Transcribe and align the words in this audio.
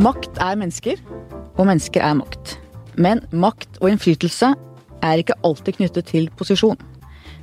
Makt 0.00 0.38
er 0.40 0.56
mennesker, 0.56 1.00
og 1.60 1.66
mennesker 1.68 2.00
er 2.00 2.14
makt. 2.16 2.54
Men 2.96 3.20
makt 3.36 3.76
og 3.82 3.90
innflytelse 3.90 4.48
er 5.04 5.20
ikke 5.20 5.36
alltid 5.44 5.76
knyttet 5.76 6.08
til 6.08 6.30
posisjon. 6.40 6.78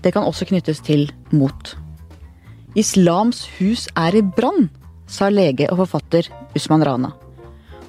Det 0.02 0.10
kan 0.16 0.26
også 0.26 0.48
knyttes 0.50 0.82
til 0.82 1.06
mot. 1.30 1.75
Islams 2.74 3.43
hus 3.60 3.86
er 3.93 4.18
i 4.18 4.24
brann, 4.25 4.71
sa 5.06 5.30
lege 5.30 5.70
og 5.70 5.84
forfatter 5.84 6.32
Usman 6.57 6.86
Rana. 6.88 7.14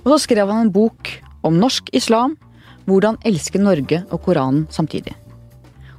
Og 0.04 0.12
så 0.12 0.20
skrev 0.26 0.52
han 0.52 0.66
en 0.66 0.74
bok 0.74 1.14
om 1.48 1.56
norsk 1.56 1.88
islam, 1.96 2.36
hvordan 2.84 3.16
elske 3.24 3.60
Norge 3.60 4.02
og 4.12 4.20
Koranen 4.26 4.66
samtidig. 4.68 5.16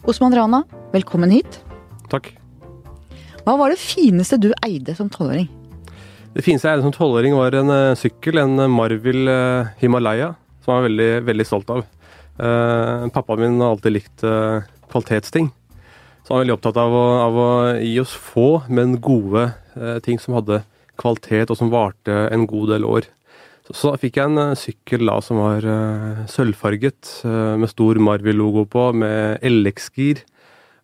Osman 0.05 0.37
Rana, 0.37 0.61
velkommen 0.93 1.33
hit. 1.33 1.63
Takk. 2.13 2.35
Hva 3.47 3.57
var 3.57 3.73
det 3.73 3.81
fineste 3.81 4.37
du 4.37 4.51
eide 4.61 4.93
som 4.93 5.09
tolvåring? 5.09 5.49
Det 6.39 6.45
fineste 6.45 6.71
jeg 6.71 6.79
som 6.85 6.93
tolvåring, 6.95 7.33
var 7.35 7.51
en 7.59 7.67
uh, 7.67 7.97
sykkel, 7.99 8.37
en 8.39 8.61
Marvel 8.71 9.27
uh, 9.27 9.71
Himalaya, 9.81 10.29
som 10.63 10.71
jeg 10.71 10.77
var 10.77 10.85
veldig, 10.85 11.07
veldig 11.27 11.45
stolt 11.49 11.73
av. 11.75 11.81
Uh, 12.39 13.09
pappaen 13.11 13.41
min 13.41 13.57
har 13.59 13.73
alltid 13.73 13.91
likt 13.97 14.23
kvalitetsting. 14.87 15.49
Så 16.23 16.31
han 16.31 16.37
var 16.37 16.45
veldig 16.45 16.55
opptatt 16.55 16.79
av 16.79 16.95
å, 16.95 17.03
av 17.25 17.39
å 17.43 17.49
gi 17.83 17.97
oss 17.99 18.13
få, 18.15 18.47
men 18.71 18.95
gode 19.03 19.49
ting 20.05 20.21
som 20.23 20.37
hadde 20.37 20.61
kvalitet, 21.01 21.51
og 21.51 21.59
som 21.59 21.73
varte 21.73 22.15
en 22.31 22.47
god 22.47 22.71
del 22.71 22.87
år. 22.87 23.11
Så, 23.67 23.75
så 23.81 23.93
fikk 23.99 24.21
jeg 24.21 24.31
en 24.31 24.55
sykkel 24.55 25.11
da 25.11 25.19
som 25.25 25.43
var 25.43 25.67
sølvfarget, 26.31 27.17
med 27.59 27.73
stor 27.73 27.99
Marvel-logo 27.99 28.63
på, 28.71 28.93
med 28.95 29.43
LX-gir. 29.43 30.23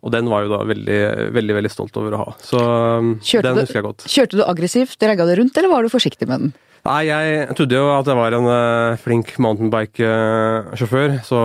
Og 0.05 0.13
den 0.13 0.29
var 0.29 0.45
jo 0.45 0.51
da 0.53 0.61
veldig, 0.69 0.99
veldig 1.33 1.57
veldig 1.57 1.71
stolt 1.73 1.95
over 1.97 2.13
å 2.13 2.21
ha. 2.21 2.33
Så 2.45 2.59
um, 2.61 3.15
kjørte 3.25 3.49
den 3.49 3.63
husker 3.63 3.79
jeg 3.79 3.87
godt. 3.87 4.05
Kjørte 4.11 4.37
du 4.37 4.43
aggressivt, 4.45 5.01
regga 5.01 5.25
det 5.25 5.39
rundt, 5.39 5.57
eller 5.57 5.71
var 5.71 5.85
du 5.85 5.89
forsiktig 5.89 6.27
med 6.29 6.43
den? 6.43 6.51
Nei, 6.85 7.07
jeg 7.07 7.55
trodde 7.57 7.79
jo 7.79 7.85
at 7.89 8.09
jeg 8.11 8.17
var 8.19 8.35
en 8.37 8.45
uh, 8.45 8.99
flink 9.01 9.31
mountainbike-sjåfør. 9.41 11.15
Så 11.25 11.39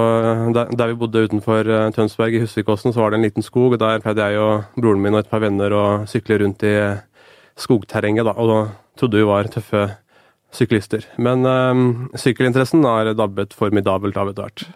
der, 0.52 0.75
der, 0.77 0.91
vi 0.91 0.98
bodde 1.00 1.22
utenfor 1.25 1.70
uh, 1.72 1.86
Tønsberg 1.97 2.36
i 2.36 2.42
Husvikåsen, 2.42 2.92
så 2.92 3.00
var 3.00 3.14
det 3.14 3.20
en 3.20 3.25
liten 3.25 3.47
skog. 3.47 3.72
og 3.72 3.80
Der 3.80 4.05
pleide 4.05 4.27
jeg 4.28 4.42
og 4.44 4.77
broren 4.77 5.00
min 5.00 5.17
og 5.17 5.22
et 5.22 5.33
par 5.33 5.41
venner 5.41 5.72
å 5.72 5.84
sykle 6.11 6.42
rundt 6.45 6.67
i 6.69 6.74
skogterrenget, 7.61 8.28
da. 8.28 8.36
Og 8.36 8.52
da 8.52 8.61
trodde 9.00 9.17
vi 9.17 9.30
var 9.30 9.48
tøffe 9.48 9.86
syklister. 10.52 11.08
Men 11.17 11.48
uh, 11.48 12.12
sykkelinteressen 12.20 12.84
har 12.84 13.14
dabbet 13.17 13.56
formidabelt 13.56 14.20
av 14.20 14.34
etter 14.34 14.50
hvert. 14.50 14.69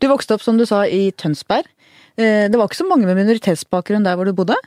Du 0.00 0.08
vokste 0.08 0.38
opp, 0.38 0.40
som 0.40 0.56
du 0.56 0.64
sa, 0.64 0.86
i 0.88 1.10
Tønsberg. 1.12 1.68
Eh, 2.20 2.48
det 2.52 2.58
var 2.58 2.68
ikke 2.68 2.82
så 2.82 2.88
mange 2.88 3.08
med 3.08 3.16
minoritetsbakgrunn 3.18 4.04
der 4.04 4.18
hvor 4.18 4.28
du 4.28 4.36
bodde? 4.36 4.58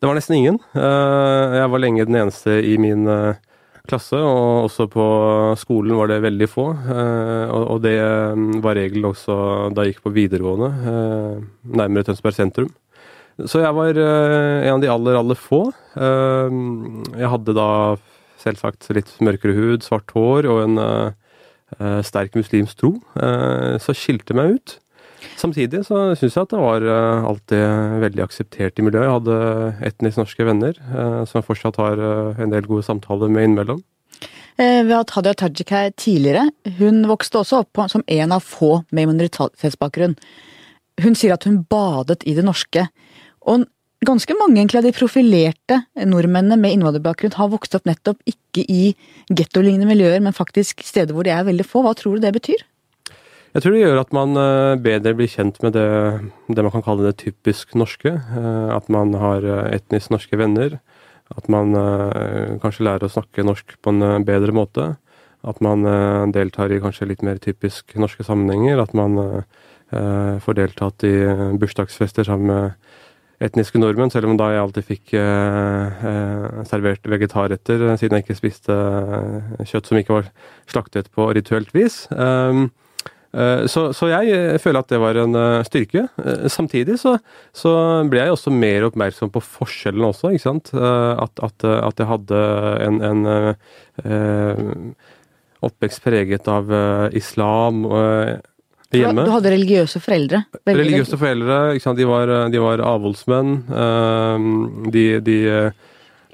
Det 0.00 0.08
var 0.08 0.16
nesten 0.16 0.38
ingen. 0.38 0.60
Eh, 0.76 1.56
jeg 1.60 1.72
var 1.72 1.82
lenge 1.82 2.06
den 2.08 2.20
eneste 2.22 2.56
i 2.64 2.76
min 2.80 3.04
eh, 3.10 3.36
klasse, 3.88 4.16
og 4.16 4.70
også 4.70 4.88
på 4.90 5.06
skolen 5.60 5.98
var 5.98 6.10
det 6.10 6.22
veldig 6.24 6.48
få. 6.50 6.64
Og 6.74 7.76
det 7.84 7.94
var 8.64 8.74
regelen 8.74 9.06
også 9.06 9.36
da 9.76 9.84
jeg 9.84 9.94
gikk 9.94 10.08
på 10.08 10.14
videregående, 10.16 10.70
nærmere 11.70 12.08
Tønsberg 12.08 12.34
sentrum. 12.34 12.72
Så 13.46 13.60
jeg 13.62 13.70
var 13.76 14.00
en 14.00 14.72
av 14.72 14.82
de 14.82 14.90
aller, 14.90 15.20
aller 15.20 15.38
få. 15.38 15.60
Jeg 15.94 17.30
hadde 17.30 17.54
da 17.54 17.68
selvsagt 18.42 18.90
litt 18.96 19.14
mørkere 19.22 19.54
hud, 19.54 19.86
svart 19.86 20.10
hår 20.18 20.50
og 20.50 20.64
en 20.64 22.02
sterk 22.02 22.34
muslimsk 22.34 22.82
tro, 22.82 22.92
så 23.14 23.94
skilte 23.94 24.34
meg 24.34 24.58
ut. 24.58 24.78
Samtidig 25.36 25.82
så 25.86 26.14
syns 26.18 26.36
jeg 26.36 26.46
at 26.46 26.52
det 26.52 26.62
var 26.62 26.86
uh, 26.86 27.26
alltid 27.28 27.98
veldig 28.04 28.24
akseptert 28.24 28.80
i 28.80 28.86
miljøet. 28.86 29.06
Jeg 29.06 29.16
hadde 29.16 29.36
etnisk 29.90 30.22
norske 30.22 30.46
venner 30.48 30.80
uh, 30.92 31.22
som 31.28 31.44
fortsatt 31.44 31.78
har 31.82 32.00
uh, 32.00 32.40
en 32.42 32.54
del 32.54 32.68
gode 32.68 32.86
samtaler 32.86 33.32
med 33.32 33.50
innimellom. 33.50 33.84
Vi 34.56 34.88
har 34.88 35.02
hatt 35.02 35.12
Hadia 35.12 35.34
Tajik 35.36 35.68
her 35.68 35.90
tidligere. 36.00 36.46
Hun 36.78 37.02
vokste 37.10 37.42
også 37.42 37.58
opp 37.60 37.82
som 37.92 38.00
en 38.08 38.30
av 38.32 38.40
få 38.40 38.86
med 38.88 39.10
minoritetsbakgrunn. 39.10 40.14
Hun 41.04 41.18
sier 41.18 41.34
at 41.34 41.44
hun 41.44 41.58
badet 41.68 42.22
i 42.24 42.32
det 42.38 42.46
norske. 42.46 42.86
Og 43.44 43.66
ganske 44.06 44.36
mange 44.40 44.64
av 44.64 44.86
de 44.86 44.94
profilerte 44.96 45.82
nordmennene 46.08 46.56
med 46.62 46.72
innvandrerbakgrunn 46.72 47.36
har 47.36 47.52
vokst 47.52 47.76
opp 47.76 47.84
nettopp 47.84 48.24
ikke 48.24 48.64
i 48.64 48.94
gettolignende 49.28 49.90
miljøer, 49.90 50.24
men 50.24 50.36
faktisk 50.36 50.80
steder 50.88 51.12
hvor 51.12 51.28
de 51.28 51.34
er 51.36 51.44
veldig 51.44 51.68
få. 51.68 51.84
Hva 51.84 51.92
tror 51.98 52.16
du 52.16 52.24
det 52.24 52.32
betyr? 52.38 52.64
Jeg 53.56 53.62
tror 53.64 53.72
det 53.72 53.86
gjør 53.86 53.98
at 54.02 54.10
man 54.12 54.36
eh, 54.36 54.76
bedre 54.84 55.14
blir 55.16 55.30
kjent 55.32 55.56
med 55.64 55.72
det, 55.72 55.88
det 56.52 56.60
man 56.60 56.72
kan 56.74 56.82
kalle 56.84 57.06
det 57.06 57.14
typisk 57.22 57.70
norske. 57.72 58.10
Eh, 58.12 58.68
at 58.74 58.90
man 58.92 59.14
har 59.16 59.46
eh, 59.48 59.70
etnisk 59.78 60.12
norske 60.12 60.36
venner. 60.36 60.76
At 61.32 61.48
man 61.50 61.72
kanskje 62.62 62.84
lærer 62.86 63.08
å 63.08 63.10
snakke 63.10 63.42
norsk 63.42 63.72
på 63.82 63.90
en 63.90 64.22
bedre 64.28 64.52
måte. 64.54 64.84
At 65.42 65.58
man 65.64 65.82
deltar 66.30 66.70
i 66.70 66.78
kanskje 66.78 67.08
litt 67.10 67.24
mer 67.26 67.40
typisk 67.42 67.96
norske 67.98 68.22
sammenhenger. 68.22 68.78
At 68.78 68.94
man 68.94 69.42
får 69.90 70.58
deltatt 70.60 71.02
i 71.02 71.10
bursdagsfester 71.58 72.28
sammen 72.30 72.52
med 72.52 73.42
etniske 73.42 73.82
nordmenn, 73.82 74.14
selv 74.14 74.30
om 74.30 74.38
da 74.38 74.52
jeg 74.54 74.62
alltid 74.62 74.86
fikk 74.86 75.16
servert 76.70 77.10
vegetarretter, 77.10 77.88
siden 77.98 78.20
jeg 78.20 78.28
ikke 78.28 78.38
spiste 78.38 78.78
kjøtt 79.66 79.90
som 79.90 79.98
ikke 79.98 80.20
var 80.20 80.30
slaktet 80.70 81.10
på 81.10 81.26
rituelt 81.34 81.74
vis. 81.74 82.04
Um, 82.14 82.68
så, 83.68 83.90
så, 83.96 84.08
jeg 84.08 84.32
eh, 84.32 84.58
føler 84.62 84.80
at 84.80 84.92
det 84.92 85.00
var 85.02 85.18
en 85.20 85.36
eh, 85.36 85.64
styrke. 85.66 86.06
Samtidig 86.52 86.96
så, 87.02 87.16
så 87.56 87.72
ble 88.08 88.22
jeg 88.22 88.32
også 88.32 88.52
mer 88.54 88.86
oppmerksom 88.88 89.32
på 89.34 89.42
forskjellen 89.44 90.08
også, 90.08 90.32
ikke 90.32 90.46
sant. 90.46 90.72
At, 90.76 91.44
at, 91.44 91.66
at 91.66 92.00
jeg 92.00 92.08
hadde 92.08 92.42
en, 92.86 93.00
en 93.04 93.22
uh, 93.28 95.08
oppvekst 95.66 96.04
preget 96.04 96.48
av 96.48 96.70
islam. 97.16 97.84
Hjemme. 98.94 99.26
Du 99.26 99.32
hadde 99.34 99.52
religiøse 99.52 100.00
foreldre? 100.00 100.44
religiøse 100.68 101.18
foreldre. 101.18 101.58
ikke 101.74 101.84
sant? 101.88 101.98
De 101.98 102.06
var, 102.08 102.32
de 102.52 102.62
var 102.62 102.84
avholdsmenn. 102.86 103.56
De, 104.94 105.06
de 105.26 105.38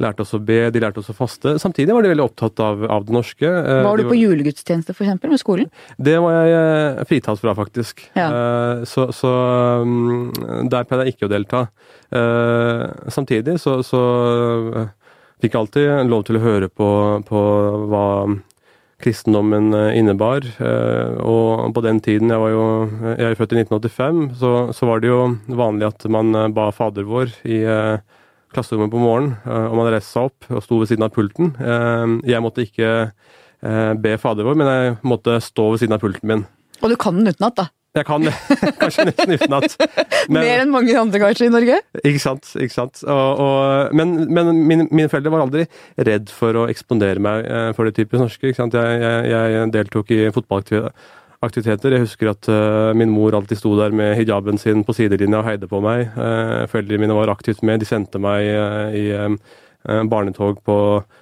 lærte 0.00 0.24
oss 0.24 0.34
å 0.36 0.40
be, 0.42 0.66
de 0.72 0.82
lærte 0.82 1.02
oss 1.02 1.10
å 1.12 1.16
faste. 1.16 1.56
Samtidig 1.60 1.94
var 1.94 2.04
de 2.04 2.12
veldig 2.12 2.24
opptatt 2.24 2.62
av, 2.64 2.84
av 2.92 3.06
det 3.08 3.14
norske. 3.14 3.48
Eh, 3.48 3.82
var 3.84 4.00
du 4.00 4.08
på 4.08 4.18
julegudstjeneste 4.18 4.94
f.eks. 4.94 5.18
med 5.20 5.40
skolen? 5.40 5.72
Det 5.98 6.16
var 6.22 6.38
jeg 6.38 6.54
eh, 6.60 7.02
fritatt 7.10 7.42
fra, 7.42 7.54
faktisk. 7.58 8.06
Ja. 8.16 8.28
Eh, 8.28 8.86
så, 8.88 9.10
så 9.16 9.32
mm, 9.84 10.70
der 10.72 10.88
pleide 10.88 11.08
jeg 11.08 11.16
ikke 11.16 11.28
å 11.28 11.32
delta. 11.32 11.66
Samtidig 13.08 13.54
så, 13.56 13.78
så 13.86 14.00
fikk 15.40 15.54
jeg 15.54 15.60
alltid 15.62 16.10
lov 16.10 16.26
til 16.28 16.36
å 16.36 16.42
høre 16.42 16.68
på, 16.68 16.88
på 17.24 17.44
hva 17.88 18.06
kristendommen 19.02 19.72
innebar. 19.96 20.44
Og 21.24 21.72
på 21.72 21.84
den 21.86 22.02
tiden, 22.04 22.28
jeg 22.28 22.42
var 22.42 22.52
jo 22.52 22.66
jeg 23.14 23.30
er 23.30 23.38
født 23.40 23.56
i 23.56 23.62
1985, 23.62 24.20
så, 24.42 24.52
så 24.76 24.90
var 24.90 25.00
det 25.00 25.08
jo 25.08 25.22
vanlig 25.48 25.88
at 25.88 26.04
man 26.12 26.36
ba 26.52 26.68
Fader 26.76 27.08
vår 27.08 27.32
i 27.48 27.62
klasserommet 28.54 28.92
på 28.92 29.02
morgenen, 29.02 29.36
eh, 29.46 29.68
og 29.68 29.78
man 29.80 29.92
reiste 29.92 30.12
seg 30.12 30.30
opp 30.30 30.50
og 30.50 30.64
sto 30.64 30.80
ved 30.80 30.90
siden 30.92 31.06
av 31.06 31.12
pulten. 31.14 31.52
Eh, 31.58 32.16
jeg 32.32 32.44
måtte 32.44 32.66
ikke 32.66 32.90
eh, 33.10 33.92
be 34.02 34.16
Fader 34.20 34.48
vår, 34.48 34.58
men 34.58 34.72
jeg 34.72 34.98
måtte 35.06 35.38
stå 35.42 35.70
ved 35.74 35.84
siden 35.84 35.96
av 35.96 36.02
pulten 36.02 36.28
min. 36.28 36.44
Og 36.82 36.92
du 36.92 36.98
kan 37.00 37.16
den 37.18 37.32
utenat, 37.32 37.56
da? 37.58 37.68
Jeg 37.92 38.06
kan 38.08 38.24
kanskje 38.80 39.04
nesten 39.10 39.34
utenat. 39.36 39.74
Mer 40.32 40.62
enn 40.62 40.72
mange 40.72 40.94
andre 40.96 41.20
kanskje 41.20 41.50
i 41.50 41.52
Norge? 41.52 41.80
Ikke 42.00 42.22
sant. 42.22 42.48
ikke 42.56 42.72
sant. 42.72 43.02
Og, 43.04 43.42
og, 43.44 43.96
men, 43.96 44.14
men 44.32 44.52
mine, 44.56 44.86
mine, 44.88 45.10
foreldre 45.12 45.34
var 45.34 45.44
aldri 45.44 45.66
redd 46.00 46.32
for 46.32 46.56
å 46.56 46.68
eksponere 46.72 47.20
meg 47.20 47.44
for 47.76 47.84
det 47.84 47.98
typisk 47.98 48.24
norske. 48.24 48.54
Jeg, 48.54 48.72
jeg, 48.72 49.50
jeg 49.52 49.74
deltok 49.76 50.14
i 50.16 50.22
fotballaktivitet 50.32 51.20
aktiviteter. 51.42 51.96
Jeg 51.96 52.06
husker 52.06 52.30
at 52.32 52.48
uh, 52.50 52.92
min 52.96 53.10
mor 53.12 53.34
alltid 53.36 53.58
sto 53.58 53.74
der 53.78 53.94
med 53.94 54.14
hijaben 54.18 54.60
sin 54.60 54.84
på 54.86 54.94
sidelinja 54.96 55.40
og 55.40 55.48
heide 55.48 55.68
på 55.70 55.82
meg. 55.84 56.12
Uh, 56.14 56.62
foreldrene 56.70 57.02
mine 57.02 57.18
var 57.18 57.32
aktivt 57.32 57.64
med. 57.66 57.82
De 57.82 57.88
sendte 57.88 58.22
meg 58.22 58.46
uh, 58.54 58.94
i 58.94 59.10
barnetog 59.82 60.60
på 60.62 60.76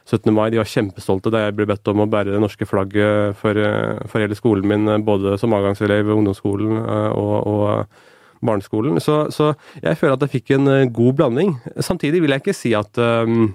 17. 0.04 0.28
mai. 0.36 0.50
De 0.52 0.58
var 0.60 0.68
kjempestolte 0.68 1.32
da 1.32 1.46
jeg 1.46 1.54
ble 1.56 1.64
bedt 1.70 1.88
om 1.88 2.02
å 2.04 2.08
bære 2.12 2.34
det 2.34 2.42
norske 2.42 2.66
flagget 2.68 3.38
for, 3.40 3.56
for 4.04 4.20
hele 4.20 4.36
skolen 4.36 4.68
min, 4.68 4.90
både 5.06 5.38
som 5.40 5.54
avgangselev 5.56 6.02
ved 6.04 6.12
ungdomsskolen 6.18 6.74
og, 6.76 7.32
og 7.48 8.44
barneskolen. 8.44 9.00
Så, 9.00 9.30
så, 9.32 9.54
jeg 9.80 9.96
føler 9.96 10.18
at 10.18 10.26
jeg 10.26 10.34
fikk 10.34 10.52
en 10.58 10.92
god 10.92 11.16
blanding. 11.22 11.56
Samtidig 11.80 12.20
vil 12.20 12.36
jeg 12.36 12.44
ikke 12.44 12.58
si 12.58 12.74
at 12.76 13.00
um, 13.00 13.54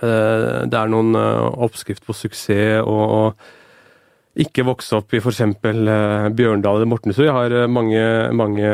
det 0.00 0.80
er 0.80 0.94
noen 0.96 1.12
oppskrift 1.20 2.08
på 2.08 2.16
suksess 2.16 2.80
og, 2.80 3.04
og 3.04 3.59
ikke 4.38 4.66
vokse 4.66 4.98
opp 4.98 5.14
i 5.14 5.20
f.eks. 5.20 5.42
Uh, 5.42 6.28
Bjørndal 6.36 6.78
eller 6.78 6.90
Mortensrud. 6.90 7.26
Jeg 7.26 7.34
har 7.34 7.54
uh, 7.54 7.70
mange, 7.70 8.02
mange 8.36 8.70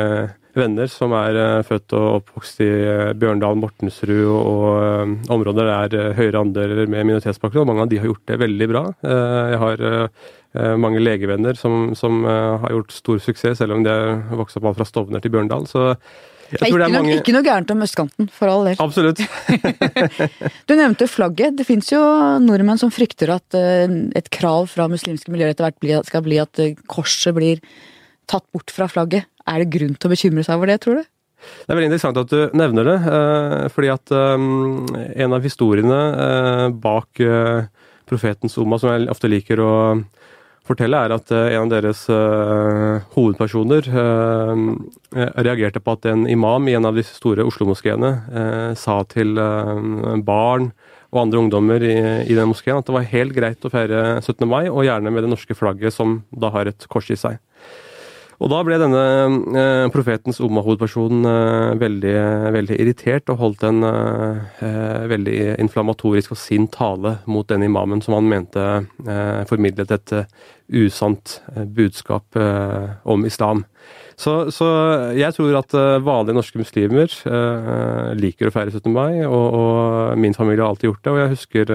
venner 0.56 0.91
som 0.93 1.14
er 1.17 1.38
uh, 1.41 1.64
født 1.67 1.94
og 1.97 2.20
oppvokst 2.20 2.61
i 2.64 2.70
Bjørndal, 3.17 3.56
Mortensrud 3.61 4.25
og, 4.37 5.17
områder 5.32 5.70
der 5.70 6.03
er 6.05 6.17
høyere 6.19 6.44
andeler 6.44 6.85
med 6.85 7.08
minoritetsbakgrunn. 7.08 7.69
Mange 7.70 7.87
av 7.87 7.93
de 7.93 8.00
har 8.03 8.11
gjort 8.11 8.26
det 8.29 8.41
veldig 8.44 8.69
bra. 8.73 8.85
jeg 9.06 9.61
har 9.62 9.85
mange 10.81 11.03
legevenner 11.03 11.58
som, 11.58 11.91
som 11.94 12.25
har 12.25 12.73
gjort 12.73 12.94
stor 12.94 13.19
suksess, 13.20 13.58
selv 13.58 13.76
om 13.76 13.82
de 13.85 13.93
har 13.93 14.38
vokst 14.41 14.56
opp 14.56 14.70
fra 14.79 14.87
Stovner 14.88 15.20
til 15.20 15.35
Bjørndal. 15.35 15.67
Så 15.69 15.91
jeg 16.52 16.60
tror 16.62 16.78
det 16.82 16.87
er 16.87 16.94
mange... 16.94 17.16
Ikke 17.20 17.34
noe 17.34 17.46
gærent 17.46 17.72
om 17.75 17.82
østkanten, 17.87 18.31
for 18.32 18.52
all 18.52 18.69
del. 18.69 18.78
Absolutt. 18.82 19.22
du 20.69 20.76
nevnte 20.78 21.08
flagget. 21.10 21.56
Det 21.58 21.66
fins 21.69 21.90
jo 21.93 22.00
nordmenn 22.44 22.81
som 22.81 22.93
frykter 22.94 23.34
at 23.34 23.56
et 23.56 24.31
krav 24.34 24.70
fra 24.72 24.88
muslimske 24.93 25.32
miljøer 25.34 25.54
etter 25.54 25.69
hvert 25.69 26.08
skal 26.08 26.25
bli 26.26 26.40
at 26.43 26.62
korset 26.90 27.37
blir 27.37 27.62
tatt 28.31 28.46
bort 28.54 28.72
fra 28.75 28.88
flagget. 28.90 29.28
Er 29.46 29.62
det 29.62 29.70
grunn 29.75 29.94
til 29.94 30.08
å 30.08 30.14
bekymre 30.14 30.46
seg 30.46 30.58
over 30.58 30.72
det, 30.72 30.81
tror 30.82 31.00
du? 31.00 31.06
Det 31.66 31.72
er 31.72 31.78
veldig 31.78 31.90
interessant 31.90 32.19
at 32.20 32.32
du 32.32 32.56
nevner 32.56 32.88
det, 32.88 32.96
eh, 33.16 33.66
fordi 33.75 33.90
at 33.93 34.12
eh, 34.14 34.46
en 35.25 35.37
av 35.37 35.44
historiene 35.44 36.00
eh, 36.26 36.66
bak 36.82 37.22
profetens 38.06 38.56
Oma, 38.62 38.78
som 38.78 38.93
jeg 38.93 39.08
ofte 39.10 39.31
liker 39.31 39.60
å 39.62 39.72
fortelle, 40.66 40.98
er 40.98 41.14
at 41.14 41.30
en 41.32 41.62
av 41.62 41.70
deres 41.72 42.02
hovedpersoner 43.14 43.88
reagerte 45.46 45.82
på 45.82 45.94
at 45.96 46.08
en 46.10 46.26
imam 46.30 46.66
i 46.68 46.74
en 46.78 46.88
av 46.88 46.98
disse 46.98 47.14
store 47.18 47.46
Oslo-moskeene 47.46 48.12
sa 48.78 48.98
til 49.10 49.38
barn 50.26 50.70
og 51.14 51.22
andre 51.22 51.42
ungdommer 51.44 51.84
i, 51.86 51.96
i 52.26 52.36
den 52.36 52.50
moskeen 52.50 52.80
at 52.80 52.88
det 52.88 52.96
var 52.96 53.10
helt 53.12 53.34
greit 53.36 53.64
å 53.64 53.72
feire 53.72 54.18
17. 54.20 54.42
mai, 54.48 54.66
og 54.68 54.84
gjerne 54.86 55.12
med 55.14 55.24
det 55.24 55.32
norske 55.32 55.56
flagget 55.56 55.94
som 55.94 56.20
da 56.34 56.50
har 56.54 56.70
et 56.70 56.88
kors 56.92 57.10
i 57.14 57.19
seg. 57.20 57.38
Og 58.36 58.50
da 58.52 58.58
ble 58.66 58.76
denne 58.80 59.02
eh, 59.56 59.86
profetens 59.92 60.40
Umma-hovedpersonen 60.44 61.28
eh, 61.30 61.76
veldig, 61.80 62.16
veldig, 62.56 62.76
irritert 62.82 63.32
og 63.32 63.40
holdt 63.40 63.64
en 63.64 63.86
eh, 63.88 65.06
veldig 65.08 65.38
inflammatorisk 65.62 66.34
og 66.34 66.40
sint 66.40 66.74
tale 66.76 67.16
mot 67.30 67.48
den 67.48 67.64
imamen 67.64 68.04
som 68.04 68.18
han 68.18 68.28
mente 68.28 68.64
formidlet 69.48 69.92
et 69.94 70.12
usant 70.76 71.38
budskap 71.76 72.36
om 73.06 73.24
islam. 73.28 73.62
Så, 74.18 74.50
så, 74.50 74.66
jeg 75.14 75.34
tror 75.36 75.58
at 75.60 75.76
vanlige 76.02 76.36
norske 76.36 76.60
muslimer 76.60 77.12
liker 78.18 78.48
å 78.48 78.54
feire 78.54 78.72
17. 78.72 78.90
mai, 78.90 79.22
og, 79.28 79.44
og, 79.46 80.18
min 80.18 80.34
familie 80.34 80.64
har 80.64 80.74
alltid 80.74 80.90
gjort 80.90 81.04
det. 81.04 81.12
Og 81.12 81.20
jeg 81.22 81.32
husker 81.34 81.74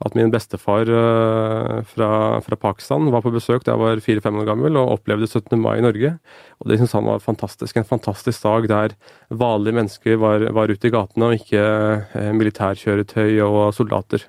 at 0.00 0.14
min 0.16 0.30
bestefar 0.32 0.88
uh, 0.88 1.80
fra, 1.84 2.10
fra, 2.40 2.56
Pakistan 2.56 3.10
var 3.12 3.20
på 3.24 3.32
besøk 3.34 3.66
da 3.66 3.74
jeg 3.74 3.82
var 3.82 4.02
fire-fem 4.04 4.38
år 4.40 4.48
gammel 4.48 4.78
og 4.80 4.94
opplevde 4.96 5.28
17. 5.28 5.58
mai 5.60 5.76
i 5.76 5.84
Norge. 5.84 6.14
Og 6.60 6.70
det 6.70 6.78
syntes 6.80 6.96
han 6.96 7.08
var 7.08 7.20
fantastisk. 7.20 7.76
En 7.76 7.88
fantastisk 7.88 8.46
dag 8.46 8.68
der 8.70 8.96
vanlige 9.28 9.76
mennesker 9.76 10.16
var, 10.22 10.46
var 10.56 10.72
ute 10.72 10.88
i 10.88 10.94
gatene, 10.94 11.28
og 11.28 11.36
ikke 11.36 11.64
uh, 12.16 12.30
militærkjøretøy 12.38 13.42
og 13.44 13.60
soldater. 13.76 14.24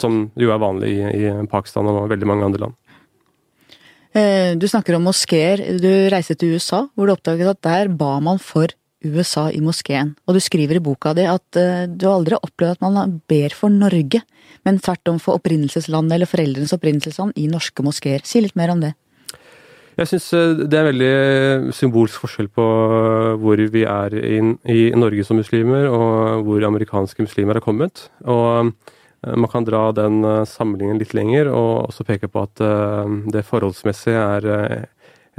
Som 0.00 0.30
jo 0.40 0.54
er 0.54 0.62
vanlig 0.64 0.94
i, 0.96 1.28
i 1.28 1.34
Pakistan 1.52 1.90
og 1.90 2.08
veldig 2.08 2.30
mange 2.30 2.48
andre 2.48 2.64
land. 2.64 2.76
Eh, 4.16 4.56
du 4.56 4.64
snakker 4.66 4.96
om 4.96 5.04
moskeer. 5.06 5.60
Du 5.78 5.90
reiste 6.10 6.38
til 6.40 6.56
USA, 6.56 6.86
hvor 6.96 7.06
du 7.06 7.18
oppdaget 7.18 7.52
at 7.52 7.62
der 7.68 7.92
ba 7.92 8.16
man 8.24 8.40
for 8.40 8.72
USA 9.04 9.50
i 9.52 9.60
moskeen. 9.60 10.16
Og 10.24 10.34
du 10.34 10.40
skriver 10.40 10.80
i 10.80 10.82
boka 10.82 11.12
di 11.16 11.28
at 11.28 11.60
du 12.00 12.08
aldri 12.08 12.34
har 12.36 12.48
opplevd 12.48 12.80
at 12.80 12.82
man 12.88 13.20
ber 13.28 13.54
for 13.56 13.72
Norge, 13.72 14.24
men 14.66 14.80
tvert 14.82 15.12
om 15.12 15.20
for 15.22 15.40
opprinnelseslandet 15.40 16.16
eller 16.16 16.30
foreldrenes 16.30 16.74
opprinnelsesland 16.76 17.36
i 17.40 17.46
norske 17.50 17.84
moskeer. 17.86 18.24
Si 18.24 18.42
litt 18.42 18.58
mer 18.58 18.74
om 18.74 18.84
det. 18.84 18.94
Jeg 19.98 20.08
syns 20.12 20.28
eh, 20.36 20.62
det 20.62 20.78
er 20.78 20.88
veldig 20.88 21.74
symbolsk 21.76 22.22
forskjell 22.24 22.48
på 22.54 22.68
eh, 22.68 23.34
hvor 23.42 23.64
vi 23.74 23.84
er 23.84 24.16
i, 24.20 24.84
Norge 24.96 25.26
som 25.26 25.40
muslimer, 25.40 25.90
og 25.90 26.46
hvor 26.46 26.70
amerikanske 26.70 27.26
muslimer 27.26 27.60
har 27.60 27.64
kommet. 27.64 28.08
Og 28.24 28.72
man 29.20 29.50
kan 29.52 29.66
dra 29.68 29.90
den 29.92 30.22
sammenligningen 30.48 31.02
litt 31.02 31.12
lenger, 31.12 31.50
og 31.52 31.90
også 31.90 32.06
peke 32.08 32.30
på 32.32 32.40
at 32.40 32.62
det 33.34 33.42
forholdsmessig 33.44 34.14
er 34.16 34.46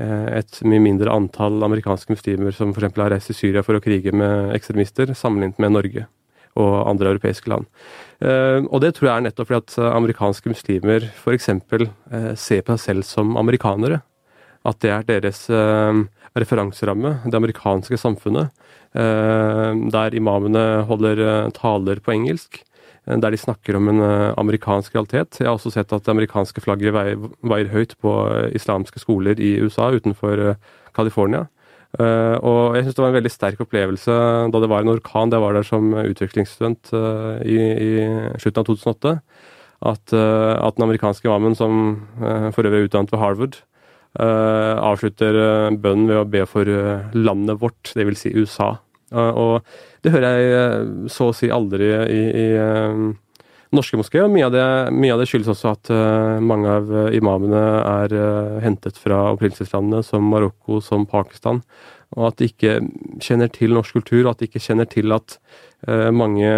Eh, 0.01 0.27
et 0.39 0.61
mye 0.67 0.81
mindre 0.81 1.11
antall 1.11 1.61
amerikanske 1.65 2.15
muslimer 2.15 2.55
som 2.55 2.71
f.eks. 2.71 2.95
har 2.97 3.11
reist 3.13 3.31
til 3.31 3.37
Syria 3.37 3.63
for 3.65 3.77
å 3.77 3.83
krige 3.83 4.13
med 4.15 4.53
ekstremister, 4.55 5.11
sammenlignet 5.17 5.59
med 5.61 5.75
Norge 5.75 6.07
og 6.59 6.89
andre 6.89 7.13
europeiske 7.13 7.51
land. 7.51 7.67
Eh, 8.21 8.61
og 8.67 8.81
det 8.83 8.95
tror 8.95 9.09
jeg 9.09 9.15
er 9.15 9.27
nettopp 9.27 9.51
fordi 9.51 9.61
at 9.61 9.77
amerikanske 9.91 10.51
muslimer 10.51 11.07
f.eks. 11.09 11.49
Eh, 11.49 12.31
ser 12.35 12.65
på 12.65 12.77
seg 12.77 12.83
selv 12.85 13.07
som 13.07 13.37
amerikanere. 13.39 14.01
At 14.61 14.77
det 14.83 14.91
er 14.93 15.05
deres 15.07 15.47
referanseramme, 16.37 17.15
det 17.25 17.33
amerikanske 17.33 17.97
samfunnet, 17.97 18.51
der 18.93 20.13
imamene 20.13 20.83
holder 20.85 21.49
taler 21.57 21.97
på 22.05 22.13
engelsk 22.13 22.59
Eh, 23.07 23.17
der 23.17 23.33
de 23.33 23.39
snakker 23.39 23.77
om 23.77 23.89
en 23.89 24.01
eh, 24.05 24.33
amerikansk 24.37 24.95
realitet. 24.95 25.39
Jeg 25.39 25.49
har 25.49 25.57
også 25.57 25.73
sett 25.73 25.93
at 25.93 26.05
det 26.05 26.13
amerikanske 26.13 26.61
flagget 26.61 26.93
veier, 26.93 27.71
høyt 27.73 27.95
på 28.01 28.13
eh, 28.29 28.51
islamske 28.57 29.01
skoler 29.01 29.39
i 29.41 29.57
USA 29.61 29.89
utenfor 29.91 30.55
California. 30.95 31.47
Og 31.99 32.75
jeg 32.77 32.85
syns 32.85 32.95
det 32.95 33.03
var 33.03 33.09
en 33.11 33.17
veldig 33.17 33.31
sterk 33.33 33.63
opplevelse 33.65 34.13
da 34.53 34.59
det 34.63 34.69
var 34.71 34.85
en 34.85 34.93
orkan 34.93 35.33
jeg 35.33 35.43
var 35.43 35.57
der 35.57 35.65
som 35.67 35.89
utviklingsstudent 35.91 36.93
i, 37.43 37.57
i 37.59 37.89
slutten 38.39 38.61
av 38.61 38.69
2008. 38.69 39.11
At, 39.91 40.13
at 40.13 40.77
den 40.77 40.85
amerikanske 40.85 41.27
imamen, 41.27 41.57
som 41.57 41.81
for 42.55 42.63
øvrig 42.63 42.79
er 42.79 42.87
utdannet 42.87 43.11
ved 43.11 43.19
Harvard, 43.19 43.59
avslutter 44.15 45.41
bønnen 45.83 46.07
ved 46.07 46.21
å 46.21 46.29
be 46.31 46.45
for 46.47 46.71
landet 47.17 47.59
vårt, 47.59 47.91
dvs. 47.91 48.23
Si 48.23 48.33
USA. 48.39 48.71
Og 49.11 49.59
det 50.03 50.13
hører 50.13 50.37
jeg 50.37 50.53
eh, 50.55 50.85
så 51.11 51.29
å 51.29 51.35
si 51.35 51.51
aldri 51.51 51.91
i, 51.91 52.21
i 52.31 52.47
eh, 52.57 53.01
norske 53.75 53.99
moskeer. 53.99 54.27
Mye 54.27 54.49
mye 54.51 55.13
av, 55.13 55.21
det, 55.21 55.27
skyldes 55.29 55.53
også 55.53 55.71
at 55.71 55.91
uh, 55.93 56.41
mange 56.43 56.75
av 56.79 56.91
imamene 57.15 57.63
er 57.79 58.15
uh, 58.15 58.59
hentet 58.63 58.99
fra 58.99 59.23
opprinnelseslandene 59.31 60.03
som 60.05 60.27
Marokko, 60.31 60.81
som 60.83 61.07
Pakistan. 61.09 61.63
Og 62.17 62.31
at 62.31 62.41
de 62.41 62.49
ikke 62.51 62.79
kjenner 63.23 63.51
til 63.53 63.75
norsk 63.77 64.01
kultur, 64.01 64.25
og 64.25 64.33
at 64.33 64.41
de 64.41 64.49
ikke 64.49 64.63
kjenner 64.63 64.89
til 64.91 65.13
at 65.15 65.37
mange 66.11 66.49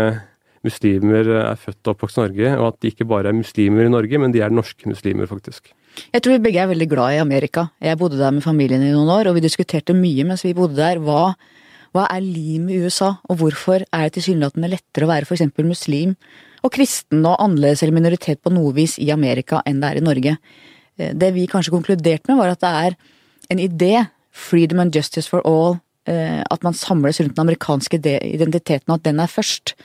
muslimer 0.65 1.29
er 1.43 1.59
født 1.61 1.85
og 1.85 1.93
oppvokst 1.93 2.17
i 2.17 2.23
Norge, 2.23 2.55
og 2.57 2.65
at 2.71 2.79
de 2.81 2.89
ikke 2.89 3.05
bare 3.07 3.29
er 3.29 3.37
muslimer 3.37 3.85
i 3.85 3.93
Norge, 3.93 4.17
men 4.19 4.33
de 4.33 4.41
er 4.41 4.51
norske 4.51 4.89
muslimer, 4.89 5.29
faktisk. 5.29 5.69
Jeg 6.13 6.23
tror 6.23 6.35
vi 6.37 6.43
begge 6.47 6.61
er 6.63 6.69
veldig 6.71 6.87
glad 6.89 7.15
i 7.15 7.21
Amerika. 7.21 7.67
Jeg 7.81 7.99
bodde 7.99 8.17
der 8.17 8.33
med 8.33 8.45
familien 8.45 8.81
i 8.81 8.91
noen 8.93 9.11
år, 9.13 9.29
og 9.29 9.37
vi 9.37 9.45
diskuterte 9.45 9.95
mye 9.97 10.25
mens 10.25 10.45
vi 10.45 10.55
bodde 10.57 10.79
der. 10.79 10.97
hva 10.97 11.35
hva 11.93 12.07
er 12.09 12.25
limet 12.25 12.73
i 12.73 12.81
USA, 12.83 13.13
og 13.29 13.39
hvorfor 13.39 13.85
er 13.85 14.07
det 14.07 14.17
tilsynelatende 14.17 14.71
lettere 14.71 15.05
å 15.05 15.11
være 15.11 15.29
eksempel 15.35 15.67
muslim 15.69 16.15
og 16.63 16.71
kristen 16.73 17.21
og 17.27 17.37
annerledes 17.43 17.83
eller 17.83 17.95
minoritet 17.95 18.41
på 18.41 18.53
noe 18.53 18.73
vis 18.73 18.97
i 19.01 19.11
Amerika 19.13 19.61
enn 19.67 19.81
det 19.83 19.91
er 19.91 19.99
i 19.99 20.05
Norge? 20.05 20.35
Eh, 20.97 21.13
det 21.13 21.33
vi 21.35 21.47
kanskje 21.49 21.73
konkluderte 21.75 22.29
med, 22.31 22.39
var 22.39 22.53
at 22.53 22.63
det 22.63 22.73
er 22.83 22.97
en 23.53 23.61
idé, 23.61 24.07
freedom 24.33 24.81
and 24.81 24.95
justice 24.95 25.29
for 25.29 25.45
all, 25.45 25.77
eh, 26.09 26.41
at 26.41 26.63
man 26.65 26.73
samles 26.73 27.21
rundt 27.21 27.35
den 27.35 27.45
amerikanske 27.45 27.99
identiteten, 28.01 28.89
og 28.89 28.99
at 28.99 29.05
den 29.09 29.19
er 29.21 29.29
først. 29.29 29.75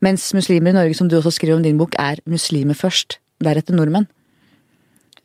Mens 0.00 0.30
muslimer 0.34 0.70
i 0.70 0.78
Norge, 0.78 0.94
som 0.94 1.08
du 1.08 1.18
også 1.18 1.34
skriver 1.34 1.58
om 1.58 1.64
din 1.66 1.78
bok, 1.78 1.96
er 1.98 2.22
muslimer 2.26 2.78
først, 2.78 3.18
deretter 3.42 3.74
nordmenn. 3.74 4.06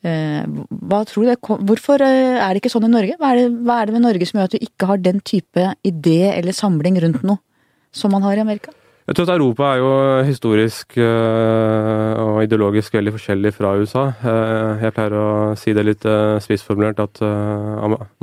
Eh, 0.04 0.44
hva 0.84 1.00
tror 1.08 1.24
du 1.24 1.48
Hvorfor 1.64 2.02
eh, 2.04 2.36
er 2.36 2.52
det 2.52 2.60
ikke 2.60 2.72
sånn 2.74 2.90
i 2.90 2.92
Norge? 2.92 3.16
Hva 3.16 3.32
er, 3.32 3.40
det, 3.40 3.60
hva 3.64 3.80
er 3.80 3.88
det 3.88 3.96
med 3.96 4.04
Norge 4.04 4.26
som 4.28 4.38
gjør 4.38 4.50
at 4.50 4.56
du 4.56 4.66
ikke 4.66 4.88
har 4.90 5.00
den 5.00 5.22
type 5.24 5.68
idé 5.80 6.18
eller 6.34 6.56
samling 6.56 6.98
rundt 7.00 7.24
noe 7.24 7.40
som 7.94 8.12
man 8.12 8.26
har 8.26 8.36
i 8.36 8.42
Amerika? 8.44 8.74
Jeg 9.04 9.16
tror 9.16 9.26
at 9.28 9.34
Europa 9.34 9.70
er 9.70 9.80
jo 9.80 9.94
historisk 10.28 10.96
eh, 11.00 12.20
og 12.20 12.42
ideologisk 12.44 12.96
veldig 12.96 13.14
forskjellig 13.16 13.52
fra 13.56 13.72
USA. 13.80 14.04
Jeg 14.80 14.94
pleier 14.96 15.16
å 15.20 15.26
si 15.60 15.74
det 15.76 15.84
litt 15.84 16.06
spissformulert 16.44 17.02
at 17.04 17.20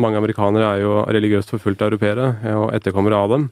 mange 0.02 0.22
amerikanere 0.22 0.72
er 0.72 0.86
jo 0.86 0.96
religiøst 1.06 1.54
forfulgte 1.54 1.86
europeere 1.90 2.32
og 2.58 2.72
etterkommere 2.78 3.22
av 3.22 3.36
dem. 3.36 3.46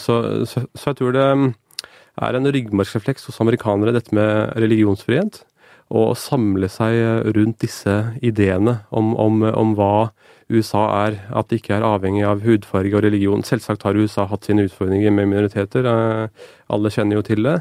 Så, 0.00 0.16
så, 0.48 0.64
så 0.72 0.88
jeg 0.88 0.98
tror 1.02 1.12
det 1.12 1.26
er 1.28 2.38
en 2.40 2.48
ryggmargsrefleks 2.48 3.28
hos 3.28 3.42
amerikanere, 3.44 3.92
dette 3.92 4.16
med 4.16 4.56
religionsfrihet 4.56 5.42
å 5.88 6.10
samle 6.18 6.68
seg 6.72 7.28
rundt 7.36 7.60
disse 7.62 7.94
ideene 8.24 8.80
om, 8.90 9.14
om, 9.14 9.42
om, 9.46 9.74
hva 9.78 10.10
USA 10.52 10.84
er. 11.06 11.16
At 11.34 11.50
det 11.50 11.60
ikke 11.60 11.74
er 11.76 11.86
avhengig 11.86 12.22
av 12.26 12.44
hudfarge 12.46 12.94
og 12.94 13.02
religion. 13.06 13.42
Selvsagt 13.46 13.82
har 13.86 13.98
USA 13.98 14.26
hatt 14.30 14.46
sine 14.46 14.66
utfordringer 14.68 15.14
med 15.14 15.30
minoriteter. 15.32 15.88
Eh, 15.90 16.44
alle 16.72 16.92
kjenner 16.94 17.18
jo 17.18 17.24
til 17.26 17.42
det. 17.46 17.56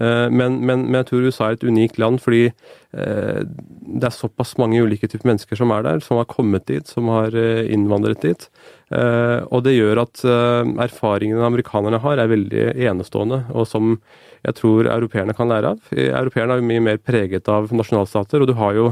Eh, 0.00 0.28
men, 0.32 0.60
men, 0.64 0.86
men, 0.88 1.00
jeg 1.02 1.10
tror 1.10 1.26
USA 1.28 1.50
er 1.50 1.58
et 1.58 1.66
unikt 1.68 2.00
land 2.00 2.20
fordi 2.24 2.46
eh, 2.48 3.42
det 3.44 4.08
er 4.08 4.16
såpass 4.16 4.56
mange 4.60 4.80
ulike 4.80 5.10
typer 5.10 5.32
mennesker 5.32 5.60
som 5.60 5.74
er 5.76 5.84
der, 5.84 6.00
som 6.04 6.20
har 6.20 6.30
kommet 6.30 6.68
dit, 6.70 6.88
som 6.88 7.10
har 7.12 7.36
innvandret 7.36 8.24
dit. 8.24 8.48
Og 8.90 9.60
det 9.62 9.76
gjør 9.76 10.00
at 10.02 10.22
erfaringene 10.26 11.44
amerikanerne 11.46 12.00
har, 12.02 12.18
er 12.18 12.30
veldig 12.30 12.64
enestående. 12.88 13.44
og 13.54 13.68
som 13.70 13.92
jeg 14.40 14.56
tror 14.56 14.88
europeerne 14.88 15.34
kan 15.36 15.50
lære 15.50 15.74
av. 15.74 15.90
Europeerne 15.92 16.56
er 16.56 16.62
jo 16.62 16.68
mye 16.70 16.82
mer 16.86 17.00
preget 17.02 17.48
av 17.52 17.68
nasjonalstater, 17.76 18.40
og 18.40 18.48
du 18.48 18.54
har 18.56 18.78
jo 18.78 18.86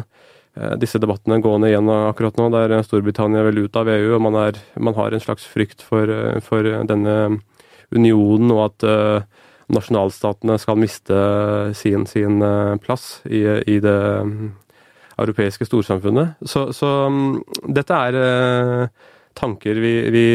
disse 0.80 1.00
debattene 1.00 1.40
gående 1.42 1.70
igjen 1.70 1.90
akkurat 1.92 2.38
nå, 2.38 2.48
der 2.54 2.76
Storbritannia 2.86 3.44
vil 3.48 3.64
ut 3.66 3.76
av 3.78 3.90
EU, 3.92 4.14
og 4.16 4.22
man, 4.26 4.38
er, 4.40 4.60
man 4.80 4.96
har 4.98 5.14
en 5.14 5.22
slags 5.22 5.46
frykt 5.48 5.84
for, 5.84 6.10
eh, 6.10 6.40
for, 6.44 6.66
denne 6.88 7.18
unionen, 7.94 8.50
og 8.52 8.64
at 8.66 8.84
nasjonalstatene 9.72 10.58
skal 10.60 10.76
miste 10.80 11.18
sin, 11.76 12.04
sin 12.08 12.42
plass 12.84 13.22
i, 13.24 13.40
i, 13.64 13.78
det 13.80 13.94
europeiske 15.16 15.64
storsamfunnet. 15.64 16.36
Så, 16.44 16.66
så 16.76 16.90
um, 17.08 17.38
dette 17.64 17.96
er 17.96 18.92
tanker 19.40 19.80
vi, 19.80 19.94
vi, 20.12 20.26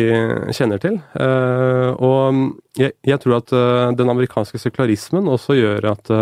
kjenner 0.49 0.81
til. 0.81 0.97
Og 1.13 2.17
um, 2.33 2.41
jeg, 2.73 2.95
jeg, 3.05 3.21
tror 3.21 3.37
at 3.37 3.53
den 4.01 4.13
amerikanske 4.15 4.57
sekularismen 4.65 5.29
også 5.29 5.59
gjør 5.61 5.91
at 5.93 6.13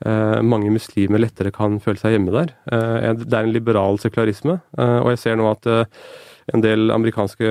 mange 0.00 0.70
muslimer 0.72 1.20
lettere 1.20 1.52
kan 1.52 1.76
føle 1.82 2.00
seg 2.00 2.14
hjemme 2.14 2.32
der. 2.32 2.52
det 3.20 3.34
er 3.36 3.44
en 3.44 3.52
liberal 3.52 3.98
sekularisme, 4.00 4.54
og 4.78 5.10
jeg 5.12 5.20
ser 5.20 5.36
nå 5.36 5.50
at 5.50 5.68
en 6.54 6.64
del 6.64 6.88
amerikanske 6.90 7.50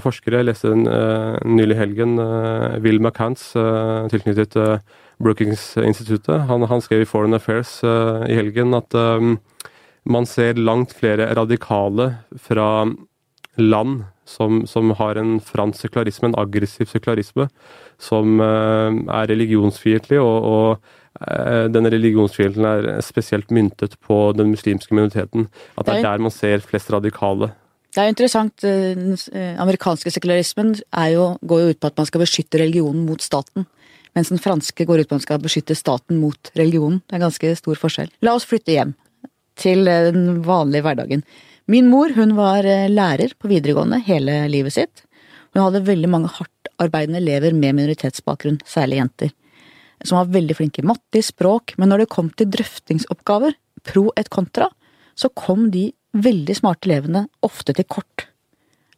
forskere. 0.00 0.40
Jeg 0.40 0.48
leste 0.48 0.72
nylig 1.44 1.76
helgen 1.76 2.16
Will 2.80 3.02
McCants 3.02 3.52
tilknyttet 4.08 4.56
Brookings-instituttet. 5.20 6.46
Han, 6.48 6.64
han, 6.70 6.80
skrev 6.80 7.04
i 7.04 7.10
Foreign 7.10 7.36
Affairs 7.36 7.82
i 7.84 8.38
helgen 8.38 8.72
at 8.78 8.96
man 10.08 10.26
ser 10.26 10.56
langt 10.56 10.96
flere 10.96 11.28
radikale 11.36 12.14
fra 12.40 12.88
land 13.58 14.04
som, 14.28 14.66
som 14.66 14.92
har 14.98 15.18
en 15.18 15.38
fransk 15.40 15.86
sekularisme, 15.86 16.30
en 16.30 16.38
aggressiv 16.38 16.88
sekularisme, 16.90 17.48
som 18.00 18.40
uh, 18.40 18.92
er 18.92 19.30
religionsfiendtlig, 19.32 20.20
og, 20.20 20.44
og 20.44 20.97
uh, 21.20 21.66
denne 21.72 21.92
religionsfriheten 21.94 22.66
er 22.68 22.90
spesielt 23.04 23.50
myntet 23.54 23.96
på 24.04 24.20
den 24.36 24.52
muslimske 24.52 24.94
minoriteten. 24.94 25.48
At 25.76 25.88
det 25.88 25.98
er 25.98 26.06
der 26.10 26.22
man 26.26 26.34
ser 26.34 26.62
flest 26.64 26.92
radikale. 26.94 27.52
Det 27.94 28.04
er 28.04 28.12
interessant. 28.12 28.54
Den 28.62 29.16
amerikanske 29.58 30.12
sekularismen 30.12 30.76
jo, 31.10 31.32
går 31.40 31.62
jo 31.62 31.72
ut 31.72 31.80
på 31.80 31.88
at 31.88 31.96
man 31.98 32.06
skal 32.06 32.22
beskytte 32.22 32.60
religionen 32.60 33.06
mot 33.08 33.24
staten 33.24 33.64
mens 34.18 34.32
den 34.32 34.40
franske 34.42 34.86
går 34.86 35.02
ut 35.02 35.08
på 35.08 35.14
at 35.14 35.18
man 35.18 35.26
skal 35.26 35.42
beskytte 35.42 35.76
staten 35.78 36.18
mot 36.22 36.50
religionen. 36.58 37.02
Det 37.06 37.14
er 37.14 37.20
en 37.20 37.28
ganske 37.28 37.52
stor 37.60 37.78
forskjell. 37.78 38.10
La 38.26 38.34
oss 38.34 38.46
flytte 38.48 38.74
hjem, 38.74 38.94
til 39.58 39.90
eh, 39.90 40.10
den 40.14 40.40
vanlige 40.46 40.86
hverdagen. 40.86 41.24
Min 41.68 41.90
mor 41.92 42.14
hun 42.16 42.34
var 42.38 42.66
eh, 42.66 42.88
lærer 42.90 43.34
på 43.38 43.50
videregående 43.50 44.00
hele 44.08 44.40
livet 44.50 44.74
sitt. 44.78 45.04
Hun 45.54 45.64
hadde 45.64 45.86
veldig 45.86 46.10
mange 46.10 46.32
hardtarbeidende 46.34 47.22
elever 47.22 47.54
med 47.56 47.78
minoritetsbakgrunn, 47.78 48.60
særlig 48.68 49.00
jenter, 49.00 49.32
som 50.04 50.20
var 50.20 50.32
veldig 50.34 50.56
flinke 50.58 50.82
i 50.82 50.86
matte, 50.86 51.20
i 51.20 51.24
språk, 51.24 51.74
men 51.78 51.90
når 51.90 52.04
det 52.04 52.12
kom 52.12 52.30
til 52.30 52.50
drøftingsoppgaver, 52.54 53.56
pro 53.86 54.08
et 54.18 54.30
kontra, 54.32 54.68
så 55.18 55.30
kom 55.34 55.68
de 55.74 55.88
veldig 56.18 56.56
smarte 56.56 56.88
elevene 56.88 57.26
ofte 57.46 57.74
til 57.76 57.86
kort. 57.90 58.28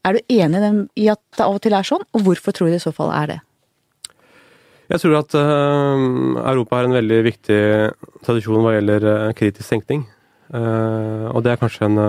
Er 0.06 0.16
du 0.16 0.32
enig 0.32 0.60
i 0.96 1.10
at 1.12 1.20
det 1.36 1.44
av 1.44 1.58
og 1.58 1.62
til 1.64 1.76
er 1.76 1.86
sånn, 1.86 2.04
og 2.16 2.24
hvorfor 2.24 2.56
tror 2.56 2.68
du 2.68 2.74
det 2.74 2.80
i 2.80 2.86
så 2.86 2.92
fall 2.96 3.12
er 3.12 3.34
det? 3.34 3.38
Jeg 4.90 5.02
tror 5.04 5.20
at 5.20 5.36
uh, 5.38 6.40
Europa 6.50 6.80
har 6.80 6.88
en 6.88 6.96
veldig 6.96 7.20
viktig 7.28 7.60
tradisjon 8.26 8.64
hva 8.64 8.74
gjelder 8.74 9.06
uh, 9.06 9.34
kritisk 9.38 9.70
tenkning. 9.70 10.02
Uh, 10.50 11.30
og 11.30 11.44
det 11.44 11.52
er 11.52 11.60
kanskje 11.60 11.86
en 11.86 12.00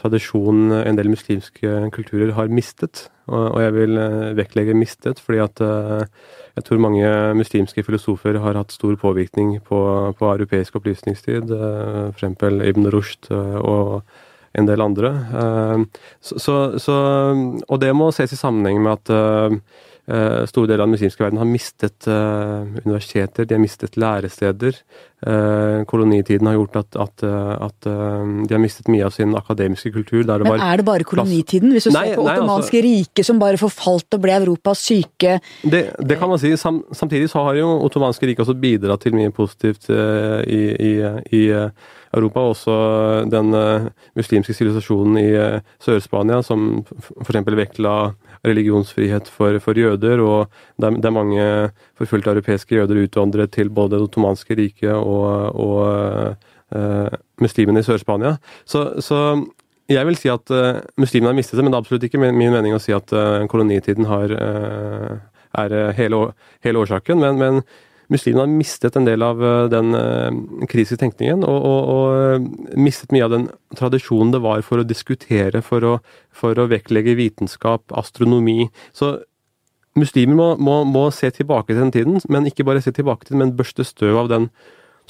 tradisjon 0.00 0.72
en 0.80 0.98
del 0.98 1.10
muslimske 1.12 1.90
kulturer 1.94 2.32
har 2.36 2.52
mistet. 2.52 3.08
Og, 3.30 3.60
jeg 3.62 3.74
vil 3.76 4.00
vektlegge 4.34 4.74
mistet, 4.74 5.20
fordi 5.22 5.38
at 5.44 5.60
jeg 5.62 6.64
tror 6.66 6.80
mange 6.82 7.10
muslimske 7.38 7.84
filosofer 7.86 8.40
har 8.42 8.58
hatt 8.58 8.74
stor 8.74 8.96
påvirkning 8.98 9.60
på, 9.62 9.78
på 10.18 10.32
europeisk 10.32 10.80
opplysningstid. 10.80 11.52
Uh, 11.52 12.10
F.eks. 12.10 12.42
Ibn 12.72 12.90
Rushd 12.90 13.30
og 13.30 14.00
en 14.58 14.66
del 14.66 14.82
andre. 14.82 15.12
Så, 16.18 16.56
så, 16.82 16.96
og 17.62 17.80
det 17.84 17.92
må 17.94 18.10
ses 18.10 18.34
i 18.34 18.40
sammenheng 18.40 18.82
med 18.82 18.98
at 18.98 19.60
store 20.50 20.68
deler 20.68 20.82
av 20.82 20.88
den 20.88 20.96
muslimske 20.96 21.22
verden 21.22 21.40
har 21.40 21.48
mistet 21.48 22.08
uh, 22.10 22.66
universiteter, 22.84 23.46
de 23.46 23.56
har 23.56 23.62
mistet 23.62 23.96
læresteder. 24.00 24.78
Uh, 25.20 25.82
kolonitiden 25.90 26.48
har 26.48 26.56
gjort 26.56 26.78
at, 26.80 26.96
at, 27.04 27.24
at 27.68 27.88
de 27.88 28.54
har 28.54 28.62
mistet 28.62 28.88
mye 28.90 29.04
av 29.06 29.14
sin 29.14 29.36
akademiske 29.36 29.92
kultur. 29.94 30.24
Men 30.44 30.64
er 30.64 30.80
det 30.80 30.86
bare 30.88 31.06
kolonitiden? 31.06 31.74
Hvis 31.76 31.88
du 31.88 31.92
nei, 31.94 32.06
ser 32.08 32.20
på 32.20 32.24
ottomanske 32.26 32.80
altså, 32.80 32.86
rike 32.86 33.26
som 33.26 33.42
bare 33.42 33.60
forfalt 33.60 34.16
og 34.16 34.24
ble 34.24 34.34
Europas 34.40 34.82
syke 34.88 35.36
det, 35.62 35.82
det, 35.98 36.16
kan 36.18 36.30
man 36.30 36.40
si. 36.40 36.54
Sam, 36.60 36.82
samtidig 36.96 37.30
så 37.30 37.44
har 37.46 37.60
jo 37.60 37.68
ottomanske 37.84 38.30
riket 38.30 38.46
også 38.46 38.56
bidratt 38.60 39.04
til 39.04 39.16
mye 39.16 39.32
positivt 39.34 39.90
i, 39.90 40.62
i, 40.74 40.92
i 41.36 41.42
Europa, 42.10 42.42
også 42.54 42.74
den 43.30 43.52
muslimske 44.18 44.56
sivilisasjonen 44.56 45.20
i 45.20 45.28
Sør-Spania, 45.84 46.40
som 46.46 46.82
f.eks. 47.22 47.52
vektla 47.60 47.94
religionsfrihet 48.46 49.28
for, 49.28 49.58
for 49.60 49.78
jøder, 49.78 50.22
og 50.24 50.50
det 50.80 50.88
er, 50.88 50.96
det 50.96 51.08
er, 51.08 51.16
mange 51.16 51.46
forfulgte 51.98 52.32
europeiske 52.32 52.78
jøder 52.78 53.02
utvandret 53.04 53.52
til 53.52 53.70
både 53.70 53.96
det 53.96 54.04
ottomanske 54.06 54.56
riket 54.56 54.94
og, 54.94 55.56
og 55.56 56.36
uh, 56.76 57.18
muslimene 57.40 57.82
i 57.82 57.86
Sør-Spania. 57.86 58.36
Så, 58.64 58.86
så, 59.04 59.44
jeg 59.90 60.06
vil 60.06 60.16
si 60.16 60.30
at 60.32 60.54
uh, 60.54 60.80
muslimene 61.00 61.34
har 61.34 61.36
mistet 61.36 61.58
det, 61.58 61.66
men 61.66 61.74
det 61.74 61.80
er 61.80 61.84
absolutt 61.84 62.08
ikke 62.08 62.22
min, 62.22 62.38
min 62.38 62.54
mening 62.54 62.76
å 62.76 62.82
si 62.82 62.94
at 62.96 63.12
uh, 63.12 63.44
kolonitiden 63.50 64.08
har, 64.08 64.32
er 65.60 65.76
hele, 65.98 66.24
hele, 66.64 66.84
årsaken. 66.84 67.20
men, 67.20 67.40
men 67.40 67.62
muslimene 68.10 68.44
har 68.44 68.52
mistet 68.52 68.96
en 68.98 69.06
del 69.06 69.22
av 69.24 69.42
eh, 69.44 69.64
den 69.72 69.94
uh, 69.94 70.66
kritiske 70.70 70.98
tenkningen, 71.00 71.44
og, 71.46 71.66
og, 71.70 71.90
og, 71.94 72.18
eh, 72.18 72.76
mistet 72.80 73.14
mye 73.14 73.26
av 73.26 73.34
den 73.34 73.46
tradisjonen 73.78 74.34
det 74.34 74.42
var 74.44 74.64
for 74.66 74.82
å 74.82 74.86
diskutere, 74.86 75.62
for 75.66 75.86
å, 75.86 75.94
for 76.34 76.58
å 76.58 76.68
vektlegge 76.70 77.16
vitenskap, 77.18 77.86
astronomi. 77.96 78.68
Så 78.96 79.14
muslimer 79.98 80.36
må, 80.38 80.50
må, 80.58 80.82
må, 80.88 81.06
se 81.14 81.30
tilbake 81.34 81.72
til 81.72 81.82
den 81.84 81.94
tiden, 81.94 82.20
men 82.28 82.50
ikke 82.50 82.66
bare 82.66 82.82
se 82.84 82.94
tilbake 82.96 83.26
til 83.26 83.36
den, 83.36 83.44
men 83.44 83.56
børste 83.58 83.86
støv 83.86 84.24
av 84.24 84.32
den 84.32 84.50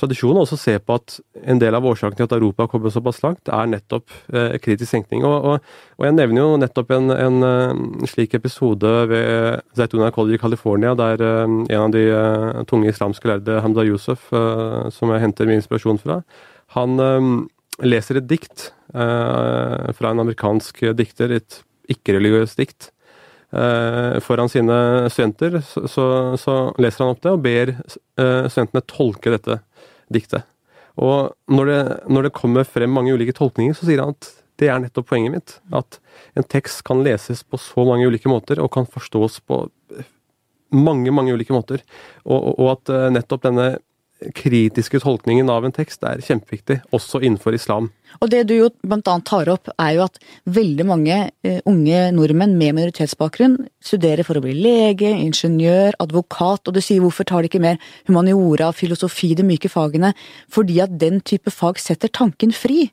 tradisjonen 0.00 0.42
også 0.42 0.58
se 0.58 0.74
på 0.82 0.96
at 0.96 1.16
en 1.50 1.60
del 1.60 1.76
av 1.76 1.86
årsaken 1.86 2.18
til 2.18 2.26
at 2.26 2.34
Europa 2.36 2.64
har 2.64 2.72
kommet 2.72 2.94
såpass 2.94 3.20
langt, 3.24 3.50
er 3.52 3.70
nettopp 3.70 4.12
eh, 4.32 4.56
kritisk 4.62 4.94
tenkning. 4.94 5.24
Og, 5.28 5.36
og, 5.36 5.70
og, 5.98 6.06
jeg 6.06 6.16
nevner 6.16 6.42
jo 6.42 6.58
nettopp 6.60 6.92
en, 6.96 7.14
en, 7.14 7.40
en 7.46 8.02
eh, 8.02 8.10
slik 8.10 8.36
episode 8.38 8.90
ved 9.10 9.64
Zaytuna 9.78 10.10
College 10.14 10.38
i 10.38 10.42
California, 10.42 10.94
der 10.98 11.24
eh, 11.26 11.44
en 11.46 11.80
av 11.80 11.94
de 11.96 12.06
eh, 12.08 12.62
tunge 12.70 12.92
islamske 12.92 13.30
lærde, 13.30 13.60
Hamda 13.64 13.86
Yusuf, 13.88 14.30
eh, 14.32 14.86
som 14.94 15.12
jeg 15.14 15.24
henter 15.26 15.50
min 15.50 15.60
inspirasjon 15.60 16.00
fra, 16.02 16.20
han 16.76 17.06
eh, 17.06 17.32
leser 17.86 18.20
et 18.20 18.30
dikt 18.30 18.70
fra 18.90 20.08
en 20.10 20.18
amerikansk 20.18 20.80
dikter, 20.98 21.30
et 21.30 21.60
ikke-religiøst 21.94 22.58
dikt. 22.58 22.88
foran 24.26 24.50
sine 24.50 25.06
studenter, 25.14 25.60
så, 25.62 25.84
så, 25.86 26.06
så, 26.34 26.56
leser 26.82 27.04
han 27.04 27.14
opp 27.14 27.22
det 27.22 27.30
og 27.30 27.44
ber 27.44 27.72
studentene 28.50 28.82
tolke 28.90 29.30
dette 29.30 29.60
diktet. 30.12 30.46
Og 31.00 31.32
når 31.50 31.70
det, 31.70 31.80
når 32.10 32.26
det 32.26 32.36
kommer 32.36 32.66
frem 32.68 32.92
mange 32.92 33.14
ulike 33.14 33.34
tolkninger, 33.36 33.76
så 33.76 33.88
sier 33.88 34.02
han 34.02 34.16
at 34.16 34.30
det 34.60 34.68
er 34.68 34.80
nettopp 34.82 35.08
poenget 35.08 35.34
mitt. 35.34 35.54
At 35.72 36.00
en 36.36 36.44
tekst 36.44 36.82
kan 36.86 37.04
leses 37.04 37.42
på 37.46 37.60
så 37.60 37.86
mange 37.88 38.08
ulike 38.10 38.28
måter, 38.30 38.60
og 38.60 38.72
kan 38.74 38.88
forstås 38.88 39.40
på 39.48 39.62
mange, 40.76 41.10
mange 41.14 41.34
ulike 41.34 41.54
måter. 41.54 41.82
Og, 42.26 42.36
og, 42.36 42.52
og 42.58 42.68
at 42.74 42.92
eh, 42.94 43.06
nettopp 43.16 43.46
denne 43.46 43.70
kritiske 44.36 45.00
tolkningen 45.02 45.48
av 45.52 45.64
en 45.64 45.74
tekst 45.74 46.04
er 46.06 46.20
kjempeviktig, 46.24 46.80
også 46.94 47.22
innenfor 47.24 47.56
islam. 47.56 47.88
Og 48.20 48.30
det 48.32 48.42
du 48.50 48.54
jo 48.56 48.68
blant 48.82 49.08
annet 49.08 49.26
tar 49.28 49.50
opp, 49.52 49.70
er 49.80 49.94
jo 49.96 50.04
at 50.04 50.18
veldig 50.50 50.86
mange 50.88 51.18
uh, 51.30 51.58
unge 51.70 52.02
nordmenn 52.16 52.56
med 52.58 52.76
minoritetsbakgrunn 52.78 53.56
studerer 53.84 54.26
for 54.26 54.38
å 54.38 54.44
bli 54.44 54.54
lege, 54.58 55.10
ingeniør, 55.10 55.96
advokat, 56.02 56.66
og 56.66 56.76
du 56.76 56.82
sier 56.84 57.02
hvorfor 57.04 57.28
tar 57.28 57.44
de 57.44 57.50
ikke 57.52 57.62
mer 57.62 57.80
humaniora, 58.10 58.70
filosofi, 58.76 59.32
de 59.38 59.46
myke 59.46 59.72
fagene? 59.72 60.12
Fordi 60.52 60.80
at 60.84 60.96
den 61.00 61.22
type 61.24 61.52
fag 61.54 61.80
setter 61.80 62.12
tanken 62.12 62.54
fri. 62.56 62.90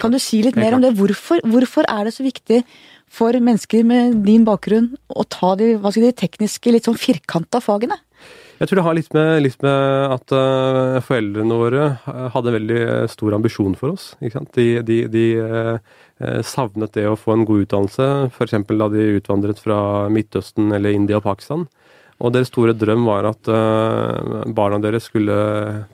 Kan 0.00 0.14
du 0.14 0.20
si 0.22 0.40
litt 0.44 0.56
mer 0.56 0.76
om 0.76 0.80
det? 0.80 0.94
Hvorfor, 0.96 1.42
hvorfor, 1.44 1.84
er 1.90 2.06
det 2.08 2.14
så 2.16 2.24
viktig 2.24 2.62
for 3.12 3.36
mennesker 3.36 3.84
med 3.86 4.22
din 4.24 4.46
bakgrunn 4.46 4.94
å 5.12 5.26
ta 5.28 5.52
de, 5.60 5.74
hva 5.76 5.92
skal 5.92 6.08
de 6.08 6.16
tekniske, 6.24 6.72
litt 6.72 6.88
sånn 6.88 6.98
firkanta 6.98 7.60
fagene? 7.62 7.98
Jeg 8.54 8.70
tror 8.70 8.78
det 8.78 8.84
har 8.86 8.94
litt 8.94 9.14
med, 9.16 9.30
litt 9.42 9.62
med 9.64 10.12
at 10.14 10.32
uh, 10.34 11.00
foreldrene 11.02 11.56
våre 11.58 11.86
hadde 12.04 12.28
hadde 12.36 12.52
veldig 12.54 12.82
stor 13.10 13.34
ambisjon 13.34 13.74
for 13.78 13.96
oss. 13.96 14.12
De, 14.54 14.66
de, 14.86 14.98
de 15.10 15.24
uh, 15.42 15.78
savnet 16.46 16.94
det 16.94 17.08
å 17.10 17.18
få 17.18 17.34
en 17.34 17.44
god 17.48 17.64
utdannelse, 17.64 18.08
f.eks. 18.30 18.56
da 18.70 18.88
de 18.92 19.08
utvandret 19.18 19.62
fra 19.62 19.78
Midtøsten 20.12 20.70
eller 20.76 20.94
India 20.94 21.18
og 21.18 21.26
Pakistan. 21.26 21.66
Og 22.22 22.30
deres 22.34 22.52
store 22.52 22.76
drøm 22.78 23.08
var 23.10 23.26
at 23.32 23.50
uh, 23.50 24.44
barna 24.54 24.78
deres 24.84 25.10
skulle 25.10 25.36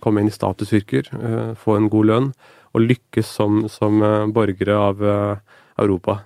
komme 0.05 0.21
inn 0.21 0.29
i 0.29 0.37
statusyrker, 0.37 1.09
få 1.57 1.79
en 1.79 1.89
god 1.93 2.13
lønn 2.13 2.33
og 2.77 2.85
lykkes 2.85 3.37
som, 3.41 3.65
som 3.73 3.99
borgere 4.35 4.77
av 4.79 5.01
Europa. 5.81 6.21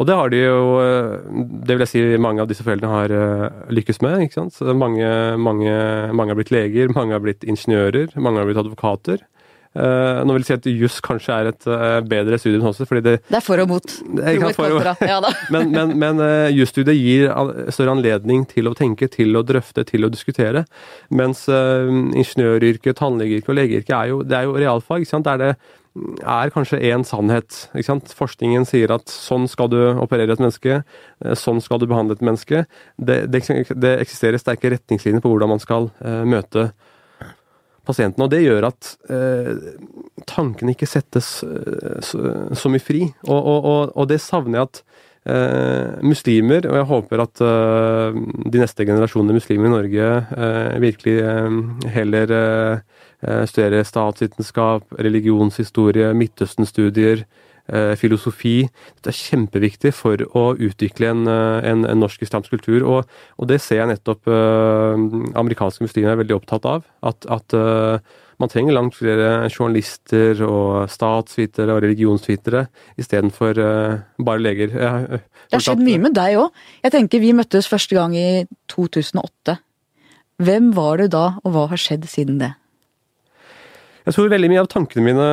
Og 0.00 0.08
det 0.08 0.16
har 0.16 0.32
de 0.32 0.40
jo 0.40 0.60
eh, 0.80 1.18
Det 1.66 1.74
vil 1.74 1.84
jeg 1.84 1.92
si 1.92 2.04
mange 2.22 2.44
av 2.44 2.48
disse 2.50 2.64
foreldrene 2.64 2.92
har 2.92 3.16
eh, 3.16 3.66
lykkes 3.76 4.00
med. 4.04 4.24
ikke 4.26 4.40
sant? 4.40 4.56
Så 4.56 4.76
mange, 4.76 5.08
mange, 5.36 5.74
mange 6.16 6.32
har 6.32 6.40
blitt 6.40 6.54
leger, 6.54 6.92
mange 6.98 7.16
har 7.16 7.24
blitt 7.24 7.44
ingeniører, 7.44 8.16
mange 8.16 8.40
har 8.42 8.48
blitt 8.48 8.64
advokater. 8.64 9.26
Uh, 9.72 10.20
nå 10.28 10.34
vil 10.34 10.42
jeg 10.42 10.48
si 10.50 10.54
at 10.58 10.66
juss 10.68 10.98
kanskje 11.00 11.32
er 11.32 11.46
et 11.48 11.66
bedre 12.04 12.36
studium 12.36 12.66
også, 12.68 12.84
fordi 12.84 13.00
det 13.06 13.14
Det 13.24 13.38
er 13.38 13.44
for 13.46 13.62
og 13.62 13.70
mot. 13.70 13.94
Kan, 14.20 14.52
for 14.52 14.74
og, 14.76 14.84
ja, 15.00 15.16
men 15.54 15.72
men, 15.72 15.94
men 15.96 16.20
jusstudiet 16.52 16.98
gir 16.98 17.32
større 17.72 17.94
anledning 17.94 18.44
til 18.50 18.68
å 18.68 18.74
tenke, 18.76 19.08
til 19.08 19.32
å 19.32 19.40
drøfte, 19.40 19.86
til 19.88 20.04
å 20.04 20.12
diskutere. 20.12 20.66
Mens 21.08 21.46
ingeniøryrket, 21.48 22.98
tannlegeyrket 23.00 23.48
og 23.48 23.58
legeyrket 23.62 23.96
er 23.96 24.12
jo, 24.12 24.20
det 24.28 24.36
er 24.42 24.50
jo 24.50 24.58
realfag. 24.60 25.06
ikke 25.06 25.14
sant? 25.14 25.30
Der 25.30 25.40
det, 25.40 25.54
er 25.92 26.52
kanskje 26.52 26.80
én 26.88 27.04
sannhet. 27.04 27.66
Forskningen 28.16 28.64
sier 28.68 28.94
at 28.94 29.12
sånn 29.12 29.44
skal 29.50 29.68
du 29.72 29.78
operere 30.00 30.32
et 30.32 30.40
menneske, 30.40 30.80
eh, 31.24 31.34
sånn 31.36 31.60
skal 31.60 31.82
du 31.82 31.88
behandle 31.90 32.16
et 32.16 32.24
menneske. 32.24 32.64
Det, 32.96 33.26
det, 33.32 33.44
det 33.76 33.98
eksisterer 34.00 34.40
sterke 34.40 34.72
retningslinjer 34.72 35.22
på 35.22 35.32
hvordan 35.32 35.52
man 35.52 35.62
skal 35.62 35.90
uh, 36.00 36.24
møte 36.24 36.70
pasienten. 37.84 38.24
Og 38.24 38.32
det 38.32 38.44
gjør 38.44 38.70
at 38.70 38.94
uh, 39.10 39.52
tankene 40.30 40.72
ikke 40.72 40.88
settes 40.88 41.42
uh, 41.44 42.00
så, 42.00 42.24
så, 42.56 42.72
mye 42.72 42.82
fri. 42.82 43.04
Og, 43.28 43.38
og, 43.38 43.58
og, 43.60 43.96
og, 43.96 44.08
det 44.08 44.22
savner 44.24 44.62
jeg 44.62 44.70
at 44.70 44.84
muslimer, 46.02 46.64
og 46.66 46.74
jeg 46.74 46.86
håper 46.88 47.20
at 47.22 47.38
de 47.38 48.58
neste 48.58 48.82
generasjonene 48.82 49.36
muslimer 49.36 49.68
i 49.68 49.70
Norge 49.70 50.08
virkelig 50.82 51.14
heller 51.94 52.34
Eh, 52.34 52.80
studere 53.46 53.84
statsvitenskap, 53.86 54.96
religionshistorie, 54.98 56.08
Midtøsten-studier, 56.18 57.22
eh, 57.68 57.94
filosofi. 57.98 58.68
Dette 58.96 59.12
er 59.12 59.18
kjempeviktig 59.18 59.92
for 59.94 60.24
å 60.34 60.44
utvikle 60.56 61.12
en, 61.12 61.22
eh, 61.28 61.70
en, 61.70 61.86
en 61.86 62.02
norsk 62.02 62.22
islamsk 62.26 62.56
kultur. 62.56 62.82
Og, 62.82 63.06
og, 63.38 63.48
det 63.48 63.60
ser 63.62 63.82
jeg 63.82 63.92
nettopp 63.92 64.26
amerikanske 65.38 65.86
muslimer 65.86 66.14
er 66.14 66.22
veldig 66.24 66.38
opptatt 66.40 66.68
av. 66.68 66.86
At, 67.02 67.26
at 67.30 67.56
man 68.42 68.50
trenger 68.50 68.74
langt 68.74 68.96
flere 68.98 69.48
journalister 69.52 70.40
og 70.46 70.90
statsvitere 70.90 71.76
og 71.76 71.82
religionsvitere 71.84 72.64
istedenfor 72.98 73.60
uh, 73.62 74.00
bare 74.18 74.42
leger. 74.42 74.72
Jeg, 74.74 75.20
det 75.46 75.58
har 75.58 75.62
skjedd 75.68 75.84
mye 75.86 76.00
med 76.02 76.16
deg 76.18 76.40
òg. 76.40 76.64
Jeg 76.82 76.94
tenker 76.96 77.22
vi 77.22 77.34
møttes 77.38 77.70
første 77.70 77.94
gang 77.98 78.16
i 78.18 78.42
2008. 78.72 79.60
Hvem 80.42 80.72
var 80.74 80.98
du 80.98 81.06
da, 81.12 81.26
og 81.44 81.54
hva 81.54 81.68
har 81.70 81.78
skjedd 81.78 82.08
siden 82.10 82.40
det? 82.42 82.54
Jeg 84.02 84.16
tror 84.16 84.32
veldig 84.32 84.48
mye 84.50 84.62
av 84.64 84.68
tankene 84.70 85.04
mine 85.06 85.26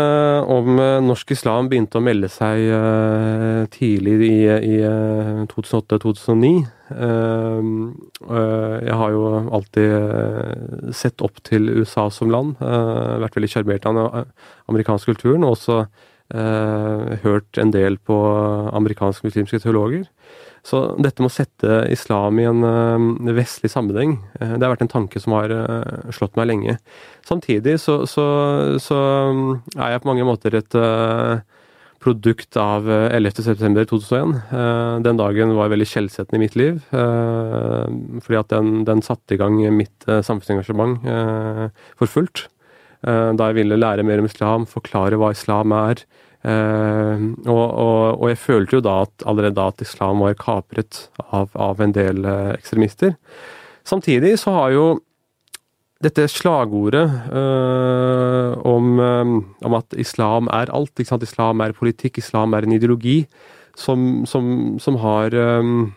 om 0.53 0.75
eh, 0.77 0.99
norsk 1.01 1.31
islam 1.33 1.71
begynte 1.71 1.97
å 1.97 2.03
melde 2.05 2.27
seg 2.29 2.67
uh, 2.69 3.63
tidlig 3.73 4.19
i, 4.27 4.35
i 4.45 4.75
uh, 4.85 5.39
2008-2009. 5.49 6.51
Uh, 6.93 7.63
jeg 8.85 8.99
har 9.01 9.15
jo 9.15 9.23
alltid 9.57 10.93
sett 10.93 11.25
opp 11.25 11.41
til 11.45 11.65
USA 11.79 12.09
som 12.13 12.29
land. 12.29 12.59
vært 12.59 13.37
veldig 13.37 13.49
sjarmert 13.49 13.85
av 13.89 13.97
den 13.97 14.29
amerikanske 14.69 15.15
kulturen. 15.15 15.45
Og 15.47 15.57
også 15.57 15.81
hørt 16.29 17.57
en 17.57 17.71
del 17.73 17.97
på 18.05 18.15
amerikanske 18.77 19.25
muslimske 19.25 19.59
teologer. 19.63 20.03
Så 20.65 20.81
dette 20.99 21.23
med 21.23 21.31
å 21.31 21.33
sette 21.33 21.83
islam 21.93 22.39
i 22.41 22.47
en 22.49 22.65
uh, 22.65 23.35
vestlig 23.37 23.71
sammenheng, 23.71 24.17
uh, 24.41 24.57
det 24.57 24.65
har 24.65 24.73
vært 24.73 24.83
en 24.85 24.91
tanke 24.91 25.21
som 25.21 25.37
har 25.37 25.53
slått 26.15 26.35
meg 26.39 26.49
lenge. 26.51 26.75
Samtidig 27.27 27.77
så, 27.81 28.01
så, 28.09 28.25
så 28.81 28.99
um, 29.31 29.45
er 29.77 29.95
jeg 29.95 30.03
på 30.03 30.11
mange 30.11 30.27
måter 30.27 30.59
et 30.59 30.79
produkt 31.99 32.55
av 32.55 32.85
11.9.2001. 32.87 34.37
Den 35.03 35.17
dagen 35.19 35.51
var 35.57 35.71
veldig 35.73 35.87
skjellsettende 35.89 36.39
i 36.39 36.43
mitt 36.45 36.55
liv, 36.55 36.77
fordi 36.93 38.37
at 38.39 38.53
den, 38.53 38.85
den 38.87 39.03
satte 39.03 39.35
i 39.35 39.39
gang 39.41 39.57
mitt 39.75 40.07
samfunnsengasjement 40.07 41.03
for 41.99 42.07
fullt. 42.07 42.45
Da 43.01 43.45
jeg 43.47 43.55
ville 43.55 43.77
lære 43.79 44.03
mer 44.03 44.19
om 44.19 44.25
islam, 44.27 44.65
forklare 44.67 45.15
hva 45.15 45.29
islam 45.31 45.71
er, 45.71 46.01
Uh, 46.39 47.35
og, 47.51 47.65
og, 47.67 48.21
og, 48.21 48.25
jeg 48.31 48.39
følte 48.39 48.77
jo 48.77 48.83
da 48.85 49.01
at, 49.03 49.11
allerede 49.27 49.57
da 49.57 49.65
at 49.73 49.81
islam 49.83 50.21
var 50.23 50.37
kapret 50.39 51.09
av, 51.35 51.49
av 51.51 51.81
en 51.83 51.91
del 51.91 52.23
uh, 52.23 52.53
ekstremister. 52.53 53.17
Samtidig 53.83 54.37
så 54.39 54.53
har 54.55 54.71
jo 54.71 54.85
dette 55.99 56.29
slagordet 56.31 57.03
uh, 57.33 58.55
om, 58.63 59.01
om, 59.03 59.75
at 59.75 59.97
islam 59.99 60.47
er 60.55 60.71
alt, 60.71 60.93
ikke 60.95 61.11
sant? 61.11 61.27
islam 61.27 61.59
er 61.65 61.75
politikk, 61.75 62.21
islam 62.23 62.55
er 62.55 62.63
en 62.63 62.77
ideologi, 62.77 63.25
som, 63.75 64.23
som, 64.27 64.79
som 64.79 64.95
har 65.03 65.35
um, 65.35 65.89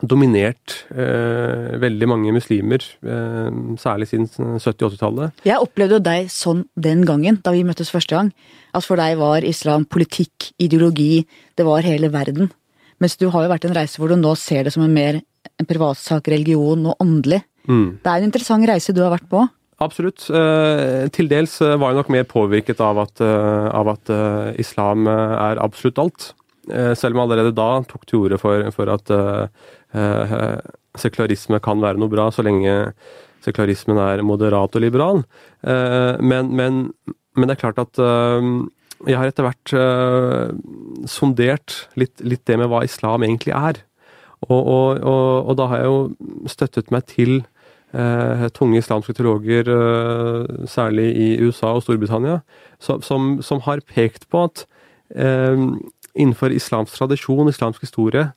dominert 0.00 0.76
eh, 0.94 1.76
veldig 1.80 2.08
mange 2.08 2.32
muslimer, 2.32 2.84
eh, 3.04 3.50
særlig 3.80 4.08
siden 4.10 4.28
70-80-tallet. 4.60 5.44
Jeg 5.48 5.60
opplevde 5.60 5.98
jo 5.98 6.04
deg 6.06 6.30
sånn 6.32 6.64
den 6.74 7.04
gangen, 7.08 7.40
da 7.44 7.52
vi 7.56 7.66
møttes 7.68 7.92
første 7.92 8.16
gang. 8.16 8.32
At 8.76 8.86
for 8.86 9.00
deg 9.00 9.18
var 9.20 9.44
islam 9.46 9.84
politikk, 9.84 10.52
ideologi, 10.62 11.26
det 11.58 11.66
var 11.66 11.84
hele 11.86 12.12
verden. 12.12 12.52
Mens 13.00 13.16
du 13.20 13.28
har 13.32 13.44
jo 13.44 13.52
vært 13.52 13.66
en 13.68 13.76
reise 13.76 14.00
hvor 14.00 14.12
du 14.12 14.18
nå 14.20 14.34
ser 14.36 14.66
det 14.66 14.74
som 14.74 14.84
en 14.84 14.94
mer 14.94 15.20
en 15.60 15.68
privatsak, 15.68 16.28
religion 16.32 16.90
og 16.90 17.00
åndelig. 17.02 17.42
Mm. 17.68 18.00
Det 18.02 18.10
er 18.10 18.20
en 18.20 18.28
interessant 18.28 18.68
reise 18.68 18.94
du 18.96 19.02
har 19.04 19.12
vært 19.14 19.28
på. 19.30 19.44
Absolutt. 19.80 20.26
Eh, 20.28 21.06
til 21.14 21.30
dels 21.30 21.54
eh, 21.64 21.76
var 21.80 21.92
jeg 21.92 22.00
nok 22.02 22.12
mer 22.12 22.26
påvirket 22.28 22.82
av 22.84 23.00
at, 23.06 23.22
eh, 23.24 23.68
av 23.72 23.94
at 23.94 24.12
islam 24.60 25.08
er 25.08 25.62
absolutt 25.62 25.98
alt. 25.98 26.34
selv 26.70 27.16
om 27.16 27.18
jeg 27.18 27.24
allerede 27.24 27.54
da 27.56 27.82
tok 27.88 28.04
til 28.06 28.18
orde 28.18 28.36
for, 28.38 28.62
for 28.70 28.90
at 28.92 29.08
sekularisme 29.90 31.60
kan 31.62 31.82
være 31.82 31.98
noe 32.00 32.12
bra 32.12 32.28
så 32.34 32.44
lenge 32.46 32.92
sekularismen 33.44 34.00
er 34.00 34.24
moderat 34.26 34.76
og 34.76 34.84
liberal. 34.84 35.22
Eh, 35.64 36.20
men, 36.20 36.52
men, 36.56 36.82
men 37.36 37.48
det 37.48 37.56
er 37.56 37.62
klart 37.62 37.80
at 37.82 38.00
eh, 38.00 38.48
jeg 39.08 39.16
har 39.16 39.30
etter 39.30 39.46
hvert 39.46 39.72
sondert 41.08 41.86
litt, 41.96 42.20
litt, 42.20 42.42
det 42.44 42.58
med 42.60 42.68
hva 42.68 42.82
islam 42.84 43.24
egentlig 43.24 43.54
er. 43.56 43.80
Og, 44.44 44.58
og, 44.60 45.00
og, 45.00 45.48
og 45.48 45.56
da 45.56 45.68
har 45.70 45.80
jeg 45.80 45.88
jo 45.88 46.50
støttet 46.52 46.92
meg 46.92 47.06
til 47.08 47.32
eh, 47.96 48.46
tunge 48.56 48.80
islamske 48.80 49.14
teologer, 49.16 49.68
eh, 49.72 50.66
særlig 50.68 51.08
i 51.16 51.30
USA 51.44 51.74
og 51.76 51.84
Storbritannia, 51.84 52.40
som, 52.80 53.00
som, 53.04 53.30
som 53.44 53.64
har 53.64 53.80
pekt 53.88 54.28
på 54.28 54.44
at 54.48 54.66
eh, 55.16 55.64
innenfor 56.12 56.52
islamsk 56.52 56.96
tradisjon, 56.96 57.48
islamsk 57.48 57.84
historie, 57.84 58.30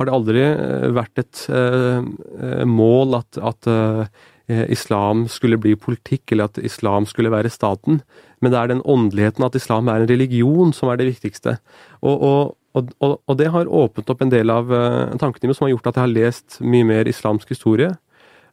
har 0.00 0.08
det 0.08 0.16
aldri 0.16 0.42
eh, 0.42 0.90
vært 0.96 1.20
et 1.20 1.44
uh, 1.52 2.00
mål 2.64 3.18
at, 3.20 3.40
at 3.50 3.68
uh, 3.68 4.04
islam 4.72 5.26
skulle 5.30 5.60
bli 5.60 5.76
politikk, 5.78 6.32
eller 6.32 6.48
at 6.48 6.60
islam 6.64 7.04
skulle 7.06 7.30
være 7.30 7.52
staten. 7.52 8.00
Men 8.40 8.50
det 8.50 8.58
er 8.58 8.72
den 8.72 8.80
åndeligheten, 8.82 9.44
at 9.46 9.58
islam 9.58 9.90
er 9.92 10.02
en 10.02 10.10
religion, 10.10 10.72
som 10.74 10.90
er 10.90 10.98
det 10.98 11.10
viktigste. 11.12 11.58
Og, 12.00 12.24
og, 12.24 12.88
og, 12.98 13.20
og 13.28 13.38
det 13.38 13.50
har 13.52 13.68
åpnet 13.68 14.10
opp 14.10 14.24
en 14.24 14.32
del 14.32 14.50
av 14.50 14.72
uh, 14.72 15.12
tankene 15.20 15.50
mine, 15.50 15.58
som 15.58 15.68
har 15.68 15.74
gjort 15.76 15.92
at 15.92 16.00
jeg 16.00 16.06
har 16.06 16.16
lest 16.16 16.58
mye 16.64 16.88
mer 16.88 17.10
islamsk 17.10 17.52
historie. 17.52 17.92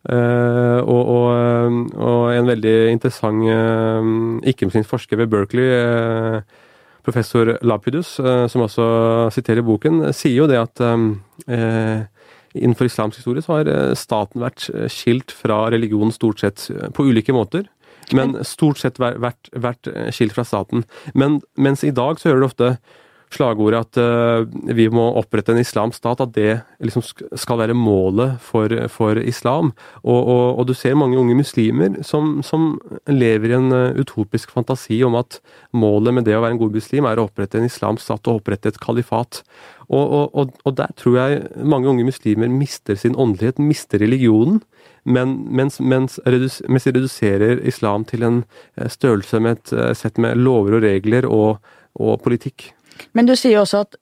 Uh, 0.08 0.84
og, 0.84 1.02
og, 1.10 1.80
og, 1.98 2.22
en 2.36 2.48
veldig 2.48 2.76
interessant 2.94 3.42
uh, 3.50 4.12
ikke-muslimsk 4.48 4.92
forsker 4.92 5.24
ved 5.24 5.32
Berkeley, 5.32 6.44
professor 7.08 7.56
Lapidus, 7.63 8.20
eh, 8.20 8.46
som 8.52 8.65
også 8.65 8.86
siterer 9.36 9.65
boken, 9.65 10.10
sier 10.15 10.41
jo 10.41 10.50
det 10.50 10.60
at 10.60 10.84
eh, 10.84 12.04
innenfor 12.58 12.89
islamsk 12.89 13.22
historie 13.22 13.46
så 13.46 13.60
har 13.60 13.72
eh, 13.72 13.96
staten 13.98 14.43
vært 14.43 14.67
skilt 14.91 15.34
fra 15.36 15.65
religionen 15.74 16.13
stort 16.15 16.43
sett 16.43 16.67
på 16.93 17.08
ulike 17.08 17.36
måter. 17.36 17.67
Men 18.15 18.38
stort 18.48 18.80
sett 18.80 19.02
vært, 19.04 19.50
vært 19.52 19.89
skilt 20.15 20.32
fra 20.32 20.46
staten. 20.48 20.86
Men, 21.12 21.41
mens 21.60 21.82
i 21.84 21.91
dag 21.91 22.22
så 22.22 22.30
hører 22.30 22.39
du 22.39 22.48
ofte 22.48 22.70
slagordet 23.34 23.80
at 23.84 24.00
uh, 24.00 24.74
vi 24.76 24.88
må 24.94 25.04
opprette 25.20 25.52
en 25.54 25.62
islamsk 25.62 26.00
stat, 26.00 26.22
at 26.24 26.34
det 26.36 26.52
liksom 26.84 27.04
skal 27.04 27.60
være 27.62 27.76
målet 27.78 28.38
for, 28.44 28.72
for 28.94 29.20
islam. 29.20 29.74
Og, 30.04 30.20
og, 30.20 30.46
og, 30.60 30.63
du 30.70 30.74
ser 30.78 30.98
mange 31.00 31.20
unge 31.20 31.36
muslimer 31.38 32.00
som, 32.08 32.38
som 32.46 32.76
lever 33.10 33.52
i 33.52 33.58
en 33.58 33.74
uh, 33.74 34.00
utopisk 34.00 34.54
fantasi 34.56 35.02
om 35.06 35.18
at 35.20 35.42
målet 35.76 36.16
med 36.16 36.28
det 36.28 36.38
å 36.38 36.44
være 36.44 36.56
en 36.56 36.62
god 36.62 36.78
muslim 36.80 37.10
er 37.10 37.20
å 37.20 37.28
opprette 37.28 37.60
en 37.60 37.68
islamsk 37.68 38.06
stat 38.06 38.32
og 38.32 38.42
opprette 38.42 38.72
et 38.72 38.80
kalifat. 38.84 39.44
Og, 39.88 40.34
og, 40.36 40.72
der 40.76 40.92
tror 41.00 41.16
jeg 41.16 41.63
mange 41.63 41.88
unge 41.88 42.04
muslimer 42.08 42.52
mister 42.52 42.98
sin 43.00 43.16
åndelighet, 43.16 43.60
mister 43.63 44.02
religionen. 44.04 44.60
Men, 45.08 45.38
mens, 45.48 45.80
mens, 45.80 46.18
mens 46.28 46.84
de 46.84 46.92
reduserer 46.92 47.62
islam 47.63 48.04
til 48.04 48.26
en 48.28 48.42
eh, 48.76 48.90
størrelse 48.92 49.40
med 49.40 49.56
et 49.56 49.96
sett 49.96 50.20
med 50.20 50.36
lover 50.36 50.76
og 50.76 50.84
regler 50.84 51.24
og 51.32 51.63
politikk. 52.26 52.74
Men 53.14 53.30
du 53.30 53.36
sier 53.36 53.60
også 53.62 53.86
at 53.86 54.00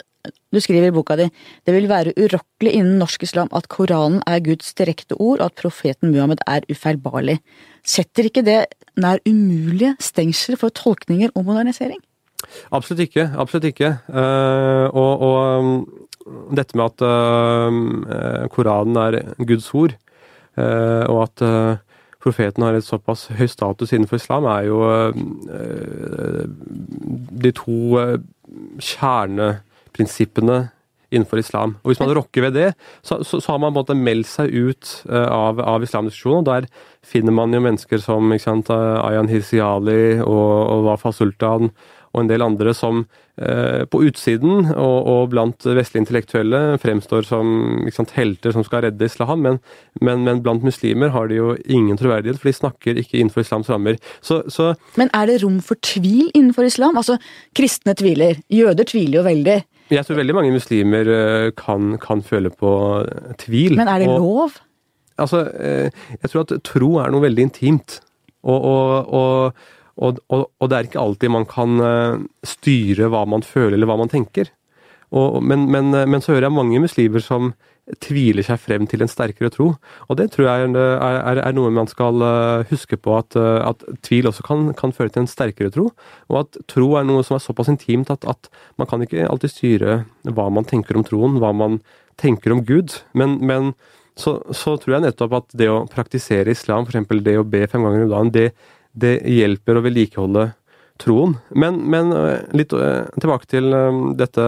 du 0.54 0.62
skriver 0.64 0.90
i 0.90 0.96
boka 0.96 1.18
di 1.20 1.28
det 1.68 1.74
vil 1.76 1.90
være 1.90 2.16
urokkelig 2.18 2.74
innen 2.78 2.98
norsk 3.02 3.26
islam 3.28 3.52
at 3.54 3.68
Koranen 3.72 4.22
er 4.28 4.42
Guds 4.46 4.74
direkte 4.78 5.18
ord, 5.20 5.42
og 5.42 5.52
at 5.52 5.60
profeten 5.60 6.12
Muhammed 6.14 6.42
er 6.48 6.66
ufeilbarlig. 6.72 7.40
Setter 7.86 8.30
ikke 8.30 8.46
det 8.46 8.66
nær 8.98 9.22
umulige 9.28 9.96
stengsler 10.00 10.60
for 10.62 10.74
tolkninger 10.74 11.34
og 11.36 11.46
modernisering? 11.46 12.02
Absolutt 12.72 13.08
ikke. 13.08 13.30
Absolutt 13.38 13.70
ikke. 13.72 13.98
Uh, 14.10 14.88
og, 14.94 15.22
og 15.26 15.38
um, 15.60 15.72
dette 16.58 16.78
med 16.78 16.86
at 16.94 17.06
uh, 17.06 18.46
Koranen 18.54 18.98
er 19.02 19.20
Guds 19.46 19.72
ord, 19.74 19.98
uh, 20.58 21.04
og 21.10 21.26
at 21.28 21.46
profeten 22.26 22.64
har 22.66 22.74
et 22.74 22.86
såpass 22.86 23.28
høy 23.38 23.46
status 23.46 23.92
innenfor 23.94 24.18
islam, 24.18 24.48
er 24.50 24.64
jo 24.66 24.80
de 27.46 27.52
to 27.54 27.76
kjerneprinsippene 28.82 30.66
innenfor 31.14 31.40
islam. 31.40 31.76
Og 31.84 31.92
Hvis 31.92 32.02
man 32.02 32.14
rokker 32.18 32.48
ved 32.48 32.56
det, 32.58 32.70
så, 33.06 33.22
så, 33.24 33.40
så 33.40 33.54
har 33.54 33.62
man 33.62 33.74
på 33.74 33.80
en 33.80 33.84
måte 33.84 33.98
meldt 33.98 34.30
seg 34.30 34.52
ut 34.52 34.94
uh, 35.10 35.28
av, 35.32 35.62
av 35.62 35.86
islamdiskusjonen. 35.86 36.44
og 36.44 36.50
Der 36.50 36.68
finner 37.06 37.36
man 37.36 37.54
jo 37.54 37.62
mennesker 37.64 38.02
som 38.02 38.34
ikke 38.34 38.48
sant, 38.48 38.72
Ayan 38.74 39.30
Hirsiali 39.32 40.20
og, 40.20 40.56
og 40.74 40.88
Wafa 40.90 41.14
Sultan 41.16 41.72
og 42.16 42.24
en 42.24 42.30
del 42.32 42.44
andre 42.46 42.72
som 42.76 43.04
eh, 43.36 43.84
på 43.92 44.00
utsiden 44.08 44.72
og, 44.72 44.98
og, 45.12 45.22
blant 45.34 45.68
vestlige 45.68 46.06
intellektuelle 46.06 46.62
fremstår 46.82 47.28
som 47.28 47.52
sant, 47.92 48.16
helter 48.16 48.56
som 48.56 48.64
skal 48.66 48.86
redde 48.88 49.10
islam, 49.10 49.44
men, 49.44 49.60
men, 50.00 50.24
men, 50.24 50.42
blant 50.46 50.64
muslimer 50.66 51.12
har 51.16 51.28
de 51.30 51.42
jo 51.42 51.52
ingen 51.68 52.00
troverdighet, 52.00 52.40
for 52.40 52.50
de 52.50 52.58
snakker 52.62 53.02
ikke 53.04 53.20
innenfor 53.20 53.44
islams 53.44 53.70
rammer. 53.72 54.00
Så, 54.24 54.42
så 54.48 54.72
men 54.96 55.12
er 55.14 55.28
det 55.30 55.42
rom 55.44 55.60
for 55.66 55.80
tvil 55.84 56.32
innenfor 56.32 56.70
islam? 56.70 56.96
Altså, 57.02 57.20
kristne 57.58 57.98
tviler, 58.00 58.40
jøder 58.52 58.88
tviler 58.88 59.20
jo 59.20 59.26
veldig. 59.28 59.60
Jeg 59.94 60.08
tror 60.08 60.18
veldig 60.18 60.34
mange 60.40 60.56
muslimer 60.56 61.12
eh, 61.14 61.52
kan, 61.58 61.98
kan 62.02 62.24
føle 62.26 62.50
på 62.50 62.72
tvil. 63.44 63.76
Men 63.78 63.92
er 63.92 64.02
det 64.02 64.10
og, 64.10 64.24
lov? 64.24 64.58
Altså, 65.22 65.46
eh, 65.60 65.92
jeg 66.22 66.32
tror 66.32 66.48
at 66.48 66.56
tro 66.66 66.96
er 67.04 67.14
noe 67.14 67.28
veldig 67.28 67.50
intimt. 67.52 68.00
Og, 68.46 68.62
og, 68.62 69.14
og, 69.14 69.64
og, 69.96 70.20
det 70.70 70.78
er 70.78 70.90
ikke 70.90 71.02
alltid 71.02 71.32
man 71.32 71.48
kan 71.48 71.80
eh, 71.80 72.24
styre 72.44 73.08
hva 73.14 73.24
man 73.30 73.46
føler 73.48 73.78
eller 73.78 73.90
hva 73.90 74.00
man 74.02 74.12
tenker. 74.12 74.52
Men, 75.16 75.70
men, 75.72 75.94
men, 75.94 76.20
så 76.20 76.34
hører 76.34 76.50
jeg 76.50 76.56
mange 76.58 76.80
muslimer 76.84 77.24
som 77.24 77.54
tviler 78.02 78.44
seg 78.44 78.58
frem 78.60 78.88
til 78.90 79.04
en 79.06 79.12
sterkere 79.12 79.52
tro. 79.54 79.68
Og 80.10 80.18
det 80.20 80.32
tror 80.34 80.48
jeg 80.50 80.66
er, 80.66 80.78
er, 80.98 81.40
er 81.46 81.56
noe 81.56 81.72
man 81.72 81.88
skal 81.88 82.20
huske 82.72 82.98
på, 83.00 83.14
at, 83.16 83.38
at 83.38 83.86
tvil 84.04 84.28
også 84.28 84.44
kan, 84.44 84.66
kan, 84.76 84.92
føre 84.96 85.14
til 85.14 85.24
en 85.24 85.32
sterkere 85.32 85.72
tro. 85.72 85.86
Og 86.34 86.40
at 86.42 86.60
tro 86.72 86.90
er 87.00 87.06
noe 87.08 87.24
som 87.24 87.38
er 87.38 87.46
såpass 87.46 87.70
intimt 87.72 88.12
at, 88.12 88.26
at, 88.28 88.50
man 88.82 88.90
kan 88.90 89.06
ikke 89.06 89.30
alltid 89.30 89.54
styre 89.54 90.00
hva 90.26 90.50
man 90.52 90.68
tenker 90.68 90.98
om 90.98 91.06
troen, 91.08 91.38
hva 91.40 91.54
man 91.56 91.80
tenker 92.20 92.56
om 92.56 92.66
Gud. 92.66 92.98
Men, 93.14 93.38
men 93.46 93.76
så, 94.18 94.40
så, 94.56 94.76
tror 94.80 94.98
jeg 94.98 95.06
nettopp 95.06 95.40
at 95.40 95.56
det 95.60 95.68
å 95.72 95.84
praktisere 95.92 96.54
islam, 96.56 96.88
f.eks. 96.88 97.08
det 97.24 97.38
å 97.40 97.48
be 97.48 97.66
fem 97.72 97.84
ganger 97.86 98.08
om 98.08 98.14
dagen, 98.14 98.34
det, 98.36 98.50
det 98.96 99.18
hjelper 99.28 99.78
å 99.78 99.84
vedlikeholde 99.86 100.50
troen. 101.02 101.36
Men, 101.52 101.82
men 101.92 102.14
øh, 102.16 102.46
litt 102.56 102.74
øh, 102.76 103.08
tilbake 103.20 103.50
til 103.52 103.74
øh, 103.76 104.04
dette 104.20 104.46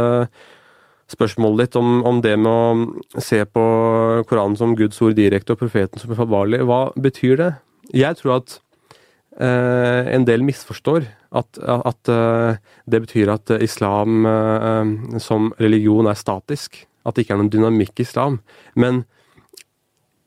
spørsmålet 1.11 1.67
ditt 1.67 1.77
om, 1.79 2.01
om, 2.07 2.21
det 2.23 2.35
med 2.39 2.51
å 2.51 3.21
se 3.23 3.39
på 3.47 3.65
Koranen 4.27 4.57
som 4.59 4.75
Guds 4.75 4.99
ord 5.03 5.15
direkte 5.17 5.55
og 5.55 5.61
profeten 5.61 6.01
som 6.01 6.11
uforvarlig. 6.11 6.63
Hva 6.67 6.87
betyr 6.99 7.37
det? 7.39 7.51
Jeg 7.95 8.19
tror 8.19 8.39
at 8.41 8.57
eh, 9.39 10.11
en 10.15 10.27
del 10.27 10.43
misforstår 10.47 11.07
at, 11.37 11.59
at 11.63 12.11
eh, 12.11 12.59
det 12.91 13.03
betyr 13.05 13.31
at 13.31 13.55
islam 13.63 14.27
eh, 14.27 15.19
som 15.23 15.53
religion 15.61 16.11
er 16.11 16.19
statisk. 16.19 16.83
At 17.07 17.15
det 17.15 17.23
ikke 17.23 17.37
er 17.37 17.43
noen 17.43 17.53
dynamikk 17.53 18.01
i 18.01 18.07
islam. 18.07 18.41
Men 18.75 19.05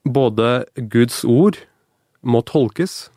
både 0.09 0.65
Guds 0.81 1.23
ord 1.29 1.61
må 2.25 2.41
tolkes, 2.49 3.11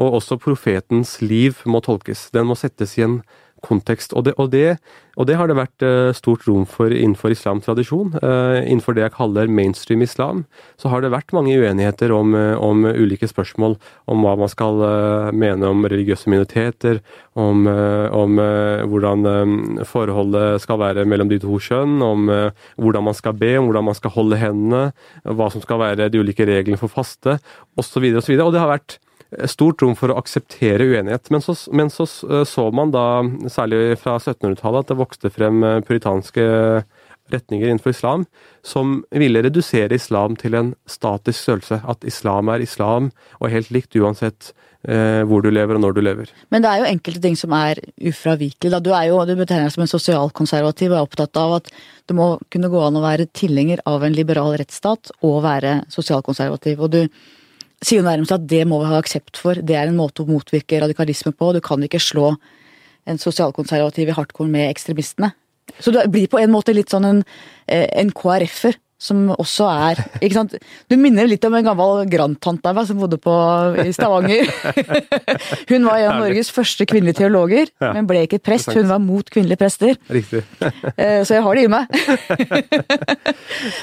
og 0.00 0.20
også 0.20 0.40
profetens 0.42 1.20
liv 1.22 1.60
må 1.64 1.82
tolkes. 1.84 2.28
Den 2.34 2.48
må 2.50 2.58
settes 2.58 2.96
i 2.98 3.06
en 3.06 3.20
kontekst. 3.64 4.14
Og 4.16 4.26
det, 4.26 4.34
og 4.40 4.50
det, 4.52 4.76
og 5.16 5.28
det 5.28 5.36
har 5.38 5.48
det 5.48 5.56
vært 5.58 5.84
uh, 5.84 6.12
stort 6.16 6.44
rom 6.48 6.64
for 6.68 6.92
innenfor 6.92 7.32
islamtradisjon. 7.34 8.16
Uh, 8.20 8.60
innenfor 8.62 8.96
det 8.96 9.04
jeg 9.04 9.14
kaller 9.16 9.50
mainstream 9.50 10.04
islam, 10.04 10.44
så 10.80 10.90
har 10.92 11.04
det 11.04 11.12
vært 11.14 11.34
mange 11.36 11.54
uenigheter 11.56 12.12
om, 12.14 12.34
uh, 12.36 12.54
om 12.60 12.84
ulike 12.88 13.28
spørsmål. 13.30 13.78
Om 14.10 14.24
hva 14.26 14.34
man 14.40 14.50
skal 14.52 14.82
mene 15.36 15.68
om 15.70 15.86
religiøse 15.88 16.30
minoriteter, 16.30 17.00
om, 17.40 17.64
om 17.66 18.38
hvordan 18.90 19.24
forholdet 19.88 20.60
skal 20.62 20.78
være 20.82 21.06
mellom 21.08 21.30
de 21.30 21.38
to 21.42 21.56
kjønn, 21.62 21.96
om 22.04 22.28
hvordan 22.28 23.06
man 23.08 23.16
skal 23.16 23.34
be, 23.38 23.54
om 23.58 23.70
hvordan 23.70 23.88
man 23.88 23.96
skal 23.98 24.14
holde 24.14 24.38
hendene, 24.38 24.84
hva 25.24 25.48
som 25.52 25.64
skal 25.64 25.80
være 25.82 26.10
de 26.12 26.20
ulike 26.20 26.46
reglene 26.46 26.80
for 26.80 26.92
faste, 26.92 27.38
osv. 27.80 28.06
Og, 28.12 28.20
så 28.22 28.36
og, 28.36 28.44
og 28.46 28.54
det 28.54 28.62
har 28.62 28.72
vært 28.74 28.98
stort 29.50 29.82
rom 29.82 29.94
for 29.98 30.12
å 30.12 30.18
akseptere 30.20 30.86
uenighet. 30.90 31.30
Men 31.34 31.42
så, 31.44 31.56
men 31.72 31.90
så, 31.92 32.06
så 32.06 32.68
man 32.74 32.92
da, 32.94 33.06
særlig 33.52 33.98
fra 34.02 34.18
1700-tallet, 34.20 34.84
at 34.84 34.92
det 34.92 35.00
vokste 35.00 35.32
frem 35.34 35.64
eh, 35.64 35.80
puritanske 35.86 36.46
retninger 37.32 37.68
innenfor 37.68 37.94
islam 37.94 38.26
som 38.64 38.98
ville 39.10 39.42
redusere 39.44 39.96
islam 39.96 40.36
til 40.40 40.56
en 40.58 40.74
statisk 40.88 41.38
størrelse. 41.40 41.80
At 41.88 42.04
islam 42.04 42.50
er 42.52 42.64
islam 42.64 43.10
og 43.40 43.50
helt 43.52 43.70
likt 43.74 43.96
uansett 43.96 44.52
eh, 44.88 45.22
hvor 45.28 45.44
du 45.44 45.50
lever 45.52 45.78
og 45.78 45.84
når 45.84 45.96
du 45.96 46.02
lever. 46.04 46.32
Men 46.52 46.64
det 46.64 46.70
er 46.70 46.82
jo 46.82 46.90
enkelte 46.90 47.22
ting 47.24 47.38
som 47.40 47.54
er 47.56 47.80
ufravikelige. 47.96 48.82
Du 48.84 48.92
er 48.92 49.08
jo, 49.10 49.22
du 49.24 49.34
betegner 49.38 49.68
deg 49.68 49.76
som 49.76 49.86
en 49.86 49.94
sosialkonservativ 49.94 50.92
og 50.92 50.98
er 50.98 51.08
opptatt 51.08 51.40
av 51.40 51.58
at 51.60 51.72
det 52.08 52.18
må 52.18 52.34
kunne 52.52 52.72
gå 52.72 52.82
an 52.84 53.00
å 53.00 53.04
være 53.04 53.30
tilhenger 53.32 53.84
av 53.88 54.04
en 54.04 54.16
liberal 54.16 54.56
rettsstat 54.60 55.14
og 55.24 55.40
være 55.46 55.80
sosialkonservativ. 55.92 56.84
Og 56.84 56.92
du 56.92 57.02
sier 57.86 58.00
jo 58.00 58.06
nærmest 58.06 58.34
at 58.34 58.46
det 58.50 58.64
må 58.68 58.80
vi 58.82 58.90
ha 58.90 59.00
aksept 59.00 59.40
for. 59.40 59.58
Det 59.60 59.76
er 59.78 59.88
en 59.88 59.98
måte 59.98 60.24
å 60.24 60.28
motvirke 60.30 60.80
radikalisme 60.82 61.34
på. 61.36 61.52
Du 61.54 61.60
kan 61.64 61.82
ikke 61.84 62.02
slå 62.02 62.34
en 63.08 63.20
sosialkonservativ 63.20 64.10
i 64.10 64.16
hardcore 64.16 64.50
med 64.50 64.70
ekstremistene. 64.70 65.34
Så 65.80 65.92
du 65.92 66.00
blir 66.12 66.28
på 66.30 66.40
en 66.40 66.52
måte 66.52 66.74
litt 66.76 66.92
sånn 66.92 67.06
en, 67.08 67.20
eh, 67.68 67.88
en 68.00 68.10
KrF-er. 68.10 68.80
Som 69.04 69.26
også 69.34 69.66
er 69.68 69.98
ikke 70.22 70.36
sant? 70.36 70.52
Du 70.88 70.94
minner 70.96 71.26
litt 71.28 71.42
om 71.44 71.52
en 71.58 71.66
gammel 71.66 72.06
grandtante 72.08 72.70
av 72.70 72.76
meg 72.78 72.86
som 72.88 72.96
bodde 73.02 73.18
på, 73.20 73.34
i 73.82 73.90
Stavanger. 73.92 74.46
Hun 75.70 75.84
var 75.84 75.98
en 75.98 76.12
av 76.12 76.20
Norges 76.22 76.48
første 76.54 76.86
kvinnelige 76.88 77.18
teologer, 77.18 77.68
men 77.82 78.06
ble 78.08 78.22
ikke 78.24 78.40
prest. 78.40 78.72
Hun 78.72 78.88
var 78.88 79.02
mot 79.02 79.28
kvinnelige 79.28 79.60
prester. 79.60 79.98
Riktig. 80.08 80.44
Eh, 80.96 81.20
så 81.26 81.36
jeg 81.36 81.44
har 81.44 81.58
det 81.58 81.66
i 81.66 81.72
meg. 81.74 81.84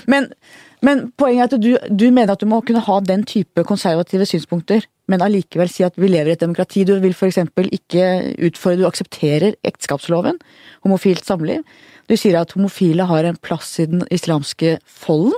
Men 0.09 0.31
men 0.81 1.11
poenget 1.17 1.53
er 1.53 1.57
at 1.57 1.61
du, 1.61 1.69
du, 1.93 2.07
mener 2.09 2.33
at 2.33 2.41
du 2.41 2.49
må 2.49 2.61
kunne 2.65 2.81
ha 2.81 2.97
den 3.05 3.21
type 3.29 3.63
konservative 3.69 4.25
synspunkter, 4.25 4.87
men 5.11 5.21
allikevel 5.21 5.69
si 5.69 5.85
at 5.85 5.97
vi 5.99 6.09
lever 6.09 6.31
i 6.31 6.35
et 6.37 6.41
demokrati. 6.41 6.85
Du 6.87 6.95
vil 7.03 7.13
f.eks. 7.13 7.37
ikke 7.69 8.07
utfordre 8.47 8.81
Du 8.81 8.87
aksepterer 8.89 9.57
ekteskapsloven, 9.67 10.39
homofilt 10.85 11.27
samliv. 11.27 11.61
Du 12.09 12.17
sier 12.17 12.39
at 12.39 12.55
homofile 12.57 13.05
har 13.05 13.29
en 13.29 13.37
plass 13.37 13.75
i 13.83 13.87
den 13.91 14.01
islamske 14.11 14.79
folden, 14.85 15.37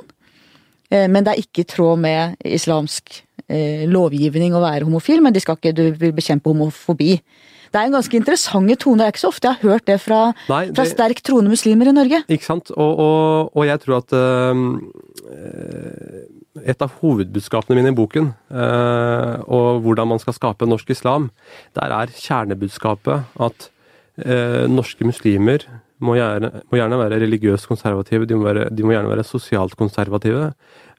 eh, 0.90 1.10
men 1.12 1.26
det 1.26 1.34
er 1.34 1.44
ikke 1.44 1.66
i 1.66 1.70
tråd 1.76 2.00
med 2.00 2.40
islamsk 2.48 3.20
eh, 3.50 3.84
lovgivning 3.92 4.56
å 4.56 4.64
være 4.64 4.88
homofil, 4.88 5.20
men 5.26 5.36
de 5.36 5.44
skal 5.44 5.60
ikke, 5.60 5.76
du 5.76 5.90
vil 5.92 6.16
bekjempe 6.16 6.54
homofobi. 6.54 7.18
Det 7.74 7.82
er 7.82 7.90
en 7.90 7.96
ganske 7.96 8.18
interessante 8.20 8.76
tone. 8.84 9.02
Det 9.02 9.06
er 9.08 9.16
ikke 9.16 9.24
så 9.24 9.32
ofte 9.34 9.50
jeg 9.50 9.58
har 9.58 9.72
hørt 9.72 9.88
det 9.90 9.96
fra, 10.04 10.20
Nei, 10.52 10.68
det, 10.70 10.76
fra 10.78 10.86
sterkt 10.86 11.24
troende 11.26 11.50
muslimer 11.50 11.90
i 11.90 11.96
Norge. 11.96 12.20
Ikke 12.30 12.46
sant. 12.46 12.70
Og, 12.70 13.00
og, 13.02 13.50
og 13.58 13.66
jeg 13.66 13.82
tror 13.82 14.04
at 14.04 14.14
øh, 14.14 14.54
et 16.70 16.86
av 16.86 16.94
hovedbudskapene 17.02 17.80
mine 17.80 17.94
i 17.96 17.98
boken, 17.98 18.30
øh, 18.54 19.34
og 19.50 19.82
hvordan 19.88 20.12
man 20.14 20.22
skal 20.22 20.38
skape 20.38 20.70
norsk 20.70 20.94
islam, 20.94 21.32
der 21.74 21.98
er 21.98 22.14
kjernebudskapet 22.14 23.42
at 23.42 23.68
øh, 24.22 24.70
norske 24.70 25.10
muslimer 25.10 25.66
må 26.04 26.20
gjerne, 26.20 26.54
må 26.70 26.78
gjerne, 26.78 27.02
være 27.02 27.22
religiøst 27.26 27.72
konservative, 27.72 28.30
de 28.30 28.38
må, 28.38 28.46
være, 28.52 28.70
de 28.70 28.86
må 28.86 28.94
gjerne 28.94 29.10
være 29.10 29.26
sosialt 29.26 29.74
konservative, 29.80 30.52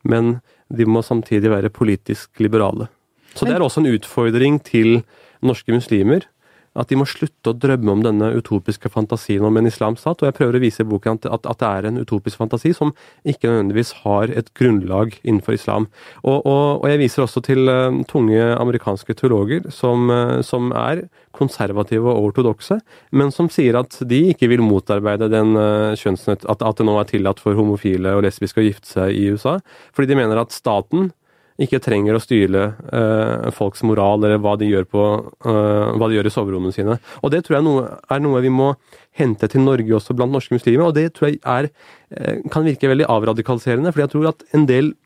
men 0.02 0.38
de 0.74 0.90
må 0.90 1.06
samtidig 1.06 1.54
være 1.54 1.70
politisk 1.70 2.42
liberale. 2.42 2.90
Så 3.34 3.46
det 3.46 3.54
er 3.54 3.62
også 3.62 3.82
en 3.82 3.92
utfordring 3.94 4.58
til 4.64 5.04
norske 5.44 5.74
muslimer 5.74 6.26
at 6.74 6.90
de 6.90 6.98
må 6.98 7.06
slutte 7.08 7.52
å 7.52 7.56
drømme 7.56 7.92
om 7.92 8.02
denne 8.04 8.30
utopiske 8.34 8.90
fantasien 8.92 9.44
om 9.46 9.56
en 9.58 9.68
islamstat. 9.68 10.20
Og 10.20 10.28
jeg 10.28 10.36
prøver 10.38 10.58
å 10.58 10.62
vise 10.62 10.82
i 10.82 10.88
boken 10.88 11.20
at, 11.22 11.46
at, 11.46 11.58
det 11.60 11.70
er 11.70 11.88
en 11.88 12.00
utopisk 12.02 12.40
fantasi 12.40 12.74
som 12.76 12.92
ikke 13.22 13.50
nødvendigvis 13.50 13.94
har 14.02 14.32
et 14.34 14.50
grunnlag 14.58 15.16
innenfor 15.22 15.56
islam. 15.58 15.88
Og, 16.24 16.40
og, 16.42 16.82
og 16.82 16.88
jeg 16.90 17.02
viser 17.04 17.24
også 17.24 17.44
til 17.46 17.70
uh, 17.70 18.02
tunge 18.10 18.42
amerikanske 18.58 19.16
teologer 19.20 19.70
som, 19.74 20.10
uh, 20.10 20.40
som, 20.42 20.72
er 20.74 21.06
konservative 21.34 22.06
og 22.10 22.30
ortodokse, 22.30 22.78
men 23.14 23.30
som 23.34 23.48
sier 23.50 23.76
at 23.78 23.96
de 24.06 24.20
ikke 24.32 24.48
vil 24.50 24.62
motarbeide 24.64 25.28
den 25.32 25.54
uh, 25.58 25.94
kjønnsnøtt, 25.98 26.46
at, 26.50 26.62
at 26.62 26.80
det 26.80 26.86
nå 26.86 26.94
er 26.98 27.10
tillatt 27.10 27.42
for 27.42 27.58
homofile 27.58 28.16
og 28.16 28.24
lesbiske 28.26 28.62
å 28.62 28.66
gifte 28.66 28.90
seg 28.90 29.14
i 29.14 29.28
USA. 29.34 29.58
Fordi 29.94 30.10
de 30.10 30.18
mener 30.18 30.42
at 30.42 30.54
staten 30.54 31.12
ikke 31.62 31.78
trenger 31.82 32.16
å 32.16 32.22
styre 32.22 32.64
uh, 32.90 33.50
folks 33.54 33.84
moral 33.86 34.24
eller 34.24 34.40
hva 34.42 34.56
de, 34.58 34.66
gjør 34.72 34.86
på, 34.90 35.02
uh, 35.46 35.92
hva 35.94 36.08
de 36.10 36.16
gjør 36.16 36.26
i 36.26 36.32
soverommene 36.34 36.74
sine. 36.74 36.96
Og 37.22 37.30
Det 37.30 37.44
tror 37.46 37.60
jeg 37.60 37.66
noe, 37.68 37.84
er 38.10 38.24
noe 38.24 38.42
vi 38.42 38.50
må 38.50 38.72
hente 39.14 39.46
til 39.50 39.62
Norge 39.62 39.94
også 39.94 40.16
blant 40.18 40.34
norske 40.34 40.56
muslimer. 40.56 40.88
Og 40.88 40.96
det 40.98 41.12
tror 41.14 41.30
jeg 41.30 41.38
er, 41.46 41.70
uh, 42.18 42.40
kan 42.50 42.66
virke 42.66 42.90
veldig 42.90 43.06
avradikaliserende, 43.06 43.94
for 43.94 44.02
jeg 44.02 44.14
tror 44.16 44.32
at 44.32 44.42
en 44.56 44.66
del 44.70 44.96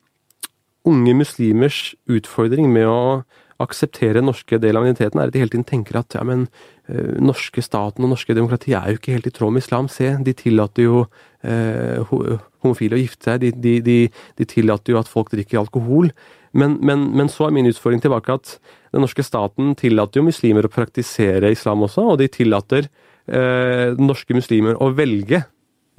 unge 0.88 1.12
muslimers 1.18 1.92
utfordring 2.08 2.70
med 2.72 2.88
å 2.88 3.02
akseptere 3.61 4.22
norske 4.22 4.56
del 4.62 4.78
av 4.78 4.87
identiteten, 4.87 5.20
er 5.20 5.28
at 5.28 5.34
de 5.34 5.42
hele 5.42 5.52
tiden 5.52 5.66
tenker 5.66 5.98
at 5.98 6.14
ja, 6.14 6.22
men 6.24 6.46
norske 7.20 7.58
staten 7.61 8.06
og 8.06 8.12
norske 8.14 8.32
demokrati 8.32 8.70
er 8.78 8.94
jo 8.94 9.00
ikke 9.00 9.16
helt 9.16 9.26
i 9.26 9.32
tråd 9.34 9.50
med 9.52 9.64
islam. 9.64 9.88
Se, 9.90 10.12
de 10.24 10.34
tillater 10.38 10.87
jo 10.87 11.00
homofile 12.62 12.94
å 12.94 13.00
gifte 13.02 13.32
seg, 13.32 13.42
de, 13.42 13.50
de, 13.58 13.74
de, 13.82 13.96
de 14.38 14.46
tillater 14.48 14.94
jo 14.94 15.00
at 15.02 15.11
folk 15.11 15.34
drikker 15.34 15.58
alkohol. 15.61 16.12
Men, 16.52 16.78
men, 16.80 17.08
men, 17.16 17.28
så 17.32 17.48
er 17.48 17.54
min 17.56 17.68
utfordring 17.68 18.00
tilbake 18.04 18.34
at 18.38 18.54
den 18.94 19.04
norske 19.04 19.24
staten 19.26 19.74
tillater 19.78 20.20
jo 20.20 20.28
muslimer 20.28 20.66
å 20.66 20.72
praktisere 20.72 21.52
islam 21.52 21.84
også, 21.84 22.06
og 22.14 22.20
de 22.22 22.28
tillater 22.32 22.88
eh, 23.28 23.96
norske 23.98 24.37
muslimer 24.37 24.78
å 24.80 24.90
velge. 24.96 25.42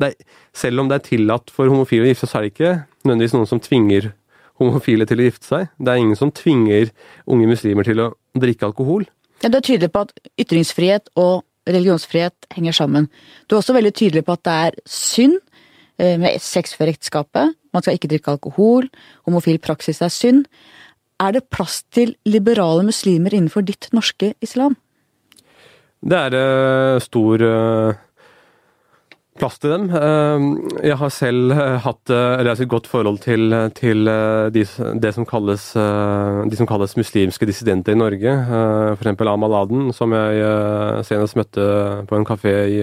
Er, 0.01 0.15
selv 0.55 0.81
om 0.81 0.89
det 0.89 0.99
er 0.99 1.05
tillatt 1.09 1.53
for 1.53 1.69
homofile 1.69 2.07
å 2.07 2.11
gifte 2.13 2.25
seg, 2.25 2.31
så 2.31 2.39
er 2.39 2.47
det 2.47 2.53
ikke 2.53 2.73
nødvendigvis 3.03 3.35
noen 3.35 3.51
som 3.51 3.61
tvinger 3.63 4.11
homofile 4.59 5.07
til 5.07 5.21
å 5.21 5.27
gifte 5.29 5.47
seg. 5.47 5.69
Det 5.77 5.93
er 5.93 6.01
ingen 6.01 6.19
som 6.19 6.33
tvinger 6.35 6.91
unge 7.29 7.49
muslimer 7.51 7.87
til 7.87 8.03
å 8.03 8.09
drikke 8.37 8.71
alkohol. 8.71 9.07
Ja, 9.43 9.49
Du 9.49 9.57
er 9.57 9.63
tydelig 9.63 9.91
på 9.93 10.03
at 10.03 10.11
ytringsfrihet 10.39 11.13
og 11.15 11.45
religionsfrihet 11.69 12.49
henger 12.55 12.75
sammen. 12.75 13.07
Du 13.47 13.55
er 13.55 13.61
også 13.61 13.75
veldig 13.75 13.93
tydelig 13.93 14.25
på 14.25 14.35
at 14.35 14.43
det 14.47 14.55
er 14.65 14.79
synd 14.89 15.37
eh, 15.99 16.17
med 16.19 16.41
sex 16.43 16.73
før 16.75 16.91
ekteskapet. 16.91 17.55
Man 17.75 17.85
skal 17.85 17.97
ikke 17.97 18.11
drikke 18.11 18.35
alkohol. 18.35 18.89
Homofil 19.27 19.59
praksis 19.61 20.01
er 20.05 20.13
synd. 20.13 20.45
Er 21.19 21.35
det 21.35 21.49
plass 21.51 21.81
til 21.91 22.15
liberale 22.27 22.85
muslimer 22.87 23.33
innenfor 23.35 23.65
ditt 23.67 23.89
norske 23.95 24.33
islam? 24.43 24.77
Det 25.99 26.15
er 26.15 26.35
uh, 26.35 26.99
stor 27.03 27.43
uh, 27.43 27.97
plass 29.35 29.59
til 29.59 29.73
dem. 29.73 29.89
Uh, 29.91 30.79
jeg 30.79 30.95
har 31.01 31.11
selv 31.11 31.51
hatt 31.83 32.13
et 32.13 32.63
godt 32.71 32.87
forhold 32.87 33.19
til, 33.25 33.51
til 33.75 34.07
de, 34.55 34.63
det 34.95 35.11
som 35.17 35.27
kalles, 35.27 35.73
de 35.75 36.55
som 36.55 36.69
kalles 36.69 36.95
muslimske 36.95 37.49
dissidenter 37.49 37.97
i 37.97 37.99
Norge. 37.99 38.37
F.eks. 38.95 39.27
Amal 39.27 39.59
Aden, 39.59 39.91
som 39.91 40.15
jeg 40.15 41.03
senest 41.03 41.35
møtte 41.35 41.67
på 42.07 42.15
en 42.15 42.27
kafé 42.27 42.55
i 42.79 42.81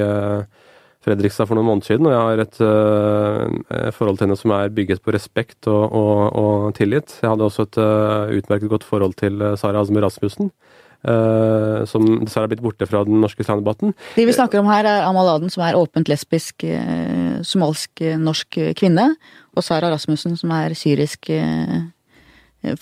Fredrikstad 1.06 1.46
for 1.46 1.54
noen 1.58 1.68
måneder 1.70 1.86
siden. 1.86 2.08
Og 2.08 2.14
jeg 2.14 2.24
har 2.26 2.42
et 2.42 3.94
forhold 3.94 4.18
til 4.18 4.26
henne 4.26 4.38
som 4.40 4.54
er 4.56 4.72
bygget 4.74 5.04
på 5.04 5.14
respekt 5.14 5.68
og, 5.70 5.84
og, 5.94 6.22
og 6.34 6.74
tillit. 6.74 7.14
Jeg 7.22 7.30
hadde 7.30 7.46
også 7.46 7.68
et 7.68 7.78
utmerket 8.40 8.72
godt 8.72 8.86
forhold 8.86 9.14
til 9.20 9.38
Sara 9.60 9.84
Asmer 9.84 10.02
Rasmussen. 10.02 10.50
Uh, 11.06 11.84
som 11.86 12.02
dessverre 12.24 12.48
har 12.48 12.50
blitt 12.50 12.64
borte 12.64 12.86
fra 12.88 13.04
den 13.06 13.20
norske 13.22 13.44
islamdebatten. 13.44 13.92
De 14.16 14.24
vi 14.26 14.32
snakker 14.34 14.58
om 14.58 14.66
her, 14.66 14.88
er 14.90 15.04
Amal 15.06 15.28
Aden, 15.36 15.52
som 15.52 15.62
er 15.62 15.76
åpent 15.78 16.08
lesbisk 16.10 16.64
uh, 16.66 17.36
somalsk-norsk 17.46 18.58
uh, 18.58 18.72
kvinne. 18.74 19.12
Og 19.54 19.62
Sara 19.62 19.92
Rasmussen, 19.92 20.34
som 20.40 20.50
er 20.56 20.74
syrisk 20.76 21.30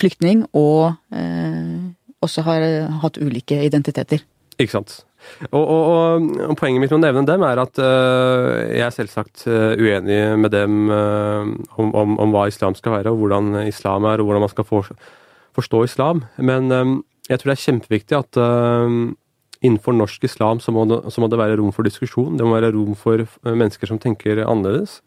flyktning 0.00 0.46
og 0.56 0.94
også 2.24 2.42
har 2.46 2.64
hatt 3.02 3.18
ulike 3.20 3.58
identiteter. 3.66 4.24
Ikke 4.58 4.76
sant. 4.76 5.00
Og, 5.48 5.62
og, 5.62 6.26
og, 6.44 6.52
poenget 6.60 6.82
mitt 6.82 6.92
med 6.92 6.98
å 6.98 7.04
nevne 7.06 7.24
dem 7.30 7.44
er 7.48 7.62
at 7.62 7.78
jeg 7.80 8.82
er 8.84 8.92
selvsagt 8.92 9.46
uenig 9.48 10.18
med 10.36 10.52
dem 10.52 10.90
om, 10.92 11.88
om, 11.88 12.18
om, 12.20 12.34
hva 12.34 12.44
islam 12.50 12.76
skal 12.76 12.98
være, 12.98 13.14
og 13.14 13.22
hvordan 13.22 13.62
islam 13.64 14.04
er, 14.10 14.20
og 14.20 14.28
hvordan 14.28 14.44
man 14.44 14.52
skal 14.52 14.68
for, 14.68 14.90
forstå 15.56 15.80
islam. 15.88 16.26
Men 16.36 16.68
jeg 17.30 17.40
tror 17.40 17.50
det 17.50 17.56
er 17.56 17.64
kjempeviktig 17.64 18.18
at 18.18 18.40
uh, 18.40 19.14
innenfor 19.64 19.96
norsk 19.96 20.26
islam 20.28 20.60
så 20.60 20.74
må, 20.76 20.84
det, 20.90 21.00
så 21.12 21.22
må, 21.22 21.30
det, 21.32 21.40
være 21.40 21.56
rom 21.60 21.72
for 21.72 21.86
diskusjon. 21.86 22.36
Det 22.36 22.44
må 22.44 22.56
være 22.58 22.74
rom 22.74 22.92
for 22.98 23.22
eh, 23.24 23.54
mennesker 23.54 23.88
som 23.88 24.00
tenker 24.02 24.42
annerledes. 24.44 24.98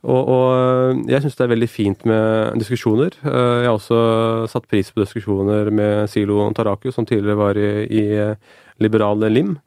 Og, 0.00 0.18
og 0.18 0.46
eh, 0.56 1.02
jeg 1.12 1.22
syns 1.22 1.38
det 1.38 1.44
er 1.46 1.52
veldig 1.52 1.68
fint 1.70 2.02
med 2.10 2.58
diskusjoner. 2.58 3.14
Jeg 3.22 3.68
har 3.68 3.76
også 3.76 4.00
satt 4.50 4.66
pris 4.70 4.90
på 4.90 5.04
diskusjoner 5.04 5.70
med 5.70 6.10
Silo 6.10 6.42
Taraku, 6.56 6.90
som 6.90 7.06
tidligere 7.06 7.38
var 7.38 7.60
i, 7.60 7.70
i 7.86 8.04
liberale 8.82 9.32
LIM. 9.32 9.58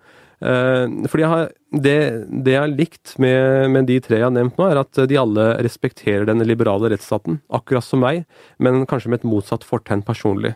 Fordi 0.43 1.21
jeg 1.23 1.31
har, 1.31 1.45
det, 1.71 1.91
det, 2.27 2.51
jeg 2.51 2.59
har 2.59 2.71
likt 2.73 3.13
med, 3.21 3.69
med, 3.71 3.85
de 3.87 3.95
tre 4.03 4.17
jeg 4.17 4.25
har 4.25 4.33
nevnt 4.35 4.57
nå, 4.59 4.65
er 4.67 4.81
at 4.81 4.99
de 5.07 5.15
alle 5.15 5.45
respekterer 5.63 6.27
den 6.27 6.43
liberale 6.43 6.89
rettsstaten, 6.91 7.37
akkurat 7.47 7.85
som 7.87 8.03
meg, 8.03 8.25
men 8.59 8.83
kanskje 8.89 9.13
med 9.13 9.21
et 9.21 9.29
motsatt 9.29 9.63
fortegn 9.63 10.03
personlig. 10.03 10.51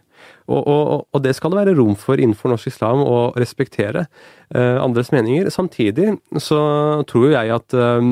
Og, 0.50 0.60
og, 0.60 1.08
og, 1.08 1.22
det 1.24 1.38
skal 1.38 1.54
det 1.54 1.62
være 1.62 1.78
rom 1.80 1.96
for 1.96 2.20
innenfor 2.20 2.52
norsk 2.52 2.68
islam 2.74 3.06
å 3.06 3.30
respektere 3.40 4.10
eh, 4.52 4.76
andres 4.76 5.14
meninger. 5.16 5.48
Samtidig 5.56 6.18
så 6.36 6.60
tror 7.08 7.32
jeg 7.38 7.56
at 7.56 7.78
eh, 7.80 8.12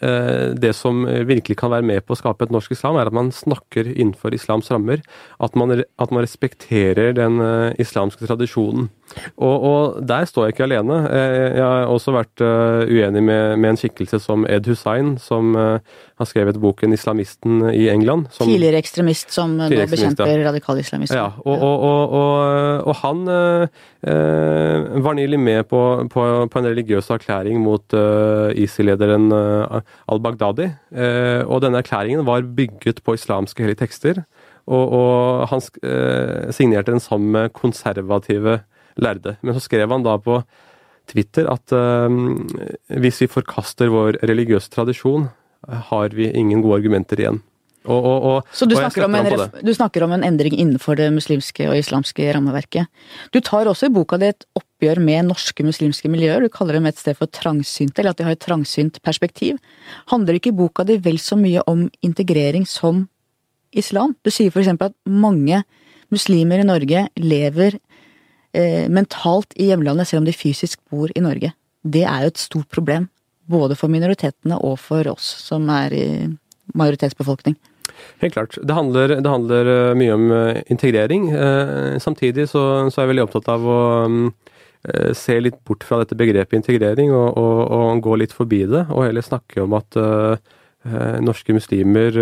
Eh, 0.00 0.54
det 0.56 0.72
som 0.72 1.02
virkelig 1.04 1.58
kan 1.60 1.72
være 1.74 1.84
med 1.84 2.04
på 2.06 2.14
å 2.14 2.18
skape 2.18 2.46
et 2.46 2.54
norsk 2.54 2.72
islam, 2.72 2.96
er 2.96 3.10
at 3.10 3.16
man 3.16 3.28
snakker 3.34 3.90
innenfor 3.90 4.32
islams 4.32 4.70
rammer. 4.72 5.02
At 5.38 5.56
man, 5.60 5.76
at 5.76 6.14
man 6.14 6.24
respekterer 6.24 7.12
den 7.16 7.36
uh, 7.40 7.76
islamske 7.80 8.24
tradisjonen. 8.24 8.88
Og, 9.36 9.56
og, 9.70 9.96
der 10.08 10.24
står 10.28 10.46
jeg 10.46 10.54
ikke 10.54 10.66
alene. 10.68 10.98
Eh, 11.10 11.56
jeg 11.58 11.64
har 11.64 11.90
også 11.90 12.14
vært 12.14 12.42
uh, 12.44 12.82
uenig 12.86 13.22
med, 13.22 13.56
med, 13.56 13.72
en 13.72 13.80
skikkelse 13.80 14.20
som 14.22 14.46
Ed 14.48 14.68
Hussein, 14.70 15.16
som 15.18 15.54
uh, 15.56 15.78
har 16.20 16.28
skrevet 16.28 16.60
boken 16.60 16.92
'Islamisten' 16.94 17.70
i 17.72 17.88
England. 17.90 18.28
Som, 18.30 18.48
tidligere 18.48 18.78
ekstremist 18.82 19.32
som 19.32 19.56
tidligere 19.58 19.88
nå 19.88 19.94
bekjemper 19.94 20.32
ja. 20.34 20.48
radikal 20.48 20.78
islamisme. 20.78 21.16
Ja, 21.16 21.30
og, 21.44 21.62
og, 21.62 22.12
og 22.86 22.94
han 23.00 23.24
var 25.04 25.14
nylig 25.16 25.40
med 25.40 25.64
på, 25.68 25.80
på, 26.12 26.24
på, 26.52 26.58
en 26.58 26.68
religiøs 26.68 27.10
erklæring 27.10 27.60
mot 27.60 27.96
ISIL-lederen 28.54 29.32
al-Baghdadi. 30.10 30.70
Eh, 30.90 31.42
og 31.46 31.62
denne 31.64 31.80
erklæringen 31.80 32.26
var 32.26 32.46
bygget 32.56 33.02
på 33.04 33.14
islamske 33.14 33.62
hellige 33.62 33.82
tekster. 33.84 34.22
Og, 34.70 35.48
han 35.50 35.62
eh, 35.82 36.50
signerte 36.54 36.92
den 36.92 37.00
sammen 37.02 37.32
med 37.32 37.52
konservative 37.56 38.60
lærde. 38.96 39.36
Men 39.42 39.56
så 39.56 39.62
skrev 39.64 39.90
han 39.90 40.06
da 40.06 40.16
på 40.22 40.40
Twitter 41.10 41.50
at 41.50 41.74
eh, 41.74 42.18
hvis 43.02 43.22
vi 43.24 43.30
forkaster 43.30 43.92
vår 43.92 44.22
religiøse 44.26 44.72
tradisjon, 44.72 45.28
har 45.90 46.14
vi 46.16 46.30
ingen 46.32 46.62
gode 46.64 46.80
argumenter 46.80 47.20
igjen. 47.20 47.42
Og, 47.88 47.96
og, 48.04 48.24
og, 48.28 48.48
så 48.52 48.66
du 48.68 48.74
snakker, 48.76 49.06
en, 49.08 49.52
du 49.64 49.70
snakker, 49.72 50.04
om 50.04 50.12
en, 50.12 50.24
endring 50.26 50.52
innenfor 50.52 50.98
det 51.00 51.06
muslimske 51.14 51.64
og 51.64 51.78
islamske 51.78 52.26
rammeverket. 52.36 52.90
Du 53.32 53.40
tar 53.40 53.70
også 53.70 53.88
i 53.88 53.94
boka 53.94 54.18
di 54.20 54.28
et 54.28 54.44
oppgjør 54.58 55.00
med 55.00 55.30
norske 55.30 55.64
muslimske 55.64 56.10
miljøer. 56.12 56.44
Du 56.44 56.52
kaller 56.52 56.76
dem 56.76 56.90
et 56.90 57.00
sted 57.00 57.16
for 57.16 57.30
trangsynte, 57.32 58.02
eller 58.02 58.12
at 58.12 58.20
de 58.20 58.26
har 58.28 58.36
et 58.36 58.42
trangsynt 58.44 59.00
perspektiv. 59.06 59.56
Handler 60.12 60.36
ikke 60.36 60.52
boka 60.56 60.84
di 60.84 60.98
vel 61.00 61.16
så 61.22 61.40
mye 61.40 61.64
om 61.70 61.86
integrering 62.04 62.68
som 62.68 63.06
islam? 63.72 64.12
Du 64.20 64.32
sier 64.34 64.52
eksempel 64.52 64.92
at 64.92 64.98
mange 65.08 65.62
muslimer 66.12 66.60
i 66.60 66.68
Norge 66.68 67.06
lever 67.16 67.80
eh, 68.56 68.86
mentalt 68.90 69.56
i 69.56 69.70
hjemlandet 69.70 70.08
selv 70.10 70.24
om 70.24 70.28
de 70.28 70.36
fysisk 70.36 70.80
bor 70.90 71.12
i 71.14 71.24
Norge. 71.24 71.52
Det 71.82 72.04
er 72.04 72.26
jo 72.26 72.34
et 72.34 72.42
stort 72.42 72.70
problem. 72.72 73.08
Både 73.50 73.74
for 73.74 73.90
minoritetene 73.90 74.60
og 74.62 74.78
for 74.78 75.08
oss 75.10 75.26
som 75.48 75.66
er 75.74 75.94
i 75.96 76.06
majoritetsbefolkning. 76.78 77.56
Helt 78.20 78.34
klart. 78.34 78.58
Det 78.62 78.74
handler, 78.74 79.16
det 79.20 79.30
handler 79.30 79.70
eh, 79.72 79.96
mye 79.98 80.14
om 80.14 80.30
eh, 80.32 80.62
integrering. 80.72 81.30
Eh, 81.30 81.98
samtidig 81.98 82.48
så, 82.48 82.62
så, 82.90 83.00
er 83.00 83.06
jeg 83.06 83.12
veldig 83.14 83.26
opptatt 83.26 83.50
av 83.56 83.66
å 83.66 83.82
se 85.12 85.34
litt 85.36 85.58
bort 85.68 85.82
fra 85.84 85.98
dette 86.00 86.16
begrepet 86.16 86.56
integrering 86.56 87.10
og, 87.12 87.34
og, 87.36 87.58
og 87.68 87.98
gå 88.00 88.14
litt 88.16 88.32
forbi 88.32 88.62
det, 88.64 88.86
og 88.88 89.04
heller 89.04 89.20
snakke 89.20 89.60
om 89.60 89.74
at 89.76 89.98
uh, 90.00 90.40
norske 91.20 91.52
muslimer 91.52 92.16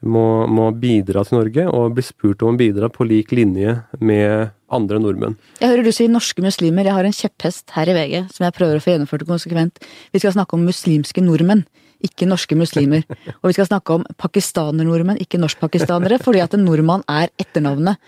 må, 0.00 0.22
må, 0.48 0.70
bidra 0.80 1.26
til 1.28 1.36
Norge, 1.36 1.66
og 1.68 1.98
bli 1.98 2.06
spurt 2.06 2.40
om 2.40 2.56
å 2.56 2.60
bidra 2.62 2.88
på 2.88 3.04
lik 3.04 3.36
linje 3.36 3.74
med 4.00 4.56
andre 4.74 5.00
nordmenn. 5.02 5.36
Jeg 5.62 5.72
hører 5.72 5.86
du 5.86 5.92
si 5.94 6.08
norske 6.10 6.44
muslimer. 6.44 6.88
Jeg 6.88 6.96
har 6.96 7.08
en 7.08 7.16
kjepphest 7.16 7.74
her 7.76 7.90
i 7.90 7.96
VG 7.96 8.32
som 8.34 8.46
jeg 8.46 8.56
prøver 8.56 8.78
å 8.78 8.84
få 8.84 8.94
gjennomført 8.94 9.26
konsekvent. 9.28 9.82
Vi 10.12 10.22
skal 10.22 10.36
snakke 10.36 10.58
om 10.58 10.66
muslimske 10.68 11.24
nordmenn 11.24 11.64
ikke 12.04 12.28
norske 12.30 12.54
muslimer. 12.58 13.02
Og 13.40 13.50
vi 13.50 13.56
skal 13.56 13.68
snakke 13.70 13.96
om 13.98 14.06
pakistaner-nordmenn, 14.22 15.20
ikke 15.22 15.40
norskpakistanere, 15.40 16.20
fordi 16.22 16.42
at 16.44 16.54
en 16.54 16.62
nordmann 16.66 17.02
er 17.10 17.32
etternavnet. 17.40 17.98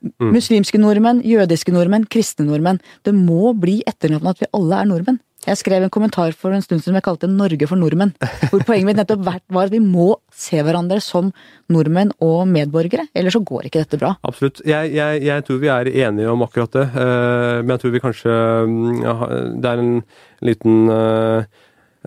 Mm. 0.00 0.30
Muslimske 0.32 0.80
nordmenn, 0.80 1.24
jødiske 1.26 1.74
nordmenn, 1.74 2.06
kristne 2.10 2.46
nordmenn. 2.48 2.80
Det 3.04 3.12
må 3.16 3.52
bli 3.58 3.80
etternavnet 3.88 4.36
at 4.36 4.44
vi 4.44 4.52
alle 4.56 4.78
er 4.78 4.88
nordmenn. 4.88 5.20
Jeg 5.46 5.56
skrev 5.56 5.84
en 5.86 5.92
kommentar 5.92 6.34
for 6.36 6.52
en 6.52 6.60
stund 6.60 6.82
som 6.84 6.96
jeg 6.96 7.04
kalte 7.04 7.28
'Norge 7.28 7.66
for 7.68 7.80
nordmenn'. 7.80 8.12
Hvor 8.50 8.60
poenget 8.66 8.86
mitt 8.86 8.98
nettopp 9.00 9.24
var 9.24 9.64
at 9.64 9.72
vi 9.72 9.80
må 9.80 10.18
se 10.32 10.60
hverandre 10.60 11.00
som 11.00 11.32
nordmenn 11.72 12.12
og 12.20 12.44
medborgere. 12.48 13.06
Ellers 13.14 13.32
så 13.32 13.40
går 13.40 13.68
ikke 13.68 13.80
dette 13.80 13.98
bra. 13.98 14.16
Absolutt. 14.22 14.60
Jeg, 14.66 14.92
jeg, 14.92 15.22
jeg 15.24 15.44
tror 15.44 15.62
vi 15.62 15.72
er 15.72 15.88
enige 16.08 16.28
om 16.28 16.44
akkurat 16.44 16.72
det. 16.76 16.86
Uh, 16.92 17.64
men 17.64 17.72
jeg 17.72 17.80
tror 17.80 17.94
vi 17.96 18.04
kanskje 18.04 18.36
mm, 18.68 19.02
ja, 19.02 19.16
Det 19.56 19.70
er 19.70 19.80
en 19.80 20.02
liten 20.44 20.76
uh, 20.92 21.44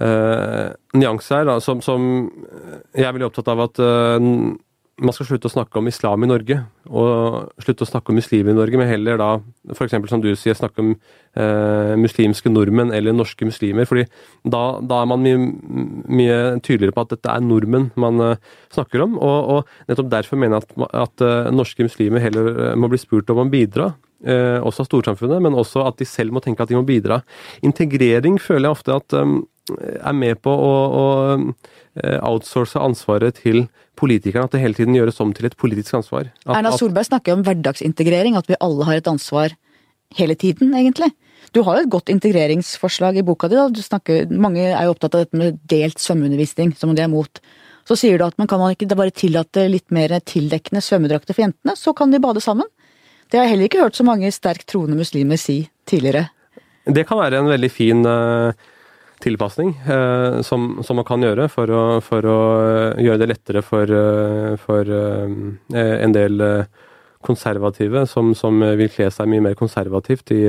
uh, 0.02 0.70
nyanse 0.94 1.34
her 1.34 1.50
da, 1.50 1.58
som, 1.60 1.82
som, 1.82 2.30
jeg 2.94 3.08
er 3.08 3.16
veldig 3.18 3.32
opptatt 3.32 3.50
av 3.50 3.66
at 3.66 3.82
uh, 3.82 4.30
man 5.02 5.14
skal 5.16 5.26
slutte 5.26 5.50
å 5.50 5.54
snakke 5.54 5.80
om 5.80 5.88
islam 5.90 6.22
i 6.26 6.28
Norge, 6.30 6.60
og 6.86 7.64
slutte 7.64 7.86
å 7.86 7.90
snakke 7.90 8.12
om 8.14 8.18
muslimer 8.20 8.54
i 8.54 8.58
Norge, 8.58 8.78
men 8.78 8.90
heller 8.90 9.18
da 9.18 9.30
f.eks. 9.74 9.96
som 10.10 10.22
du 10.22 10.30
sier, 10.38 10.54
snakke 10.58 10.84
om 10.84 10.92
eh, 10.94 11.94
muslimske 11.98 12.52
nordmenn 12.52 12.94
eller 12.94 13.16
norske 13.16 13.48
muslimer. 13.48 13.88
fordi 13.90 14.06
da, 14.46 14.62
da 14.86 15.02
er 15.02 15.10
man 15.10 15.26
mye, 15.26 15.40
mye, 16.06 16.40
tydeligere 16.62 16.94
på 16.94 17.06
at 17.08 17.16
dette 17.16 17.34
er 17.34 17.42
nordmenn 17.42 17.90
man 17.98 18.22
eh, 18.22 18.52
snakker 18.76 19.08
om. 19.08 19.18
Og, 19.18 19.50
og, 19.56 19.72
nettopp 19.90 20.12
derfor 20.14 20.42
mener 20.42 20.60
jeg 20.60 20.86
at, 20.86 21.00
at 21.08 21.54
norske 21.56 21.88
muslimer 21.90 22.22
heller 22.22 22.76
må 22.78 22.92
bli 22.92 23.02
spurt 23.02 23.34
om 23.34 23.42
å 23.42 23.50
bidra. 23.50 23.96
også 24.24 24.86
av 24.86 24.88
storsamfunnet, 24.88 25.42
men 25.44 25.58
også 25.58 25.82
at 25.84 25.98
de 26.00 26.06
selv 26.08 26.32
må 26.32 26.40
tenke 26.40 26.64
at 26.64 26.70
de 26.70 26.78
må 26.78 26.86
bidra. 26.88 27.18
Integrering 27.66 28.38
føler 28.40 28.70
jeg 28.70 28.78
ofte 28.78 28.96
at 28.96 29.18
um, 29.20 29.42
er 29.72 30.16
med 30.16 30.40
på 30.44 30.52
å, 30.52 30.72
å 31.00 31.04
eh, 31.34 31.46
outsource 32.26 32.80
ansvaret 32.80 33.38
til 33.44 33.68
politikerne. 34.00 34.48
At 34.48 34.56
det 34.56 34.64
hele 34.64 34.78
tiden 34.78 34.96
gjøres 34.98 35.20
om 35.22 35.34
til 35.36 35.46
et 35.50 35.58
politisk 35.60 36.00
ansvar. 36.00 36.32
At, 36.46 36.56
Erna 36.58 36.74
Solberg 36.76 37.10
snakker 37.10 37.36
om 37.36 37.44
hverdagsintegrering, 37.46 38.38
at 38.40 38.50
vi 38.50 38.60
alle 38.60 38.88
har 38.90 39.02
et 39.02 39.10
ansvar 39.12 39.54
hele 40.18 40.36
tiden, 40.36 40.74
egentlig. 40.78 41.12
Du 41.54 41.62
har 41.66 41.78
jo 41.78 41.86
et 41.86 41.92
godt 41.94 42.10
integreringsforslag 42.10 43.20
i 43.20 43.26
boka 43.26 43.50
di. 43.52 43.60
Snakker, 43.82 44.32
mange 44.32 44.64
er 44.72 44.88
jo 44.88 44.96
opptatt 44.96 45.18
av 45.18 45.26
dette 45.26 45.38
med 45.38 45.60
delt 45.70 46.02
svømmeundervisning, 46.02 46.74
som 46.78 46.96
de 46.96 47.04
er 47.06 47.12
mot. 47.12 47.42
Så 47.86 47.98
sier 48.00 48.18
du 48.18 48.26
at 48.26 48.38
man 48.40 48.48
kan 48.48 48.62
man 48.62 48.74
ikke 48.74 48.96
bare 48.96 49.14
tillate 49.14 49.68
litt 49.70 49.92
mer 49.94 50.16
tildekkende 50.24 50.82
svømmedrakter 50.82 51.36
for 51.36 51.46
jentene, 51.46 51.76
så 51.78 51.94
kan 51.94 52.14
de 52.14 52.22
bade 52.24 52.42
sammen. 52.42 52.70
Det 53.30 53.40
har 53.40 53.48
jeg 53.48 53.56
heller 53.56 53.70
ikke 53.70 53.84
hørt 53.84 53.98
så 53.98 54.06
mange 54.08 54.32
sterkt 54.32 54.68
troende 54.72 54.98
muslimer 54.98 55.40
si 55.42 55.64
tidligere. 55.90 56.30
Det 56.86 57.06
kan 57.08 57.20
være 57.20 57.40
en 57.40 57.52
veldig 57.52 57.72
fin 57.72 58.04
tilpasning 59.24 59.72
som, 60.44 60.66
som, 60.84 60.98
man 61.00 61.08
kan 61.08 61.24
gjøre 61.24 61.48
for 61.52 61.72
å, 61.72 61.84
for 62.04 62.28
å 62.28 62.40
gjøre 63.00 63.22
det 63.22 63.30
lettere 63.32 63.64
for, 63.66 63.90
for 64.60 64.92
en 64.94 66.16
del 66.16 66.44
konservative 67.24 68.04
som, 68.12 68.34
som, 68.36 68.60
vil 68.78 68.92
kle 68.92 69.08
seg 69.16 69.32
mye 69.32 69.46
mer 69.48 69.56
konservativt 69.60 70.36
i 70.36 70.44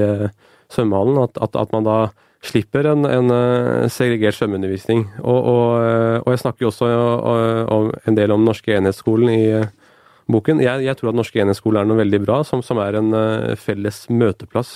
svømmehallen. 0.74 1.22
At, 1.22 1.38
at, 1.46 1.58
at 1.60 1.74
man 1.74 1.86
da 1.86 1.98
slipper 2.44 2.88
en, 2.90 3.06
en 3.08 3.32
eh, 3.32 3.86
segregert 3.92 4.36
svømmeundervisning. 4.38 5.06
Og, 5.22 5.38
og, 5.38 5.68
eh, 5.80 6.18
og, 6.20 6.30
jeg 6.34 6.42
snakker 6.42 6.66
jo 6.66 6.72
også 6.72 6.90
eh, 6.90 7.88
en 8.10 8.18
del 8.18 8.34
om 8.34 8.44
Norske 8.44 8.76
enhetsskolen 8.76 9.32
i 9.32 9.44
boken. 10.30 10.62
Jeg, 10.64 10.84
jeg 10.86 10.98
tror 10.98 11.10
at 11.10 11.18
Norske 11.18 11.42
enhetsskole 11.42 11.82
er 11.82 11.88
noe 11.88 12.00
veldig 12.00 12.20
bra, 12.24 12.38
som, 12.46 12.62
som 12.64 12.80
er 12.82 12.98
en 12.98 13.10
felles 13.60 13.98
møteplass 14.08 14.72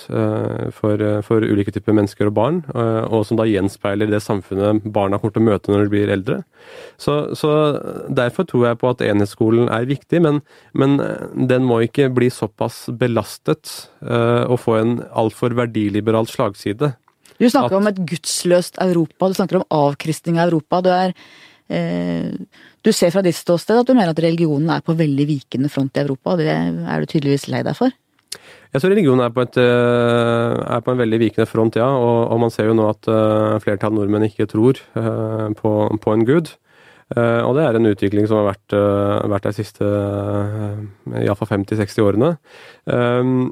for, 0.75 1.03
for, 1.25 1.45
ulike 1.45 1.73
typer 1.73 1.95
mennesker 1.97 2.29
og 2.29 2.35
barn, 2.37 2.61
og 3.09 3.25
som 3.27 3.39
da 3.39 3.47
gjenspeiler 3.49 4.11
det 4.11 4.21
samfunnet 4.25 4.85
barna 4.93 5.17
kommer 5.19 5.35
til 5.35 5.43
å 5.43 5.49
møte 5.49 5.73
når 5.73 5.85
de 5.85 5.93
blir 5.95 6.13
eldre. 6.13 6.39
Så, 7.01 7.17
så 7.39 7.51
Derfor 8.13 8.45
tror 8.49 8.67
jeg 8.69 8.79
på 8.81 8.91
at 8.91 9.03
enhetsskolen 9.05 9.69
er 9.73 9.89
viktig, 9.89 10.21
men, 10.25 10.41
men 10.77 10.97
den 11.49 11.65
må 11.67 11.81
ikke 11.85 12.11
bli 12.13 12.29
såpass 12.33 12.85
belastet 12.99 13.73
og 14.01 14.57
få 14.61 14.79
en 14.79 14.97
altfor 15.17 15.57
verdiliberal 15.57 16.29
slagside 16.29 16.93
du 17.39 17.47
snakker 17.47 17.77
at, 17.77 17.79
om 17.79 17.87
et 17.87 18.01
gudsløst 18.07 18.81
Europa, 18.83 19.29
du 19.29 19.37
snakker 19.37 19.61
om 19.61 19.67
avkristning 19.71 20.39
av 20.39 20.49
Europa. 20.49 20.81
Du, 20.83 20.89
er, 20.91 21.13
eh, 21.71 22.35
du 22.85 22.91
ser 22.95 23.11
fra 23.11 23.23
ditt 23.25 23.37
ståsted 23.37 23.81
at 23.81 23.89
du 23.89 23.95
mener 23.95 24.13
at 24.13 24.21
religionen 24.23 24.69
er 24.71 24.83
på 24.85 24.95
veldig 24.97 25.25
vikende 25.27 25.71
front 25.71 25.97
i 25.97 26.03
Europa, 26.03 26.35
og 26.35 26.43
det 26.43 26.53
er 26.53 27.01
du 27.01 27.09
tydeligvis 27.09 27.49
lei 27.51 27.63
deg 27.67 27.77
for? 27.77 27.91
Jeg 28.69 28.83
tror 28.83 28.91
religionen 28.93 29.25
er 29.25 29.33
på, 29.33 29.43
et, 29.47 29.57
eh, 29.57 30.55
er 30.75 30.81
på 30.85 30.93
en 30.93 31.01
veldig 31.01 31.19
vikende 31.23 31.49
front, 31.49 31.77
ja. 31.79 31.89
Og, 31.89 32.19
og, 32.29 32.39
man 32.43 32.53
ser 32.53 32.69
jo 32.69 32.77
nå 32.77 32.85
at 32.91 33.09
uh, 33.09 33.57
flertallet 33.63 33.89
av 33.89 33.95
nordmenn 33.97 34.27
ikke 34.27 34.45
tror 34.51 34.77
uh, 34.93 35.49
på, 35.57 35.71
på, 35.97 36.13
en 36.13 36.25
gud. 36.27 36.53
Og 37.09 37.55
det 37.57 37.63
er 37.65 37.73
en 37.73 37.89
utvikling 37.89 38.27
som 38.29 38.37
har 38.37 38.51
vært, 38.51 38.73
vært 39.31 39.47
de 39.47 39.53
siste 39.57 39.87
iallfall 41.23 41.49
50-60 41.49 42.03
årene. 42.05 42.27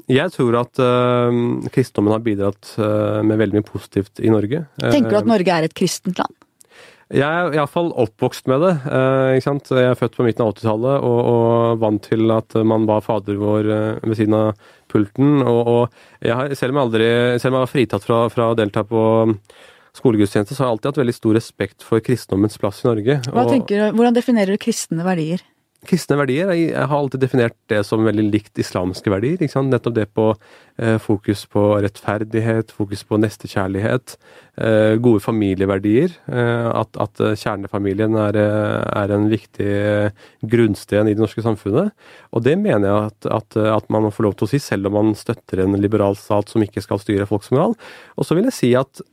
jeg 0.06 0.30
tror 0.36 0.60
at 0.60 0.78
kristendommen 1.74 2.14
har 2.14 2.22
bidratt 2.22 2.76
med 2.78 3.42
veldig 3.42 3.58
mye 3.58 3.66
positivt 3.66 4.22
i 4.22 4.30
Norge. 4.30 4.62
Tenker 4.78 5.10
du 5.10 5.18
at 5.24 5.32
Norge 5.32 5.56
er 5.56 5.66
et 5.66 5.74
kristent 5.74 6.22
land? 6.22 6.37
Jeg 7.08 7.24
er 7.24 7.54
iallfall 7.56 7.88
oppvokst 7.96 8.50
med 8.52 8.60
det. 8.66 8.72
ikke 9.38 9.46
sant? 9.46 9.70
Jeg 9.72 9.92
er 9.92 9.96
født 9.96 10.18
på 10.18 10.26
midten 10.26 10.44
av 10.44 10.52
80-tallet 10.52 11.06
og, 11.08 11.20
og, 11.30 11.78
vant 11.80 12.02
til 12.04 12.34
at 12.34 12.58
man 12.68 12.84
ba 12.88 12.98
Fader 13.04 13.38
vår 13.40 13.70
ved 14.04 14.18
siden 14.18 14.36
av 14.36 14.68
pulten. 14.92 15.40
Og, 15.40 15.60
og 15.72 16.26
jeg 16.26 16.36
har, 16.36 16.52
selv 16.58 16.74
om 16.74 16.80
jeg 16.80 16.88
aldri, 16.90 17.08
selv 17.40 17.54
om 17.54 17.58
jeg 17.58 17.64
var 17.64 17.72
fritatt 17.72 18.04
fra, 18.04 18.20
fra 18.32 18.50
å 18.52 18.58
delta 18.58 18.84
på 18.84 19.02
skolegudstjeneste, 19.98 20.54
så 20.54 20.62
har 20.62 20.68
jeg 20.68 20.76
alltid 20.76 20.90
hatt 20.90 21.00
veldig 21.02 21.16
stor 21.16 21.38
respekt 21.38 21.86
for 21.86 22.04
kristendommens 22.04 22.60
plass 22.60 22.82
i 22.84 22.90
Norge. 22.90 23.20
Hva 23.32 23.46
tenker 23.48 23.80
du, 23.80 23.86
Hvordan 23.96 24.16
definerer 24.16 24.54
du 24.54 24.62
kristne 24.62 25.06
verdier? 25.06 25.42
Kristne 25.86 26.16
verdier, 26.18 26.48
jeg, 26.58 26.72
har 26.74 26.90
alltid 26.90 27.22
definert 27.22 27.54
det 27.70 27.84
som 27.86 28.02
veldig 28.02 28.24
likt 28.32 28.58
islamske 28.58 29.12
verdier. 29.12 29.38
Nettopp 29.38 29.94
det 29.94 30.08
på 30.10 30.24
eh, 30.34 30.96
fokus 30.98 31.44
på 31.46 31.62
rettferdighet, 31.84 32.72
fokus 32.74 33.04
på 33.06 33.20
nestekjærlighet, 33.22 34.16
eh, 34.58 34.96
gode 34.98 35.22
familieverdier. 35.22 36.16
Eh, 36.26 36.66
at, 36.72 36.98
at 36.98 37.22
kjernefamilien 37.38 38.18
er, 38.18 38.40
eh, 38.42 38.88
er, 39.04 39.14
en 39.14 39.28
viktig 39.30 39.68
eh, 39.68 40.24
grunnsten 40.42 41.12
i 41.12 41.14
det 41.14 41.22
norske 41.22 41.44
samfunnet. 41.46 41.94
Og 42.34 42.42
det 42.42 42.56
mener 42.58 42.88
jeg 42.88 43.12
at, 43.12 43.30
at, 43.38 43.60
at 43.78 43.86
man 43.94 44.08
må 44.08 44.10
få 44.14 44.26
lov 44.26 44.34
til 44.34 44.48
å 44.48 44.50
si, 44.50 44.58
selv 44.62 44.90
om 44.90 44.98
man 44.98 45.14
støtter 45.18 45.62
en 45.62 45.78
liberal 45.78 46.18
stat 46.18 46.50
som 46.50 46.64
ikke 46.64 46.82
skal 46.82 46.98
styre 47.04 47.28
folks 47.30 47.52
moral. 47.54 47.78
Og 48.18 48.26
så 48.26 48.34
vil 48.34 48.50
jeg 48.50 48.58
si 48.58 48.72
at 48.74 49.04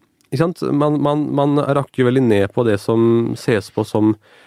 man, 0.74 0.98
man, 1.02 1.30
man, 1.36 1.60
rakker 1.62 2.10
veldig 2.10 2.26
ned 2.26 2.50
på 2.54 2.66
det 2.68 2.80
som 2.82 3.36
ses 3.38 3.70
på 3.72 3.86
som 3.88 4.16
eh, 4.16 4.45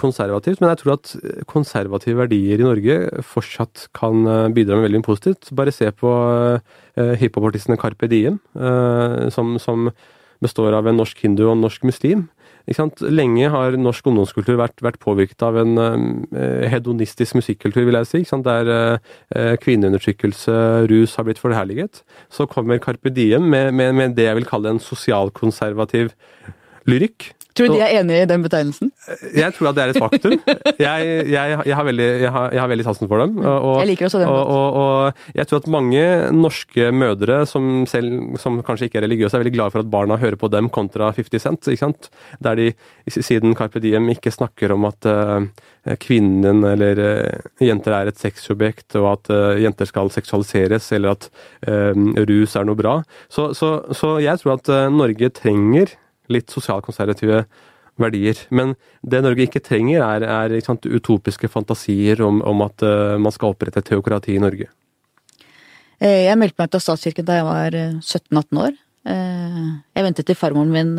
konservativt, 0.00 0.60
men 0.60 0.72
jeg 0.72 0.80
tror 0.80 0.96
at 0.96 1.12
konservative 1.50 2.18
verdier 2.24 2.58
i 2.58 2.66
Norge 2.66 3.22
fortsatt 3.22 3.88
kan 3.94 4.26
eh, 4.26 4.52
bidra 4.54 4.78
med 4.78 4.88
veldig 4.88 5.02
mye 5.02 5.06
positivt. 5.06 5.52
Bare 5.54 5.74
se 5.74 5.90
på 5.94 6.10
eh, 6.98 7.14
hiphopartistene 7.20 7.78
Carpe 7.80 8.10
Diem, 8.10 8.40
eh, 8.58 9.28
som, 9.34 9.56
som, 9.62 9.90
består 10.44 10.74
av 10.76 10.84
en 10.90 10.98
norsk 10.98 11.22
hindu 11.24 11.46
og 11.46 11.54
en 11.54 11.62
norsk 11.64 11.86
muslim. 11.88 12.26
Lenge 12.66 13.48
har 13.48 13.76
norsk 13.80 14.10
ungdomskultur 14.10 14.58
vært, 14.58 14.82
vært 14.84 14.98
påvirket 15.00 15.40
av 15.46 15.56
en 15.56 15.78
hedonistisk 16.68 17.38
musikkultur, 17.38 17.86
vil 17.86 17.96
jeg 17.96 18.08
si. 18.10 18.20
Der 18.44 18.98
kvinneundertrykkelse, 19.62 20.58
rus 20.90 21.16
har 21.16 21.24
blitt 21.24 21.40
forherliget. 21.40 22.02
Så 22.28 22.44
kommer 22.50 22.82
Carpe 22.82 23.14
Diem 23.14 23.46
med, 23.48 23.72
med, 23.72 23.94
med 23.96 24.18
det 24.18 24.28
jeg 24.28 24.40
vil 24.42 24.48
kalle 24.50 24.74
en 24.74 24.82
sosialkonservativ 24.82 26.12
lyrikk. 26.90 27.32
Tror 27.54 27.70
du 27.70 27.76
de 27.76 27.82
er 27.86 28.00
enige 28.00 28.24
i 28.24 28.26
den 28.26 28.42
betegnelsen? 28.42 28.88
Jeg 29.30 29.54
tror 29.54 29.68
at 29.70 29.76
det 29.76 29.82
er 29.84 29.92
et 29.92 29.98
faktum. 30.02 30.32
Jeg, 30.74 31.10
jeg, 31.30 31.58
jeg 31.68 31.76
har, 31.78 31.84
veldig, 31.86 32.08
jeg 32.26 32.70
veldig 32.72 32.86
sansen 32.88 33.10
for 33.10 33.22
dem. 33.22 33.36
Og, 33.38 33.76
jeg 33.78 33.90
liker 33.92 34.08
også 34.08 34.22
den. 34.24 34.30
Og, 34.32 34.50
og, 34.50 34.78
og, 34.80 35.28
jeg 35.38 35.46
tror 35.46 35.60
at 35.62 35.68
mange 35.70 36.02
norske 36.34 36.88
mødre 36.90 37.44
som, 37.46 37.84
selv, 37.86 38.34
som 38.42 38.58
kanskje 38.66 38.88
ikke 38.88 38.98
er 38.98 39.06
religiøse, 39.06 39.38
er 39.38 39.44
veldig 39.44 39.54
glade 39.54 39.74
for 39.76 39.84
at 39.84 39.92
barna 39.92 40.18
hører 40.18 40.38
på 40.40 40.50
dem 40.50 40.70
kontra 40.74 41.12
50 41.14 41.46
Cent. 41.46 41.70
ikke 41.70 41.84
sant? 41.84 42.10
Der 42.42 42.58
de 42.58 42.68
siden 43.14 43.54
Carpe 43.54 43.82
Diem 43.84 44.10
ikke 44.10 44.34
snakker 44.34 44.74
om 44.74 44.88
at 44.90 45.06
uh, 45.06 45.46
kvinnen 46.02 46.66
eller 46.74 47.02
uh, 47.06 47.50
jenter 47.62 48.00
er 48.00 48.10
et 48.10 48.18
sexobjekt, 48.18 48.96
og 48.98 49.12
at 49.12 49.30
uh, 49.30 49.54
jenter 49.62 49.86
skal 49.86 50.10
seksualiseres, 50.10 50.90
eller 50.96 51.14
at 51.14 51.30
rus 52.26 52.58
er 52.58 52.66
noe 52.66 52.78
bra. 52.78 52.98
Så, 53.30 53.52
så, 53.54 53.76
så 53.94 54.16
jeg 54.22 54.42
tror 54.42 54.58
at 54.58 54.68
Norge 54.92 55.30
trenger 55.38 55.94
litt 56.32 56.52
sosialkonservative 56.52 57.44
verdier. 58.00 58.38
Men 58.54 58.74
det 59.06 59.22
Norge 59.24 59.46
ikke 59.46 59.62
trenger, 59.64 60.04
er, 60.04 60.26
er 60.26 60.56
ikke 60.56 60.72
sant, 60.72 60.88
utopiske 60.88 61.50
fantasier 61.50 62.22
om, 62.26 62.40
om 62.46 62.64
at 62.66 62.86
uh, 62.86 63.16
man 63.20 63.34
skal 63.34 63.54
opprette 63.54 63.82
et 63.82 63.90
teokrati 63.92 64.36
i 64.36 64.42
Norge. 64.42 64.70
Eh, 66.02 66.24
jeg 66.26 66.38
meldte 66.40 66.58
meg 66.60 66.72
til 66.72 66.82
statskirken 66.82 67.26
da 67.28 67.38
jeg 67.38 67.46
var 67.46 67.76
17-18 67.76 68.42
eh, 68.42 68.64
år. 68.64 68.80
Jeg 69.04 70.00
ventet 70.06 70.24
til 70.24 70.36
farmoren 70.36 70.70
min 70.72 70.92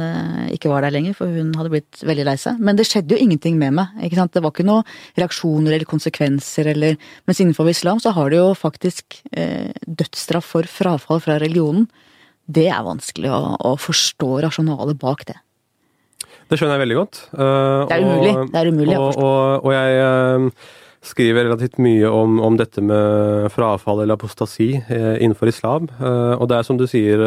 ikke 0.53 0.69
var 0.69 0.85
der 0.85 0.93
lenger, 0.93 1.15
for 1.17 1.25
hun 1.25 1.47
hadde 1.57 1.71
blitt 1.73 2.03
veldig 2.05 2.25
lei 2.27 2.35
seg. 2.37 2.59
Men 2.61 2.77
det 2.77 2.85
skjedde 2.85 3.15
jo 3.15 3.21
ingenting 3.23 3.57
med 3.57 3.73
meg. 3.79 3.95
ikke 4.05 4.19
sant? 4.19 4.29
Det 4.35 4.43
var 4.45 4.53
ikke 4.53 4.67
noen 4.67 4.85
reaksjoner 5.17 5.73
eller 5.73 5.89
konsekvenser 5.89 6.69
eller 6.75 6.99
Mens 7.25 7.41
innenfor 7.41 7.71
islam 7.71 7.97
så 7.99 8.13
har 8.13 8.29
det 8.29 8.37
jo 8.37 8.51
faktisk 8.53 9.17
dødsstraff 9.33 10.53
for 10.53 10.69
frafall 10.69 11.23
fra 11.25 11.39
religionen 11.41 11.89
det 12.45 12.67
er 12.69 12.85
vanskelig 12.85 13.31
å, 13.33 13.41
å 13.57 13.73
forstå 13.81 14.29
rasjonalet 14.45 14.99
bak 15.01 15.25
det. 15.29 15.39
Det 16.45 16.59
skjønner 16.59 16.77
jeg 16.77 16.83
veldig 16.83 16.97
godt. 16.99 17.21
Uh, 17.33 17.85
det 17.89 17.95
er 17.95 18.05
umulig. 18.05 18.33
Og, 18.35 18.51
det 18.51 18.59
er 18.59 18.69
umulig 18.69 18.97
å 18.97 19.05
forstå. 19.07 19.23
Og, 19.23 19.39
og, 19.39 19.65
og 19.65 19.73
jeg 19.73 20.03
uh, 20.05 20.69
skriver 21.05 21.47
relativt 21.47 21.81
mye 21.81 22.11
om, 22.13 22.37
om, 22.45 22.59
dette 22.59 22.83
med 22.85 23.49
frafall 23.53 24.03
eller 24.03 24.19
apostasi 24.19 24.69
uh, 24.77 25.15
innenfor 25.17 25.49
islam. 25.49 25.89
og 25.97 26.47
det 26.49 26.59
er 26.59 26.67
som 26.67 26.77
du 26.77 26.85
sier 26.89 27.21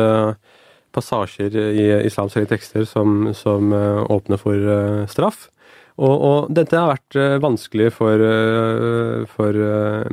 passasjer 0.95 1.55
i 1.55 1.87
islams 2.09 2.35
hellige 2.35 2.55
tekster 2.55 2.87
som, 2.89 3.29
som 3.37 3.75
åpner 3.75 4.41
for 4.41 5.05
straff. 5.11 5.49
Og, 5.99 6.15
og, 6.15 6.51
dette 6.55 6.79
har 6.79 6.93
vært 6.95 7.43
vanskelig 7.43 7.91
for, 7.93 8.23
for 9.35 9.59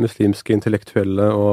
muslimske 0.01 0.53
intellektuelle 0.57 1.29
å 1.31 1.47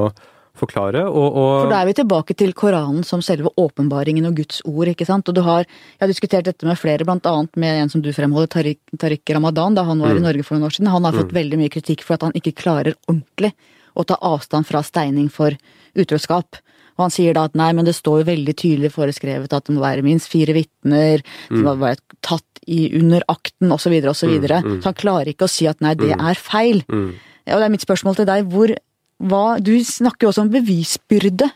forklare. 0.58 1.04
Og, 1.08 1.28
og 1.32 1.52
For 1.62 1.72
da 1.72 1.80
er 1.80 1.88
vi 1.88 1.96
tilbake 1.96 2.36
til 2.38 2.52
Koranen 2.56 3.04
som 3.06 3.22
selve 3.24 3.52
åpenbaringen 3.60 4.28
og 4.28 4.36
Guds 4.40 4.60
ord, 4.68 4.90
ikke 4.92 5.06
sant. 5.08 5.28
Og 5.28 5.36
du 5.36 5.42
har, 5.46 5.64
jeg 5.64 6.04
har 6.04 6.12
diskutert 6.12 6.48
dette 6.48 6.68
med 6.68 6.80
flere, 6.80 7.06
blant 7.08 7.26
annet 7.28 7.60
med 7.60 7.84
en 7.84 7.92
som 7.92 8.04
du 8.04 8.10
fremholder, 8.14 8.50
Tariq, 8.52 8.80
Tariq 9.00 9.34
Ramadan, 9.36 9.78
da 9.78 9.86
han 9.88 10.02
var 10.02 10.12
mm. 10.12 10.20
i 10.20 10.26
Norge 10.26 10.48
for 10.48 10.58
noen 10.58 10.68
år 10.68 10.76
siden. 10.76 10.92
Han 10.92 11.08
har 11.08 11.16
fått 11.16 11.32
mm. 11.32 11.38
veldig 11.40 11.62
mye 11.62 11.72
kritikk 11.72 12.04
for 12.06 12.18
at 12.18 12.28
han 12.28 12.36
ikke 12.38 12.56
klarer 12.64 12.98
ordentlig 13.08 13.54
å 13.92 14.04
ta 14.08 14.18
avstand 14.24 14.68
fra 14.68 14.84
steining 14.84 15.32
for 15.32 15.56
utroskap. 15.98 16.60
Og 16.96 17.06
han 17.06 17.12
sier 17.12 17.36
da 17.36 17.46
at 17.48 17.56
nei, 17.56 17.70
men 17.76 17.88
det 17.88 17.96
står 17.96 18.22
jo 18.22 18.28
veldig 18.28 18.54
tydelig 18.56 18.92
foreskrevet 18.92 19.52
at 19.56 19.68
det 19.68 19.74
må 19.76 19.84
være 19.84 20.04
minst 20.04 20.28
fire 20.32 20.54
vitner, 20.56 21.24
mm. 21.48 21.56
det 21.56 21.64
må 21.64 21.76
være 21.80 22.00
tatt 22.24 22.46
i 22.68 22.84
under 22.98 23.24
akten, 23.32 23.72
osv., 23.72 23.96
osv. 24.04 24.14
Så, 24.22 24.30
videre, 24.30 24.60
og 24.60 24.68
så, 24.68 24.76
mm. 24.76 24.80
så 24.82 24.90
han 24.92 25.00
klarer 25.00 25.32
ikke 25.32 25.48
å 25.48 25.50
si 25.50 25.66
at 25.70 25.80
nei, 25.84 25.96
det 25.98 26.12
mm. 26.12 26.24
er 26.30 26.38
feil. 26.38 26.82
Mm. 26.92 27.12
Og 27.42 27.58
det 27.58 27.66
er 27.66 27.72
mitt 27.72 27.84
spørsmål 27.84 28.20
til 28.20 28.28
deg, 28.28 28.50
hvor 28.52 28.70
hva 29.22 29.58
Du 29.62 29.74
snakker 29.86 30.26
jo 30.26 30.32
også 30.32 30.46
om 30.46 30.52
bevisbyrde 30.52 31.48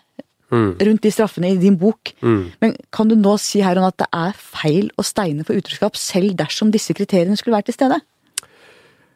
mm. 0.53 0.69
rundt 0.89 1.07
de 1.07 1.13
straffene 1.13 1.53
i 1.55 1.61
din 1.61 1.79
bok. 1.79 2.15
Mm. 2.23 2.43
Men 2.63 2.77
kan 2.95 3.09
du 3.11 3.17
nå 3.19 3.37
si 3.43 3.63
her 3.65 3.81
at 3.83 3.99
det 4.03 4.11
er 4.15 4.37
feil 4.37 4.91
å 4.97 5.07
steine 5.07 5.47
for 5.47 5.59
utroskap, 5.59 5.99
selv 5.99 6.37
dersom 6.39 6.73
disse 6.75 6.95
kriteriene 6.97 7.39
skulle 7.39 7.59
vært 7.59 7.71
til 7.73 7.79
stede? 7.79 8.01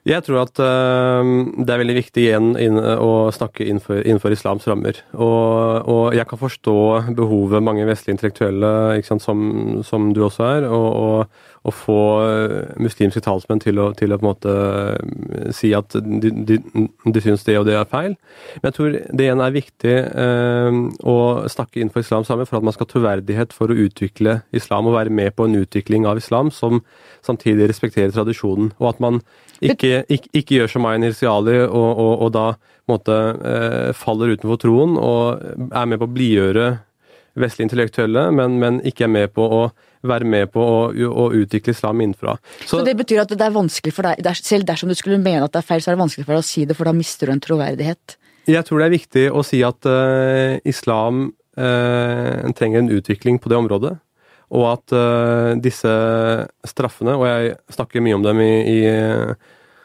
Jeg 0.09 0.25
tror 0.25 0.47
at 0.47 0.57
uh, 0.65 1.21
det 1.61 1.75
er 1.75 1.81
veldig 1.83 1.97
viktig 1.99 2.23
igjen 2.23 2.55
inn, 2.57 2.79
å 2.81 3.29
snakke 3.37 3.67
innenfor, 3.67 4.01
innenfor 4.01 4.33
islams 4.33 4.65
rammer. 4.69 5.03
Og, 5.13 5.85
og, 5.85 6.05
jeg 6.17 6.25
kan 6.31 6.41
forstå 6.41 6.77
behovet 7.19 7.65
mange 7.65 7.85
vestlige 7.89 8.17
intellektuelle, 8.17 8.73
sant, 9.05 9.21
som, 9.21 9.43
som, 9.85 10.09
du 10.17 10.23
også 10.25 10.47
er, 10.49 10.69
og, 10.73 10.89
og, 10.97 11.37
å 11.61 11.73
få 11.75 11.99
eh, 12.25 12.71
muslimske 12.81 13.21
talsmenn 13.25 13.61
til 13.61 13.81
å, 13.83 13.91
til 13.97 14.15
å 14.15 14.17
på 14.17 14.25
en 14.25 14.31
måte 14.31 14.53
eh, 14.55 15.51
si 15.53 15.75
at 15.77 15.93
de, 15.93 16.31
de, 16.49 16.57
de 17.05 17.23
syns 17.23 17.45
det 17.45 17.59
og 17.61 17.67
det 17.69 17.77
er 17.77 17.91
feil. 17.91 18.15
Men 18.61 18.71
jeg 18.71 18.77
tror 18.79 18.97
det 18.97 19.27
igjen 19.27 19.45
er 19.45 19.57
viktig 19.57 19.97
eh, 20.09 20.79
å 21.05 21.17
snakke 21.53 21.83
innenfor 21.83 22.07
islam 22.07 22.25
sammen 22.29 22.49
for 22.49 22.61
at 22.61 22.67
man 22.67 22.77
skal 22.77 22.89
ha 22.89 22.93
troverdighet 22.95 23.53
for 23.57 23.73
å 23.73 23.79
utvikle 23.85 24.39
islam 24.57 24.89
og 24.89 24.97
være 24.97 25.13
med 25.13 25.37
på 25.37 25.49
en 25.49 25.61
utvikling 25.61 26.09
av 26.09 26.23
islam 26.23 26.53
som 26.55 26.81
samtidig 27.27 27.69
respekterer 27.69 28.15
tradisjonen. 28.17 28.73
Og 28.81 28.95
at 28.95 29.05
man 29.05 29.21
ikke, 29.61 30.07
ikke, 30.09 30.33
ikke 30.33 30.61
gjør 30.63 30.73
som 30.73 30.87
Mayan 30.87 31.05
Irsiali 31.11 31.59
og, 31.67 31.91
og, 31.91 32.15
og, 32.15 32.31
da 32.37 32.47
måte 32.89 33.17
eh, 33.47 33.91
faller 33.95 34.33
utenfor 34.33 34.59
troen 34.65 34.97
og 34.99 35.45
er 35.69 35.87
med 35.87 36.01
på 36.01 36.09
å 36.09 36.15
blidgjøre 36.17 36.71
vestlige 37.41 37.69
intellektuelle, 37.69 38.25
men, 38.35 38.57
men 38.59 38.81
ikke 38.89 39.05
er 39.07 39.13
med 39.13 39.37
på 39.37 39.45
å 39.45 39.61
være 40.07 40.29
med 40.29 40.51
på 40.55 40.63
å, 40.65 40.79
å 40.91 41.27
utvikle 41.37 41.75
islam 41.75 42.01
innenfra. 42.05 42.37
Så, 42.63 42.79
så, 42.79 42.83
det 42.87 42.97
betyr 42.99 43.23
at 43.25 43.33
det 43.35 43.47
er 43.47 43.55
vanskelig 43.55 43.95
for 43.97 44.09
deg, 44.09 44.31
selv 44.41 44.69
dersom 44.69 44.93
du 44.93 44.97
skulle 44.99 45.21
mene 45.21 45.45
at 45.47 45.55
det 45.55 45.63
er 45.63 45.69
feil, 45.69 45.83
så 45.85 45.91
er 45.91 45.99
det 45.99 46.05
vanskelig 46.05 46.27
for 46.27 46.37
deg 46.37 46.45
å 46.45 46.51
si 46.51 46.65
det, 46.69 46.77
for 46.79 46.91
da 46.91 46.97
mister 46.97 47.29
du 47.29 47.35
en 47.35 47.45
troverdighet? 47.45 48.17
Jeg 48.51 48.67
tror 48.67 48.81
det 48.81 48.89
er 48.89 48.97
viktig 48.97 49.25
å 49.37 49.45
si 49.47 49.61
at 49.67 49.87
uh, 49.87 50.57
islam 50.69 51.27
uh, 51.61 52.51
trenger 52.57 52.83
en 52.83 52.93
utvikling 52.97 53.39
på 53.43 53.53
det 53.53 53.61
området. 53.61 53.95
Og 54.51 54.67
at 54.67 54.97
uh, 54.97 55.53
disse 55.63 55.93
straffene, 56.67 57.15
og 57.15 57.29
jeg 57.29 57.57
snakker 57.77 58.03
mye 58.03 58.19
om 58.19 58.25
dem 58.27 58.41
i, 58.43 58.53
i 58.67 58.81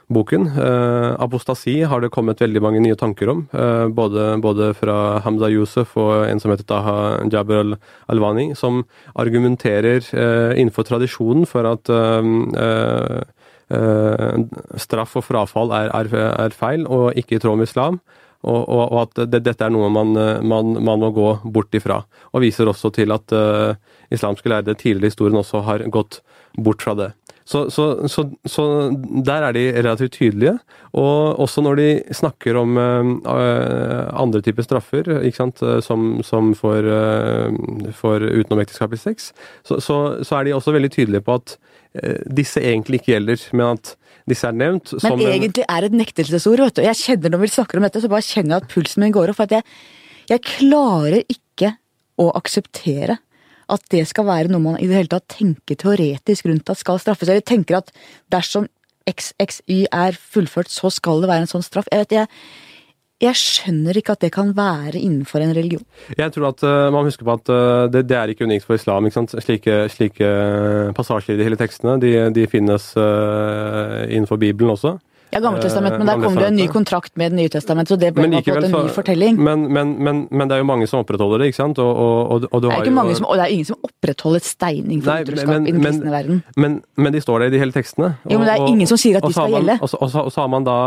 boken. 0.08 0.47
Eh, 0.47 1.16
apostasi 1.20 1.82
har 1.84 2.01
det 2.01 2.12
kommet 2.14 2.41
veldig 2.41 2.62
mange 2.62 2.82
nye 2.84 2.95
tanker 2.95 3.30
om. 3.30 3.47
eh, 3.53 3.88
både, 3.88 4.41
både, 4.41 4.74
fra 4.74 5.20
Hamza 5.20 5.49
Yusuf 5.49 5.97
og 5.97 6.28
en 6.30 6.39
som 6.39 6.51
heter 6.51 6.66
Taha 6.66 7.26
Jabir 7.32 7.64
al-Alwani, 7.64 8.56
som 8.56 8.84
argumenterer 9.16 10.01
eh, 10.14 10.60
innenfor 10.60 10.84
tradisjonen 10.84 11.45
for 11.45 11.66
at 11.66 11.89
straff 14.78 15.16
og 15.18 15.24
frafall 15.26 15.72
er, 15.74 15.89
er, 15.89 16.12
er, 16.14 16.53
feil 16.53 16.86
og 16.86 17.18
ikke 17.18 17.36
i 17.36 17.39
tråd 17.39 17.58
med 17.58 17.68
islam. 17.68 17.99
Og, 18.46 18.62
og, 18.62 18.84
og 18.86 19.00
at 19.02 19.26
det, 19.34 19.41
dette 19.48 19.66
er 19.66 19.74
noe 19.74 19.89
man, 19.89 20.14
man, 20.46 20.76
man, 20.78 21.02
må 21.02 21.12
gå 21.16 21.30
bort 21.50 21.74
ifra. 21.76 22.04
Og 22.32 22.46
viser 22.46 22.70
også 22.70 22.93
til 22.93 23.14
at 23.16 23.34
islamske 24.14 24.52
lærde 24.52 24.76
tidligere 24.78 25.10
i 25.10 25.14
historien 25.14 25.41
også 25.41 25.64
har 25.66 25.86
gått 25.89 26.22
bort 26.62 26.86
fra 26.86 26.93
det. 27.00 27.12
Så, 27.46 27.70
så, 27.70 28.08
så, 28.10 28.24
så, 28.50 28.64
der 29.26 29.43
er 29.46 29.54
de 29.54 29.66
relativt 29.78 30.16
tydelige. 30.18 30.56
Og 30.98 31.39
også 31.39 31.62
når 31.62 31.78
de 31.78 31.89
snakker 32.18 32.58
om 32.58 32.78
uh, 32.78 34.08
andre 34.18 34.41
typer 34.41 34.66
straffer, 34.66 35.12
eh, 35.20 35.82
som, 35.86 36.24
som 36.26 36.56
for, 36.58 36.82
uh, 36.82 37.91
for 37.93 38.26
utenomekteskapelig 38.26 39.00
sex, 39.04 39.30
så, 39.62 40.38
er 40.39 40.43
de 40.48 40.56
også 40.58 40.74
veldig 40.74 40.91
tydelige 40.91 41.22
på 41.22 41.38
at 41.38 41.58
uh, 42.02 42.18
disse 42.34 42.64
egentlig 42.64 43.04
ikke 43.04 43.14
gjelder, 43.14 43.46
men 43.54 43.78
at 43.78 43.93
disse 44.30 44.47
er 44.49 44.55
nevnt 44.57 44.95
Men 45.03 45.21
egentlig 45.21 45.65
er 45.69 45.84
det 45.86 45.91
et 45.91 45.99
nektelsesord, 45.99 46.63
vet 46.65 46.80
du. 46.80 46.82
Jeg 46.86 46.97
kjenner 46.97 47.34
når 47.34 47.43
vi 47.43 47.51
snakker 47.53 47.80
om 47.80 47.86
dette, 47.86 48.01
så 48.01 48.09
bare 48.11 48.26
kjenner 48.26 48.55
jeg 48.55 48.63
at 48.63 48.71
pulsen 48.71 49.05
min 49.05 49.13
går 49.13 49.32
opp. 49.32 49.38
For 49.38 49.45
at 49.45 49.57
jeg, 49.59 49.65
jeg 50.32 50.43
klarer 50.47 51.21
ikke 51.21 51.76
å 52.21 52.32
akseptere 52.39 53.19
at 53.71 53.86
det 53.93 54.03
skal 54.09 54.28
være 54.28 54.51
noe 54.53 54.61
man 54.61 54.80
i 54.80 54.88
det 54.89 54.97
hele 54.97 55.11
tatt 55.11 55.28
tenker 55.34 55.78
teoretisk 55.82 56.49
rundt 56.49 56.69
at 56.69 56.82
skal 56.82 57.01
straffes. 57.01 57.30
Eller 57.30 57.45
tenker 57.45 57.80
at 57.80 57.93
dersom 58.34 58.67
XXY 59.09 59.86
er 59.93 60.17
fullført, 60.17 60.71
så 60.73 60.89
skal 60.93 61.21
det 61.21 61.30
være 61.30 61.45
en 61.45 61.51
sånn 61.51 61.65
straff. 61.65 61.89
Jeg 61.93 62.05
vet, 62.05 62.17
jeg, 62.17 62.30
jeg 63.24 63.39
skjønner 63.39 63.95
ikke 63.95 64.16
at 64.18 64.24
det 64.26 64.32
kan 64.36 64.51
være 64.57 64.99
innenfor 64.99 65.39
en 65.39 65.53
religion. 65.55 65.84
Jeg 66.18 66.34
tror 66.36 66.49
at 66.49 66.63
uh, 66.68 66.91
man 66.91 67.07
husker 67.07 67.24
på 67.24 67.38
at 67.38 67.51
uh, 67.51 67.88
det, 67.88 68.03
det, 68.09 68.18
er 68.20 68.32
ikke 68.34 68.43
unikt 68.43 68.68
for 68.68 68.76
islam. 68.76 69.07
ikke? 69.07 69.24
Slike, 69.39 69.78
slike 69.93 70.32
passasjer 70.97 71.36
i 71.36 71.39
de 71.39 71.47
hele 71.47 71.59
tekstene 71.59 71.95
de, 72.01 72.11
de 72.36 72.47
finnes 72.51 72.91
uh, 72.99 74.03
innenfor 74.09 74.41
Bibelen 74.41 74.76
også. 74.76 74.97
Ja, 75.34 75.39
Gammeltestamentet, 75.41 75.99
men 75.99 76.07
der 76.07 76.22
kom 76.22 76.36
det 76.38 76.47
en 76.47 76.55
ny 76.55 76.68
kontrakt 76.72 77.18
med 77.18 77.34
Det 77.34 77.38
nye 77.39 77.51
testamentet, 77.51 77.91
så 77.91 77.95
det 77.99 78.13
ble 78.16 78.28
likevel, 78.30 78.68
en 78.70 78.76
ny 78.86 78.91
fortelling. 78.93 79.39
Men, 79.41 79.66
men, 79.74 79.95
men, 79.99 80.22
men, 80.32 80.47
det 80.47 80.55
er 80.55 80.61
jo 80.61 80.68
mange 80.70 80.88
som 80.88 81.01
opprettholder 81.03 81.41
det, 81.41 81.49
ikke 81.51 81.59
sant? 81.59 81.82
Og, 81.84 81.91
og, 81.97 82.45
og 82.51 82.61
det, 82.63 82.72
er 82.72 82.86
jo, 82.86 83.16
som, 83.18 83.28
og 83.28 83.36
det 83.36 83.43
er 83.43 83.51
ingen 83.55 83.68
som 83.68 83.89
opprettholder 83.89 84.45
steining 84.45 85.01
for 85.03 85.26
utroskap 85.26 85.57
i 85.57 85.74
den 85.74 85.84
kristne 85.84 86.13
verden. 86.13 86.39
Men, 86.55 87.11
de 87.11 87.24
står 87.26 87.43
der 87.43 87.51
i 87.51 87.55
de 87.57 87.59
hele 87.66 87.76
tekstene. 87.76 88.13
Jo, 88.30 88.38
men 88.38 88.47
det 88.47 88.55
er 88.55 88.70
ingen 88.70 88.88
som 88.88 89.01
sier 89.01 89.20
at 89.20 89.28
de 89.28 89.36
skal 89.36 89.57
gjelde. 89.57 89.80
Og 89.82 90.32
så 90.32 90.45
har 90.45 90.51
man 90.55 90.68
da 90.68 90.80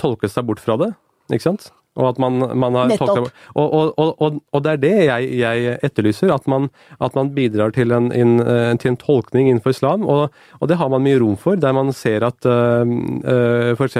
tolket 0.00 0.32
seg 0.32 0.46
bort 0.48 0.64
fra 0.64 0.78
det, 0.80 0.92
ikke 1.36 1.50
sant? 1.50 1.70
Og 1.98 2.06
at 2.12 2.20
man, 2.22 2.38
man 2.58 2.76
har 2.78 2.90
Nettopp. 2.92 3.30
Og, 3.58 3.74
og, 3.74 3.98
og, 3.98 4.38
og, 4.52 4.62
det 4.62 4.72
er 4.72 4.82
det 4.84 4.94
jeg, 5.08 5.32
jeg 5.40 5.78
etterlyser. 5.86 6.30
At 6.34 6.46
man, 6.50 6.68
at 7.02 7.16
man 7.18 7.32
bidrar 7.34 7.74
til 7.74 7.90
en, 7.96 8.12
en, 8.14 8.38
eh, 8.44 8.70
til 8.78 8.92
en, 8.92 9.00
tolkning 9.00 9.50
innenfor 9.50 9.74
islam. 9.74 10.06
Og, 10.06 10.30
det 10.70 10.78
har 10.78 10.92
man 10.92 11.04
mye 11.04 11.18
rom 11.20 11.36
for, 11.40 11.58
der 11.58 11.74
man 11.74 11.92
ser 11.96 12.24
at 12.26 12.46
uh, 12.46 12.86
uh, 12.86 13.74
f.eks. 13.74 13.98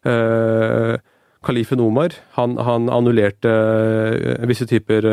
Uh, 0.00 0.96
Kalifen 1.40 1.80
Omar 1.80 2.12
han, 2.36 2.58
han 2.60 2.88
annullerte 2.92 3.48
uh, 3.48 4.48
visse 4.48 4.66
typer 4.68 5.04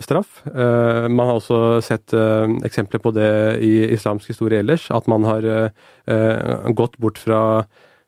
straff. 0.00 0.42
Man 0.46 1.20
har 1.20 1.36
også 1.36 1.80
sett 1.84 2.16
eksempler 2.64 3.00
på 3.04 3.12
det 3.16 3.30
i 3.64 3.74
islamsk 3.92 4.32
historie 4.32 4.60
ellers. 4.64 4.88
At 4.92 5.08
man 5.08 5.24
har 5.28 5.46
gått 6.76 6.96
bort 7.00 7.20
fra 7.20 7.40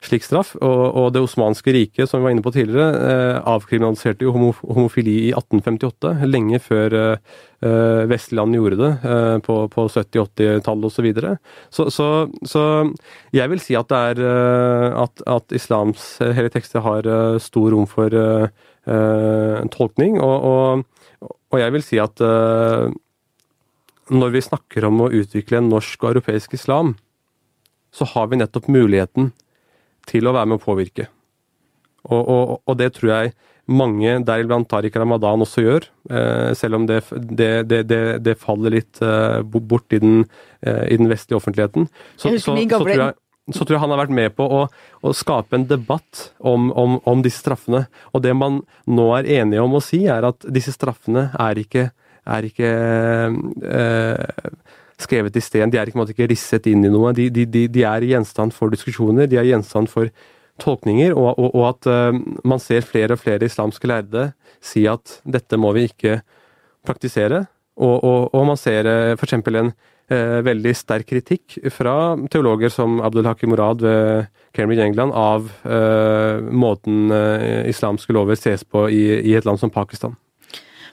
slik 0.07 0.25
straff. 0.25 0.53
Og, 0.59 0.83
og 0.99 1.07
Det 1.13 1.23
osmanske 1.23 1.73
riket, 1.73 2.09
som 2.09 2.21
vi 2.21 2.27
var 2.27 2.35
inne 2.35 2.45
på 2.45 2.53
tidligere, 2.53 2.89
eh, 3.09 3.37
avkriminaliserte 3.53 4.27
jo 4.27 4.33
homofili 4.35 5.15
i 5.27 5.31
1858, 5.33 6.13
lenge 6.29 6.59
før 6.63 6.97
eh, 6.99 7.35
eh, 7.63 8.03
vestlige 8.11 8.39
land 8.39 8.57
gjorde 8.57 8.79
det, 8.81 8.91
på, 9.45 9.57
på 9.71 9.87
70-80-tallet 9.87 10.89
osv. 10.89 10.95
Så, 10.95 11.05
videre. 11.05 11.35
så, 11.71 12.09
så 12.47 12.63
jeg 13.35 13.51
vil 13.51 13.61
si 13.63 13.75
at 13.79 13.89
det 13.91 14.01
er 14.13 14.21
at, 15.03 15.23
at 15.27 15.55
islams 15.55 16.05
hele 16.23 16.51
tekster 16.53 16.83
har 16.85 17.07
stor 17.43 17.73
rom 17.73 17.87
for 17.89 18.13
tolkning, 19.73 20.19
og, 20.19 20.47
og, 20.47 21.29
og, 21.51 21.57
jeg 21.59 21.75
vil 21.75 21.85
si 21.85 21.99
at 22.03 22.23
når 24.11 24.33
vi 24.33 24.43
snakker 24.43 24.87
om 24.87 25.05
å 25.05 25.11
utvikle 25.15 25.61
en 25.61 25.71
norsk 25.71 26.03
og 26.03 26.13
europeisk 26.13 26.55
islam, 26.57 26.95
så 27.93 28.07
har 28.11 28.27
vi 28.31 28.39
nettopp 28.41 28.67
muligheten 28.71 29.31
til 30.09 30.27
å 30.27 30.35
være 30.35 30.51
med 30.51 30.59
å 30.61 30.63
påvirke. 30.63 31.07
Og, 32.03 32.19
og, 32.19 32.53
og 32.67 32.79
det 32.79 32.91
tror 32.97 33.11
jeg 33.13 33.33
mange, 33.71 34.17
deriblant 34.27 34.67
Tariq 34.67 34.95
Ramadan, 34.99 35.43
også 35.45 35.63
gjør. 35.63 35.85
Eh, 36.11 36.51
selv 36.59 36.81
om 36.81 36.87
det, 36.87 36.99
det, 37.13 37.51
det, 37.69 38.01
det, 38.23 38.37
faller 38.39 38.75
litt 38.75 38.99
eh, 39.03 39.39
bort 39.43 39.95
i 39.95 40.01
den, 40.03 40.23
eh, 40.65 40.83
i 40.91 40.99
den 40.99 41.07
vestlige 41.11 41.39
offentligheten. 41.39 41.87
Så, 42.17 42.33
så, 42.33 42.57
så, 42.57 42.57
tror 42.73 42.91
jeg, 42.91 43.15
så, 43.53 43.63
tror 43.63 43.77
jeg, 43.77 43.83
han 43.85 43.95
har 43.95 44.03
vært 44.03 44.15
med 44.19 44.35
på 44.35 44.47
å, 44.47 44.61
å 44.99 45.15
skape 45.15 45.55
en 45.55 45.67
debatt 45.69 46.29
om, 46.39 46.71
om, 46.75 46.99
om, 47.07 47.23
disse 47.23 47.39
straffene. 47.39 47.85
Og 48.11 48.25
det 48.25 48.35
man 48.35 48.61
nå 48.83 49.09
er 49.15 49.31
enige 49.39 49.63
om 49.63 49.79
å 49.79 49.83
si, 49.83 50.03
er 50.11 50.27
at 50.27 50.43
disse 50.43 50.75
straffene 50.75 51.29
er 51.31 51.63
ikke, 51.63 51.89
er 52.35 52.51
ikke 52.51 52.73
eh, 53.63 54.51
skrevet 55.03 55.37
i 55.37 55.43
sten. 55.43 55.71
De 55.71 55.79
er 55.79 55.89
ikke, 55.89 56.05
ikke 56.13 56.29
risset 56.31 56.69
inn 56.71 56.85
i 56.85 56.91
noe. 56.91 57.13
De, 57.15 57.29
de, 57.33 57.45
de, 57.49 57.67
de, 57.71 57.85
er 57.87 58.07
gjenstand 58.07 58.55
for 58.55 58.73
diskusjoner, 58.73 59.29
de 59.29 59.39
er 59.39 59.49
gjenstand 59.51 59.91
for 59.91 60.11
tolkninger, 60.61 61.15
og, 61.17 61.33
og, 61.39 61.49
og 61.57 61.63
at 61.71 61.89
uh, 61.89 62.19
man 62.45 62.61
ser 62.61 62.85
flere 62.85 63.15
og 63.15 63.23
flere 63.23 63.49
islamske 63.49 63.89
lærde 63.89 64.29
si 64.63 64.85
at 64.89 65.17
dette 65.25 65.57
må 65.57 65.73
vi 65.75 65.87
ikke 65.89 66.19
praktisere. 66.85 67.45
Og, 67.81 68.29
og 68.29 68.43
man 68.45 68.59
ser 68.59 68.85
uh, 68.85 69.15
f.eks. 69.17 69.33
en 69.39 69.71
uh, 69.73 70.39
veldig 70.45 70.75
sterk 70.77 71.09
kritikk 71.09 71.57
fra 71.73 72.13
teologer 72.29 72.69
som 72.73 73.01
Abdul 73.01 73.25
Haki 73.25 73.49
Murad 73.49 73.81
ved 73.81 74.29
Cambridge 74.53 74.85
England 74.85 75.15
av 75.17 75.47
måten 76.53 77.09
islamske 77.65 78.13
lover 78.13 78.37
ses 78.37 78.61
på 78.61 78.85
i, 78.93 79.01
i 79.25 79.33
et 79.33 79.47
land 79.49 79.57
som 79.57 79.73
Pakistan. 79.73 80.13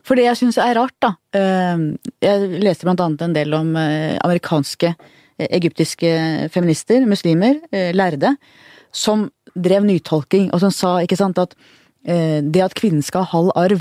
For 0.07 0.18
det 0.18 0.26
jeg 0.26 0.38
syns 0.40 0.59
er 0.61 0.76
rart, 0.78 0.96
da 1.03 1.14
ehm, 1.36 1.94
Jeg 2.22 2.62
leste 2.64 2.86
blant 2.88 3.03
annet 3.05 3.24
en 3.26 3.36
del 3.36 3.57
om 3.57 3.74
eh, 3.78 4.16
amerikanske, 4.24 4.94
eh, 5.38 5.51
egyptiske 5.61 6.12
feminister, 6.55 7.05
muslimer, 7.09 7.61
eh, 7.72 7.90
lærde, 7.96 8.34
som 8.92 9.28
drev 9.55 9.84
nytolking, 9.86 10.51
og 10.55 10.62
som 10.62 10.72
sa 10.74 10.98
ikke 11.05 11.18
sant, 11.18 11.38
at 11.38 11.55
det 12.01 12.62
at 12.64 12.72
kvinnen 12.78 13.05
skal 13.05 13.26
ha 13.26 13.28
halv 13.28 13.51
arv, 13.61 13.80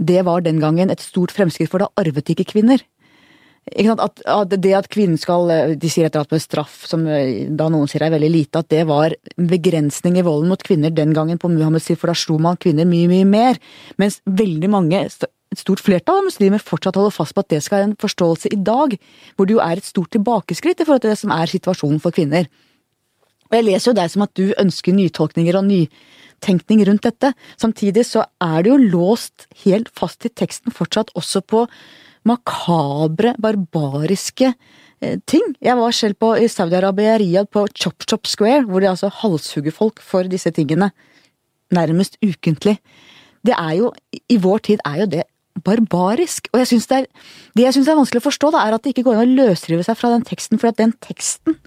det 0.00 0.22
var 0.24 0.40
den 0.40 0.56
gangen 0.56 0.88
et 0.88 1.02
stort 1.04 1.34
fremskritt, 1.36 1.68
for 1.68 1.82
da 1.82 1.90
arvet 2.00 2.30
ikke 2.32 2.46
kvinner. 2.48 2.80
Ikke 3.76 3.92
at, 4.00 4.22
at, 4.24 4.54
det 4.56 4.72
at 4.72 4.88
kvinnen 4.90 5.20
skal 5.20 5.76
De 5.76 5.90
sier 5.92 6.08
et 6.08 6.14
eller 6.14 6.24
annet 6.24 6.32
med 6.32 6.42
straff, 6.42 6.78
som 6.88 7.04
da 7.04 7.66
noen 7.68 7.90
sier 7.92 8.06
er 8.06 8.14
veldig 8.14 8.30
lite, 8.32 8.62
at 8.62 8.70
det 8.72 8.86
var 8.88 9.12
en 9.12 9.50
begrensning 9.50 10.16
i 10.16 10.24
volden 10.24 10.48
mot 10.48 10.64
kvinner 10.64 10.94
den 10.96 11.12
gangen 11.12 11.38
på 11.38 11.52
Muhammeds 11.52 11.90
tid, 11.90 12.00
for 12.00 12.08
da 12.08 12.16
slo 12.16 12.38
man 12.40 12.56
kvinner 12.56 12.88
mye, 12.88 13.10
mye 13.12 13.28
mer. 13.28 13.60
Mens 14.00 14.22
veldig 14.24 14.72
mange 14.72 15.04
et 15.52 15.60
stort 15.60 15.82
flertall 15.84 16.22
av 16.22 16.28
muslimer 16.30 16.62
fortsatt 16.62 16.96
holder 16.96 17.14
fast 17.14 17.36
på 17.36 17.44
at 17.44 17.50
det 17.52 17.60
skal 17.64 17.78
være 17.78 17.88
en 17.90 17.98
forståelse 18.00 18.52
i 18.54 18.60
dag, 18.64 18.96
hvor 19.36 19.48
det 19.48 19.56
jo 19.56 19.62
er 19.64 19.80
et 19.80 19.88
stort 19.88 20.12
tilbakeskritt 20.16 20.80
i 20.80 20.86
forhold 20.88 21.04
til 21.04 21.12
det 21.12 21.20
som 21.20 21.34
er 21.34 21.50
situasjonen 21.50 22.00
for 22.02 22.14
kvinner. 22.16 22.48
Og 23.50 23.58
Jeg 23.58 23.66
leser 23.68 23.90
jo 23.90 23.98
deg 23.98 24.12
som 24.12 24.24
at 24.24 24.32
du 24.38 24.54
ønsker 24.56 24.96
nytolkninger 24.96 25.58
og 25.60 25.66
nytenkning 25.68 26.86
rundt 26.88 27.04
dette. 27.04 27.34
Samtidig 27.60 28.06
så 28.08 28.24
er 28.40 28.64
det 28.64 28.72
jo 28.72 28.78
låst 28.80 29.44
helt 29.66 29.92
fast 29.92 30.24
i 30.24 30.32
teksten 30.32 30.72
fortsatt 30.72 31.12
også 31.18 31.44
på 31.44 31.66
makabre, 32.24 33.34
barbariske 33.42 34.54
eh, 34.54 35.18
ting. 35.28 35.52
Jeg 35.60 35.76
var 35.76 35.92
selv 35.92 36.16
på, 36.16 36.32
i 36.38 36.48
Saudi-Arabia, 36.48 37.18
Riyadh, 37.20 37.50
på 37.52 37.66
Chop 37.76 38.06
Chop 38.08 38.30
Square, 38.30 38.64
hvor 38.70 38.80
de 38.80 38.88
altså 38.88 39.10
halshugger 39.20 39.74
folk 39.74 40.00
for 40.00 40.24
disse 40.30 40.50
tingene. 40.54 40.92
Nærmest 41.74 42.16
ukentlig. 42.24 42.78
Det 43.44 43.52
er 43.58 43.76
jo, 43.80 43.92
i 44.30 44.38
vår 44.40 44.64
tid 44.70 44.82
er 44.86 45.02
jo 45.02 45.10
det 45.18 45.26
barbarisk. 45.64 46.48
Og 46.52 46.62
jeg 46.62 46.72
synes 46.72 46.88
det, 46.90 47.02
er, 47.02 47.26
det 47.56 47.66
jeg 47.66 47.76
syns 47.76 47.90
er 47.90 47.98
vanskelig 47.98 48.22
å 48.22 48.28
forstå, 48.28 48.52
da, 48.54 48.64
er 48.66 48.76
at 48.76 48.84
det 48.84 48.94
ikke 48.94 49.06
går 49.10 49.20
an 49.20 49.34
å 49.34 49.42
løsrive 49.46 49.84
seg 49.86 49.98
fra 49.98 50.12
den 50.14 50.24
teksten, 50.28 50.60
for 50.62 50.72
at 50.72 50.80
den 50.80 50.94
teksten 51.04 51.58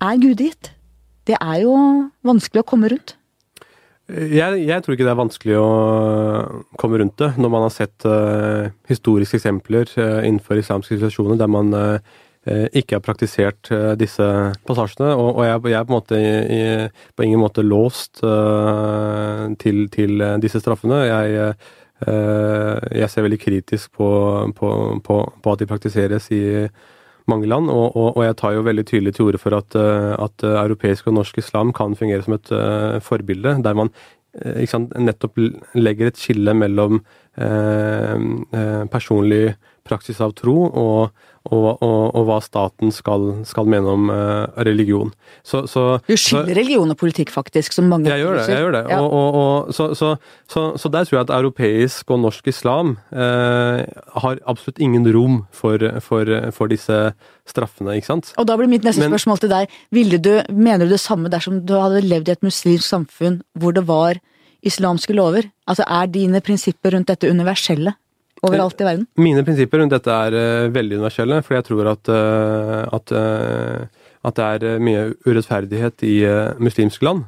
er 0.00 0.20
gudegitt. 0.20 0.72
Det 1.28 1.36
er 1.38 1.64
jo 1.64 1.74
vanskelig 2.26 2.64
å 2.64 2.68
komme 2.68 2.90
rundt. 2.92 3.16
Jeg, 4.10 4.64
jeg, 4.66 4.82
tror 4.82 4.96
ikke 4.96 5.06
det 5.06 5.12
er 5.12 5.20
vanskelig 5.20 5.58
å 5.60 5.68
komme 6.80 6.98
rundt 6.98 7.20
det, 7.20 7.30
når 7.38 7.52
man 7.52 7.66
har 7.66 7.74
sett 7.74 8.06
uh, 8.08 8.72
historiske 8.90 9.38
eksempler 9.38 9.92
uh, 10.00 10.24
innenfor 10.26 10.58
islamske 10.58 10.96
situasjoner 10.96 11.38
der 11.38 11.50
man 11.50 11.70
uh, 11.76 12.16
ikke 12.74 12.96
har 12.96 13.04
praktisert 13.04 13.68
disse 14.00 14.24
passasjene. 14.66 15.12
Og, 15.12 15.28
og 15.36 15.42
jeg, 15.44 15.60
jeg, 15.68 15.76
er 15.76 15.86
på, 15.86 15.92
måte 15.92 16.18
i, 16.18 16.62
på 17.12 17.26
ingen 17.26 17.42
måte 17.42 17.60
låst 17.60 18.22
til, 19.60 19.82
til, 19.92 20.24
disse 20.40 20.62
straffene. 20.64 21.02
Jeg, 21.04 21.52
jeg, 22.06 23.08
ser 23.12 23.24
veldig 23.26 23.38
kritisk 23.42 23.92
på, 23.92 24.08
på, 24.56 24.68
på, 25.04 25.16
på 25.42 25.52
at 25.52 25.60
de 25.60 25.68
praktiseres 25.68 26.30
i 26.32 26.40
mange 27.30 27.48
land, 27.50 27.70
og, 27.70 27.96
og, 27.96 28.08
og, 28.16 28.22
jeg 28.26 28.38
tar 28.40 28.56
jo 28.56 28.66
veldig 28.66 28.86
tydelig 28.88 29.14
til 29.16 29.30
orde 29.30 29.40
for 29.42 29.56
at, 29.58 29.76
eh, 29.78 30.14
at 30.26 30.46
eh, 30.46 30.56
europeisk 30.62 31.10
og 31.10 31.18
norsk 31.18 31.40
islam 31.42 31.74
kan 31.76 31.96
fungere 31.98 32.26
som 32.26 32.36
et 32.38 32.54
forbilde, 33.06 33.58
der 33.64 33.76
man 33.76 33.92
sant, 34.70 34.92
nettopp 34.94 35.40
legger 35.74 36.06
et 36.06 36.20
skille 36.20 36.52
mellom 36.54 37.00
uh, 37.34 38.84
personlig 38.92 39.56
praksis 39.82 40.20
av 40.22 40.36
tro 40.38 40.54
og, 40.68 41.24
og, 41.48 41.80
og, 41.80 42.12
og 42.14 42.26
hva 42.28 42.36
staten 42.44 42.92
skal, 42.92 43.22
skal 43.48 43.68
mene 43.70 43.88
om 43.88 44.10
uh, 44.12 44.44
religion. 44.60 45.08
Så, 45.46 45.62
så, 45.70 45.84
du 46.04 46.12
skiller 46.20 46.52
religion 46.52 46.92
og 46.92 46.98
politikk, 47.00 47.32
faktisk, 47.32 47.72
som 47.72 47.88
mange 47.88 48.10
Jeg 48.10 48.20
gjør 48.20 48.36
det. 48.36 48.44
jeg 48.52 48.64
gjør 48.66 48.74
det. 48.76 48.82
Ja. 48.92 48.98
Og, 49.00 49.72
så, 49.72 49.88
så, 49.96 50.92
der 50.92 51.08
tror 51.08 51.16
jeg 51.16 51.24
at 51.24 51.32
europeisk 51.38 52.12
og 52.12 52.20
norsk 52.26 52.50
islam 52.52 52.98
uh, 53.16 53.80
har 54.20 54.42
absolutt 54.44 54.82
ingen 54.84 55.08
rom 55.16 55.40
for, 55.50 55.80
for, 56.04 56.28
for, 56.52 56.70
disse 56.70 56.98
straffene, 57.48 57.96
ikke 57.96 58.10
sant? 58.12 58.34
Og 58.36 58.46
da 58.46 58.58
blir 58.60 58.68
mitt 58.70 58.84
neste 58.84 59.02
Men, 59.02 59.14
spørsmål 59.14 59.40
til 59.40 59.54
deg. 59.54 59.78
Ville 59.96 60.20
du, 60.20 60.34
mener 60.52 60.84
du 60.84 60.92
det 60.92 61.00
samme 61.02 61.32
dersom 61.32 61.64
du 61.64 61.74
hadde 61.80 62.04
levd 62.04 62.28
i 62.28 62.36
et 62.36 62.44
muslimsk 62.44 62.84
samfunn 62.84 63.40
hvor 63.58 63.72
det 63.74 63.86
var 63.88 64.20
islamske 64.60 65.16
lover? 65.16 65.48
Altså 65.64 65.88
er 65.88 66.12
dine 66.12 66.44
prinsipper 66.44 66.92
rundt 66.94 67.08
dette 67.08 67.32
universelle? 67.32 67.96
Overalt 68.46 68.80
i 68.80 68.86
verden? 68.86 69.08
Mine 69.20 69.44
prinsipper 69.46 69.82
rundt 69.82 69.94
dette 69.94 70.14
er 70.28 70.36
uh, 70.36 70.70
veldig 70.72 71.00
universelle, 71.00 71.42
for 71.46 71.58
jeg 71.58 71.66
tror 71.68 71.90
at, 71.92 72.12
uh, 72.12 72.86
at, 72.96 73.12
uh, 73.12 74.08
at, 74.28 74.40
det 74.40 74.70
er 74.70 74.80
mye 74.84 75.10
urettferdighet 75.26 76.06
i 76.08 76.16
muslimske 76.62 77.06
land. 77.06 77.26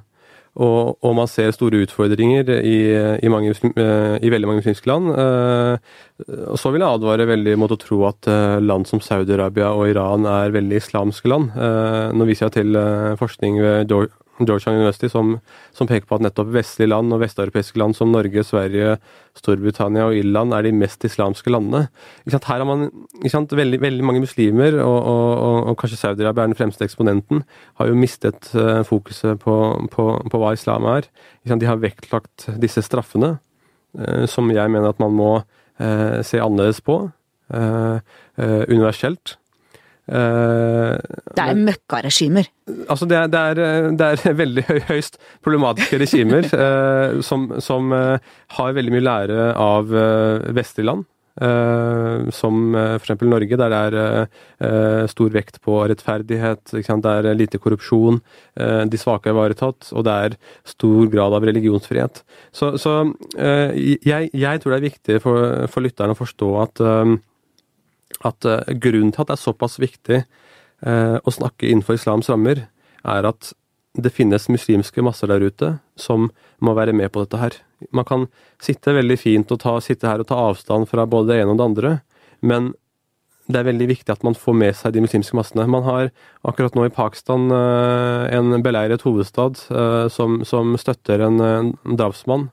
Og, 0.53 0.99
og, 1.01 1.15
man 1.17 1.29
ser 1.33 1.55
store 1.57 1.79
utfordringer 1.87 2.51
i, 2.61 2.77
i, 3.25 3.29
mange, 3.33 3.55
i 3.57 4.33
veldig 4.35 4.49
mange 4.51 4.61
muslimske 4.61 4.91
land. 4.91 5.07
Og 5.17 6.59
så 6.61 6.73
vil 6.75 6.85
jeg 6.85 6.99
advare 6.99 7.25
veldig 7.31 7.55
mot 7.57 7.73
å 7.73 7.79
tro 7.81 8.03
at 8.11 8.29
land 8.61 8.85
som 8.85 9.01
Saudi-Arabia 9.01 9.71
og 9.73 9.89
Iran 9.89 10.29
er 10.29 10.53
veldig 10.53 10.77
islamske 10.77 11.33
land. 11.33 11.57
Nå 11.57 12.29
viser 12.29 12.51
jeg 12.51 12.59
til 12.59 12.77
forskning 13.17 13.63
ved 13.65 13.97
Georgetown 14.41 14.78
University 14.78 15.09
som, 15.12 15.35
som, 15.76 15.89
peker 15.89 16.09
på 16.09 16.16
at 16.16 16.24
nettopp 16.24 16.53
vestlige 16.55 16.91
land 16.91 17.12
og 17.14 17.20
vesteuropeiske 17.22 17.78
land 17.80 17.97
som 17.97 18.12
Norge, 18.12 18.45
Sverige, 18.47 18.97
Storbritannia 19.39 20.07
og 20.09 20.16
Irland 20.16 20.55
er 20.57 20.66
de 20.66 20.72
mest 20.76 21.05
islamske 21.05 21.53
landene. 21.53 21.87
Her 22.33 22.41
har 22.49 22.64
man 22.68 22.89
veldig, 23.20 23.80
veldig, 23.83 24.07
mange 24.09 24.24
muslimer, 24.24 24.78
og, 24.80 24.99
og, 24.99 25.68
og, 25.70 25.76
kanskje 25.80 26.01
Saudi-Arabia 26.01 26.47
er 26.47 26.53
den 26.53 26.59
fremste 26.59 26.87
eksponenten, 26.89 27.45
har 27.80 27.91
jo 27.91 27.99
mistet 27.99 28.51
uh, 28.57 28.83
fokuset 28.89 29.41
på, 29.43 29.57
på, 29.93 30.09
på, 30.30 30.41
hva 30.41 30.55
islam 30.57 30.89
er. 30.97 31.09
De 31.45 31.68
har 31.68 31.83
vektlagt 31.83 32.49
disse 32.62 32.85
straffene, 32.85 33.37
uh, 33.99 34.24
som 34.30 34.51
jeg 34.53 34.72
mener 34.72 34.93
at 34.93 35.03
man 35.03 35.16
må 35.16 35.33
uh, 35.43 36.18
se 36.24 36.41
annerledes 36.41 36.80
på. 36.85 37.05
universelt. 38.33 39.35
Uh, 40.11 40.98
det 41.30 41.44
er 41.44 41.59
møkkaregimer? 41.62 42.48
Altså 42.90 43.07
det 43.07 43.20
er, 43.20 43.28
det, 43.30 43.38
er, 43.38 43.92
det 43.94 44.09
er, 44.09 44.34
veldig 44.42 44.64
høyst 44.88 45.20
problematiske 45.44 46.00
regimer 46.03 46.48
uh, 46.50 47.20
som, 47.28 47.46
som 47.62 47.94
uh, 47.94 48.18
har 48.59 48.74
veldig 48.74 48.96
mye 48.96 49.07
lære 49.07 49.48
av 49.55 49.94
vestlige 50.55 50.90
land. 50.90 51.09
som 52.36 52.74
f.eks. 52.76 53.22
Norge, 53.24 53.57
der 53.57 53.70
det 53.72 54.03
er 54.68 55.07
stor 55.09 55.30
vekt 55.32 55.62
på 55.64 55.78
rettferdighet, 55.88 56.74
det 56.74 57.12
er 57.12 57.28
lite 57.32 57.57
korrupsjon, 57.59 58.18
de 58.92 59.00
svake 59.00 59.30
er 59.30 59.32
ivaretatt, 59.32 59.88
og 59.96 60.05
det 60.05 60.16
er 60.26 60.36
stor 60.68 61.09
grad 61.09 61.32
av 61.32 61.46
religionsfrihet. 61.48 62.20
Så, 62.53 62.74
så 62.76 62.98
jeg, 63.32 64.28
jeg, 64.28 64.61
tror 64.61 64.74
det 64.74 64.78
er 64.78 64.88
viktig 64.90 65.18
for, 65.24 65.64
for 65.72 65.88
lytterne 65.88 66.12
å 66.12 66.20
forstå 66.20 66.50
at 66.66 66.84
at 68.21 68.47
uh, 68.49 68.61
grunnen 68.83 69.13
til 69.13 69.25
at 69.25 69.31
det 69.31 69.37
er 69.37 69.43
såpass 69.43 69.79
viktig 69.83 70.23
uh, 70.23 71.19
å 71.19 71.35
snakke 71.35 71.69
innenfor 71.69 71.99
islams 71.99 72.31
rammer, 72.33 72.67
er 73.03 73.29
at 73.29 73.53
det 73.99 74.13
finnes 74.15 74.49
muslimske 74.49 75.03
masser 75.05 75.29
der 75.29 75.45
ute 75.45 75.75
som 76.01 76.31
må 76.65 76.73
være 76.77 76.95
med 76.97 77.13
på 77.13 77.25
dette 77.25 77.41
her. 77.41 77.57
Man 77.93 78.07
kan 78.09 78.29
sitte 78.63 78.95
veldig 78.97 79.19
fint 79.21 79.53
og 79.53 79.61
ta, 79.61 79.77
sitte 79.85 80.09
her 80.09 80.23
og 80.23 80.31
ta 80.31 80.39
avstand 80.41 80.89
fra 80.89 81.05
både 81.05 81.33
det 81.33 81.43
ene 81.43 81.53
og 81.53 81.61
det 81.61 81.67
andre, 81.67 81.93
men 82.41 82.73
det 83.51 83.59
er 83.59 83.67
veldig 83.67 83.89
viktig 83.91 84.13
at 84.15 84.23
man 84.25 84.39
får 84.39 84.55
med 84.57 84.77
seg 84.79 84.95
de 84.95 85.03
muslimske 85.03 85.37
massene. 85.37 85.67
Man 85.69 85.85
har 85.85 86.09
akkurat 86.47 86.77
nå 86.79 86.87
i 86.87 86.95
Pakistan 86.95 87.51
uh, 87.53 88.25
en 88.33 88.55
beleiret 88.65 89.03
hovedstad 89.05 89.61
som, 90.15 90.41
som, 90.47 90.77
støtter 90.79 91.27
en, 91.27 91.41
en 91.43 91.73
drapsmann. 91.99 92.49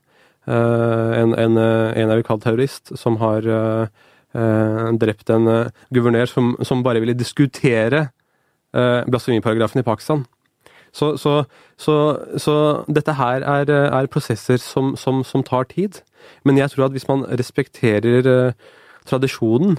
en, 0.50 1.32
en, 1.38 1.56
en 1.56 2.10
jeg 2.10 2.18
vil 2.18 2.26
kalle 2.26 2.42
terrorist, 2.42 2.90
som 2.98 3.16
har 3.20 3.46
eh, 3.46 3.86
drept 4.34 5.30
en 5.30 5.48
eh, 5.50 5.70
guvernør 5.94 6.28
som, 6.30 6.52
som, 6.62 6.84
bare 6.86 7.00
ville 7.02 7.16
diskutere 7.18 8.08
eh, 8.74 9.00
blasfemiparagrafen 9.10 9.82
i 9.82 9.86
Pakistan. 9.86 10.24
Så, 10.92 11.16
så, 11.18 11.44
så, 11.78 11.94
så, 12.38 12.54
dette 12.90 13.14
her 13.14 13.44
er, 13.46 13.70
er 13.70 14.10
prosesser 14.10 14.58
som, 14.58 14.96
som, 14.98 15.22
som, 15.24 15.42
tar 15.46 15.68
tid. 15.70 16.02
Men 16.44 16.58
jeg 16.58 16.72
tror 16.72 16.88
at 16.88 16.96
hvis 16.96 17.08
man 17.08 17.24
respekterer 17.30 18.26
eh, 18.26 18.52
tradisjonen, 19.06 19.78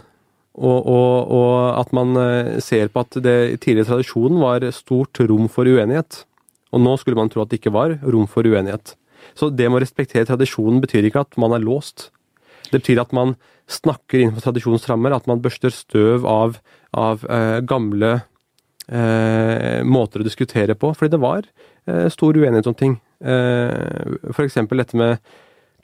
og, 0.52 0.80
og, 0.84 1.32
og, 1.32 1.80
at 1.80 1.93
man 1.95 2.16
eh, 2.20 2.60
ser 2.64 2.91
på 2.91 3.04
at 3.06 3.20
det 3.24 3.62
tidligere 3.64 3.88
tradisjonen 3.88 4.39
var 4.43 4.66
stort 4.76 5.20
rom 5.20 5.47
for 5.52 5.68
uenighet, 5.68 6.26
og 6.72 6.84
nå 6.84 6.95
skulle 6.99 7.20
man 7.20 7.32
tro 7.32 7.43
at 7.43 7.52
det 7.52 7.60
ikke 7.60 7.76
var 7.76 7.97
rom 8.04 8.28
for 8.28 8.47
uenighet. 8.47 8.95
Så 9.36 9.52
det 9.52 9.68
med 9.70 9.80
å 9.80 9.84
respektere 9.84 10.28
tradisjonen 10.28 10.82
betyr 10.84 11.08
ikke 11.08 11.24
at 11.24 11.38
man 11.39 11.56
er 11.56 11.64
låst. 11.64 12.10
Det 12.72 12.82
betyr 12.82 13.04
at 13.04 13.16
man 13.16 13.36
snakker 13.72 14.19
innenfor 14.22 14.45
tradisjonens 14.47 14.88
rammer, 14.89 15.15
at 15.15 15.30
man 15.30 15.41
børster 15.43 15.74
støv 15.74 16.28
av, 16.28 16.57
av 16.97 17.24
eh, 17.26 17.59
gamle 17.67 18.11
eh, 18.88 19.82
måter 19.88 20.22
å 20.22 20.28
diskutere 20.28 20.76
på. 20.76 20.93
Fordi 20.97 21.15
det 21.15 21.22
var 21.24 21.45
eh, 21.88 22.07
stor 22.13 22.38
uenighet 22.38 22.69
om 22.69 22.78
ting. 22.78 22.97
Eh, 23.24 24.32
F.eks. 24.34 24.59
dette 24.69 24.99
med 24.99 25.17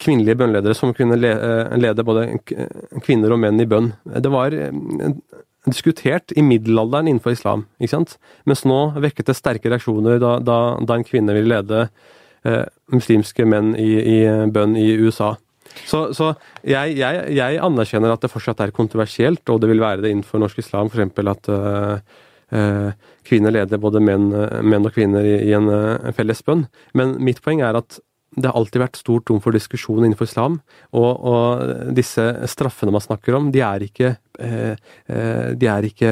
kvinnelige 0.01 0.37
bønnledere 0.37 0.77
som 0.77 0.93
kunne 0.97 1.17
eh, 1.17 1.77
lede 1.79 2.05
både 2.05 2.29
kvinner 3.03 3.33
og 3.33 3.41
menn 3.41 3.61
i 3.61 3.69
bønn. 3.69 3.91
Det 4.05 4.31
var 4.33 4.53
eh, 4.53 4.71
diskutert 5.67 6.33
i 6.37 6.43
middelalderen 6.45 7.09
innenfor 7.09 7.35
islam, 7.35 7.65
ikke 7.81 7.95
sant? 7.95 8.15
mens 8.47 8.63
nå 8.67 8.79
vekket 9.03 9.31
det 9.31 9.35
sterke 9.37 9.71
reaksjoner 9.71 10.21
da, 10.23 10.37
da, 10.39 10.59
da 10.79 10.95
en 10.95 11.07
kvinne 11.07 11.35
ville 11.35 11.57
lede 11.57 11.87
eh, 12.47 12.63
muslimske 12.93 13.47
menn 13.49 13.73
i, 13.75 13.89
i 13.99 14.17
bønn 14.53 14.77
i 14.79 14.89
USA. 15.01 15.35
Så, 15.85 16.01
så 16.17 16.31
jeg, 16.63 16.95
jeg, 16.99 17.27
jeg, 17.37 17.59
anerkjenner 17.63 18.13
at 18.13 18.23
det 18.23 18.31
fortsatt 18.31 18.63
er 18.63 18.73
kontroversielt, 18.75 19.43
og 19.51 19.61
det 19.61 19.69
vil 19.71 19.83
være 19.83 20.05
det 20.05 20.13
innenfor 20.13 20.41
norsk 20.41 20.63
islam, 20.63 20.89
f.eks. 20.91 21.13
at 21.33 21.51
uh, 21.53 22.17
uh, 22.55 23.13
kvinner 23.27 23.55
leder 23.55 23.81
både 23.81 24.01
menn, 24.03 24.31
menn 24.65 24.87
og 24.87 24.95
kvinner 24.95 25.27
i, 25.27 25.37
i 25.49 25.55
en 25.57 25.69
uh, 25.71 26.11
felles 26.17 26.43
bønn. 26.47 26.65
Men 26.97 27.17
mitt 27.23 27.43
poeng 27.45 27.63
er 27.65 27.79
at 27.79 28.01
det 28.37 28.49
har 28.49 28.57
alltid 28.59 28.81
vært 28.83 28.99
stort 28.99 29.31
rom 29.31 29.39
for 29.41 29.55
diskusjon 29.55 30.03
innenfor 30.03 30.27
islam, 30.27 30.59
og, 30.91 31.11
og, 31.25 31.93
disse 31.95 32.25
straffene 32.51 32.91
man 32.93 33.01
snakker 33.01 33.37
om, 33.37 33.47
de 33.55 33.63
er 33.65 33.85
ikke 33.87 34.11
De 34.37 35.69
er 35.71 35.87
ikke 35.87 36.11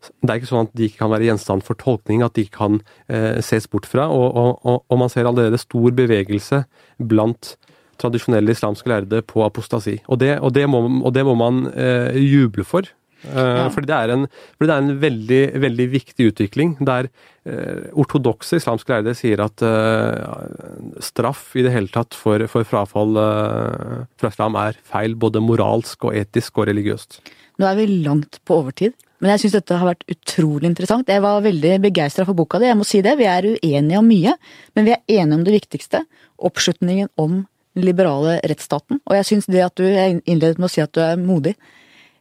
det 0.00 0.32
er 0.32 0.40
ikke 0.40 0.48
sånn 0.48 0.68
at 0.68 0.76
de 0.76 0.86
ikke 0.88 1.02
kan 1.02 1.12
være 1.12 1.28
gjenstand 1.28 1.64
for 1.66 1.78
tolkning, 1.80 2.24
at 2.24 2.36
de 2.36 2.46
ikke 2.46 2.56
kan 2.56 2.78
eh, 3.12 3.40
ses 3.44 3.68
bort 3.70 3.88
fra. 3.88 4.08
Og, 4.08 4.28
og, 4.32 4.84
og, 4.86 4.96
man 5.00 5.12
ser 5.12 5.28
allerede 5.28 5.60
stor 5.60 5.92
bevegelse 5.96 6.62
blant 7.10 7.54
tradisjonelle 8.00 8.56
islamske 8.56 8.90
lærde 8.90 9.20
på 9.26 9.44
apostasi. 9.46 9.98
Og 10.08 10.20
det, 10.22 10.38
og 10.40 10.54
det, 10.56 10.66
må, 10.70 10.82
og 11.04 11.12
det 11.14 11.26
må, 11.26 11.36
man 11.38 11.66
eh, 11.74 12.16
juble 12.20 12.66
for. 12.66 12.88
Eh, 13.20 13.36
ja. 13.36 13.66
fordi, 13.72 13.90
det 13.90 13.96
er 13.96 14.12
en, 14.14 14.22
fordi 14.56 14.70
det 14.70 14.76
er 14.76 14.84
en 14.84 15.00
veldig, 15.02 15.40
veldig 15.60 15.86
viktig 15.92 16.28
utvikling 16.30 16.70
der 16.88 17.10
eh, 17.44 17.90
ortodokse 17.92 18.56
islamske 18.56 18.94
lærde 18.94 19.12
sier 19.18 19.42
at 19.44 19.64
eh, 19.66 21.02
straff 21.04 21.50
i 21.52 21.66
det 21.66 21.74
hele 21.74 21.92
tatt 21.92 22.16
for, 22.16 22.46
for 22.48 22.64
frafall 22.64 23.20
fra 23.20 24.32
islam 24.32 24.56
er 24.60 24.80
feil, 24.88 25.18
både 25.20 25.44
moralsk 25.44 26.08
og 26.08 26.16
etisk 26.16 26.62
og 26.62 26.70
religiøst. 26.72 27.20
Nå 27.60 27.68
er 27.68 27.76
vi 27.76 27.88
langt 28.06 28.40
på 28.48 28.62
overtid. 28.62 28.96
Men 29.20 29.34
jeg 29.34 29.42
syns 29.42 29.58
dette 29.58 29.76
har 29.76 29.84
vært 29.90 30.06
utrolig 30.08 30.70
interessant. 30.70 31.10
Jeg 31.12 31.20
var 31.20 31.42
veldig 31.44 31.74
begeistra 31.84 32.24
for 32.24 32.38
boka 32.38 32.56
di, 32.56 32.70
jeg 32.70 32.78
må 32.78 32.86
si 32.88 33.02
det. 33.04 33.18
Vi 33.20 33.26
er 33.28 33.50
uenige 33.52 34.00
om 34.00 34.06
mye, 34.08 34.32
men 34.76 34.86
vi 34.86 34.94
er 34.96 35.02
enige 35.20 35.36
om 35.36 35.42
det 35.44 35.56
viktigste. 35.58 36.00
Oppslutningen 36.48 37.10
om 37.20 37.42
liberale 37.78 38.38
rettsstaten. 38.50 39.00
Og 39.06 39.16
jeg 39.18 39.28
syns 39.28 39.46
det 39.50 39.62
at 39.64 39.76
du 39.78 39.84
Jeg 39.84 40.20
innledet 40.24 40.58
med 40.58 40.70
å 40.70 40.72
si 40.72 40.82
at 40.82 40.92
du 40.92 41.00
er 41.04 41.16
modig. 41.20 41.54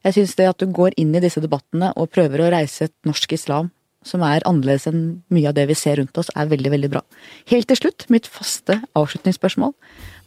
Jeg 0.06 0.16
syns 0.16 0.36
det 0.36 0.48
at 0.48 0.60
du 0.60 0.70
går 0.72 0.96
inn 0.98 1.16
i 1.16 1.24
disse 1.24 1.42
debattene 1.42 1.92
og 1.96 2.12
prøver 2.14 2.46
å 2.46 2.52
reise 2.54 2.88
et 2.88 2.96
norsk 3.06 3.34
islam 3.34 3.72
som 4.06 4.22
er 4.24 4.46
annerledes 4.48 4.88
enn 4.88 5.00
mye 5.34 5.50
av 5.50 5.56
det 5.58 5.66
vi 5.70 5.76
ser 5.76 6.00
rundt 6.00 6.18
oss, 6.20 6.30
er 6.32 6.48
veldig, 6.48 6.72
veldig 6.72 6.90
bra. 6.92 7.02
Helt 7.52 7.68
til 7.68 7.80
slutt, 7.82 8.06
mitt 8.14 8.30
faste 8.32 8.80
avslutningsspørsmål. 8.98 9.74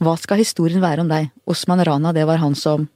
Hva 0.05 0.17
skal 0.21 0.43
historien 0.43 0.83
være 0.85 1.05
om 1.05 1.13
deg? 1.13 1.31
Osman 1.49 1.81
Rana, 1.89 2.13
det 2.13 2.27
var 2.29 2.43
han 2.43 2.57
som 2.59 2.89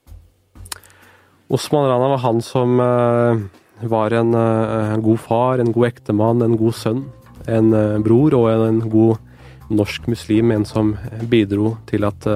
Osman 1.46 1.86
Rana 1.86 2.08
var 2.10 2.22
han 2.24 2.40
som 2.42 2.80
uh, 2.82 3.38
var 3.86 4.14
en 4.18 4.34
uh, 4.34 4.96
god 4.98 5.20
far, 5.22 5.60
en 5.62 5.70
god 5.72 5.92
ektemann, 5.92 6.42
en 6.42 6.56
god 6.58 6.74
sønn. 6.74 7.04
En 7.46 7.70
uh, 7.70 8.00
bror 8.02 8.34
og 8.34 8.48
en, 8.50 8.64
en, 8.66 8.80
god 8.90 9.22
norsk 9.70 10.06
muslim. 10.10 10.52
En 10.54 10.64
som 10.68 10.94
bidro 11.30 11.76
til 11.86 12.06
at 12.06 12.26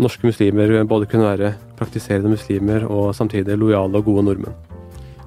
norske 0.00 0.26
muslimer 0.26 0.84
både 0.88 1.08
kunne 1.10 1.28
være 1.28 1.54
praktiserende 1.80 2.32
muslimer 2.32 2.84
og 2.88 3.14
samtidig 3.16 3.58
lojale 3.58 4.00
og 4.00 4.04
gode 4.04 4.24
nordmenn. 4.28 4.56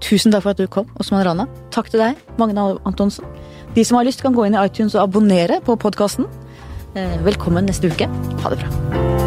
Tusen 0.04 0.34
takk 0.34 0.44
for 0.44 0.52
at 0.52 0.60
du 0.60 0.68
kom, 0.68 0.90
Osman 1.00 1.24
Rana. 1.26 1.48
Takk 1.72 1.90
til 1.94 2.02
deg, 2.04 2.20
Magne 2.38 2.74
Antonsen. 2.84 3.24
De 3.74 3.86
som 3.88 3.98
har 3.98 4.06
lyst, 4.06 4.22
kan 4.22 4.36
gå 4.36 4.46
inn 4.46 4.58
i 4.58 4.66
iTunes 4.66 4.98
og 4.98 5.08
abonnere 5.08 5.62
på 5.66 5.78
podkasten. 5.80 6.28
Velkommen 7.26 7.66
neste 7.70 7.90
uke. 7.90 8.10
Ha 8.44 8.54
det 8.54 8.60
bra. 8.62 9.23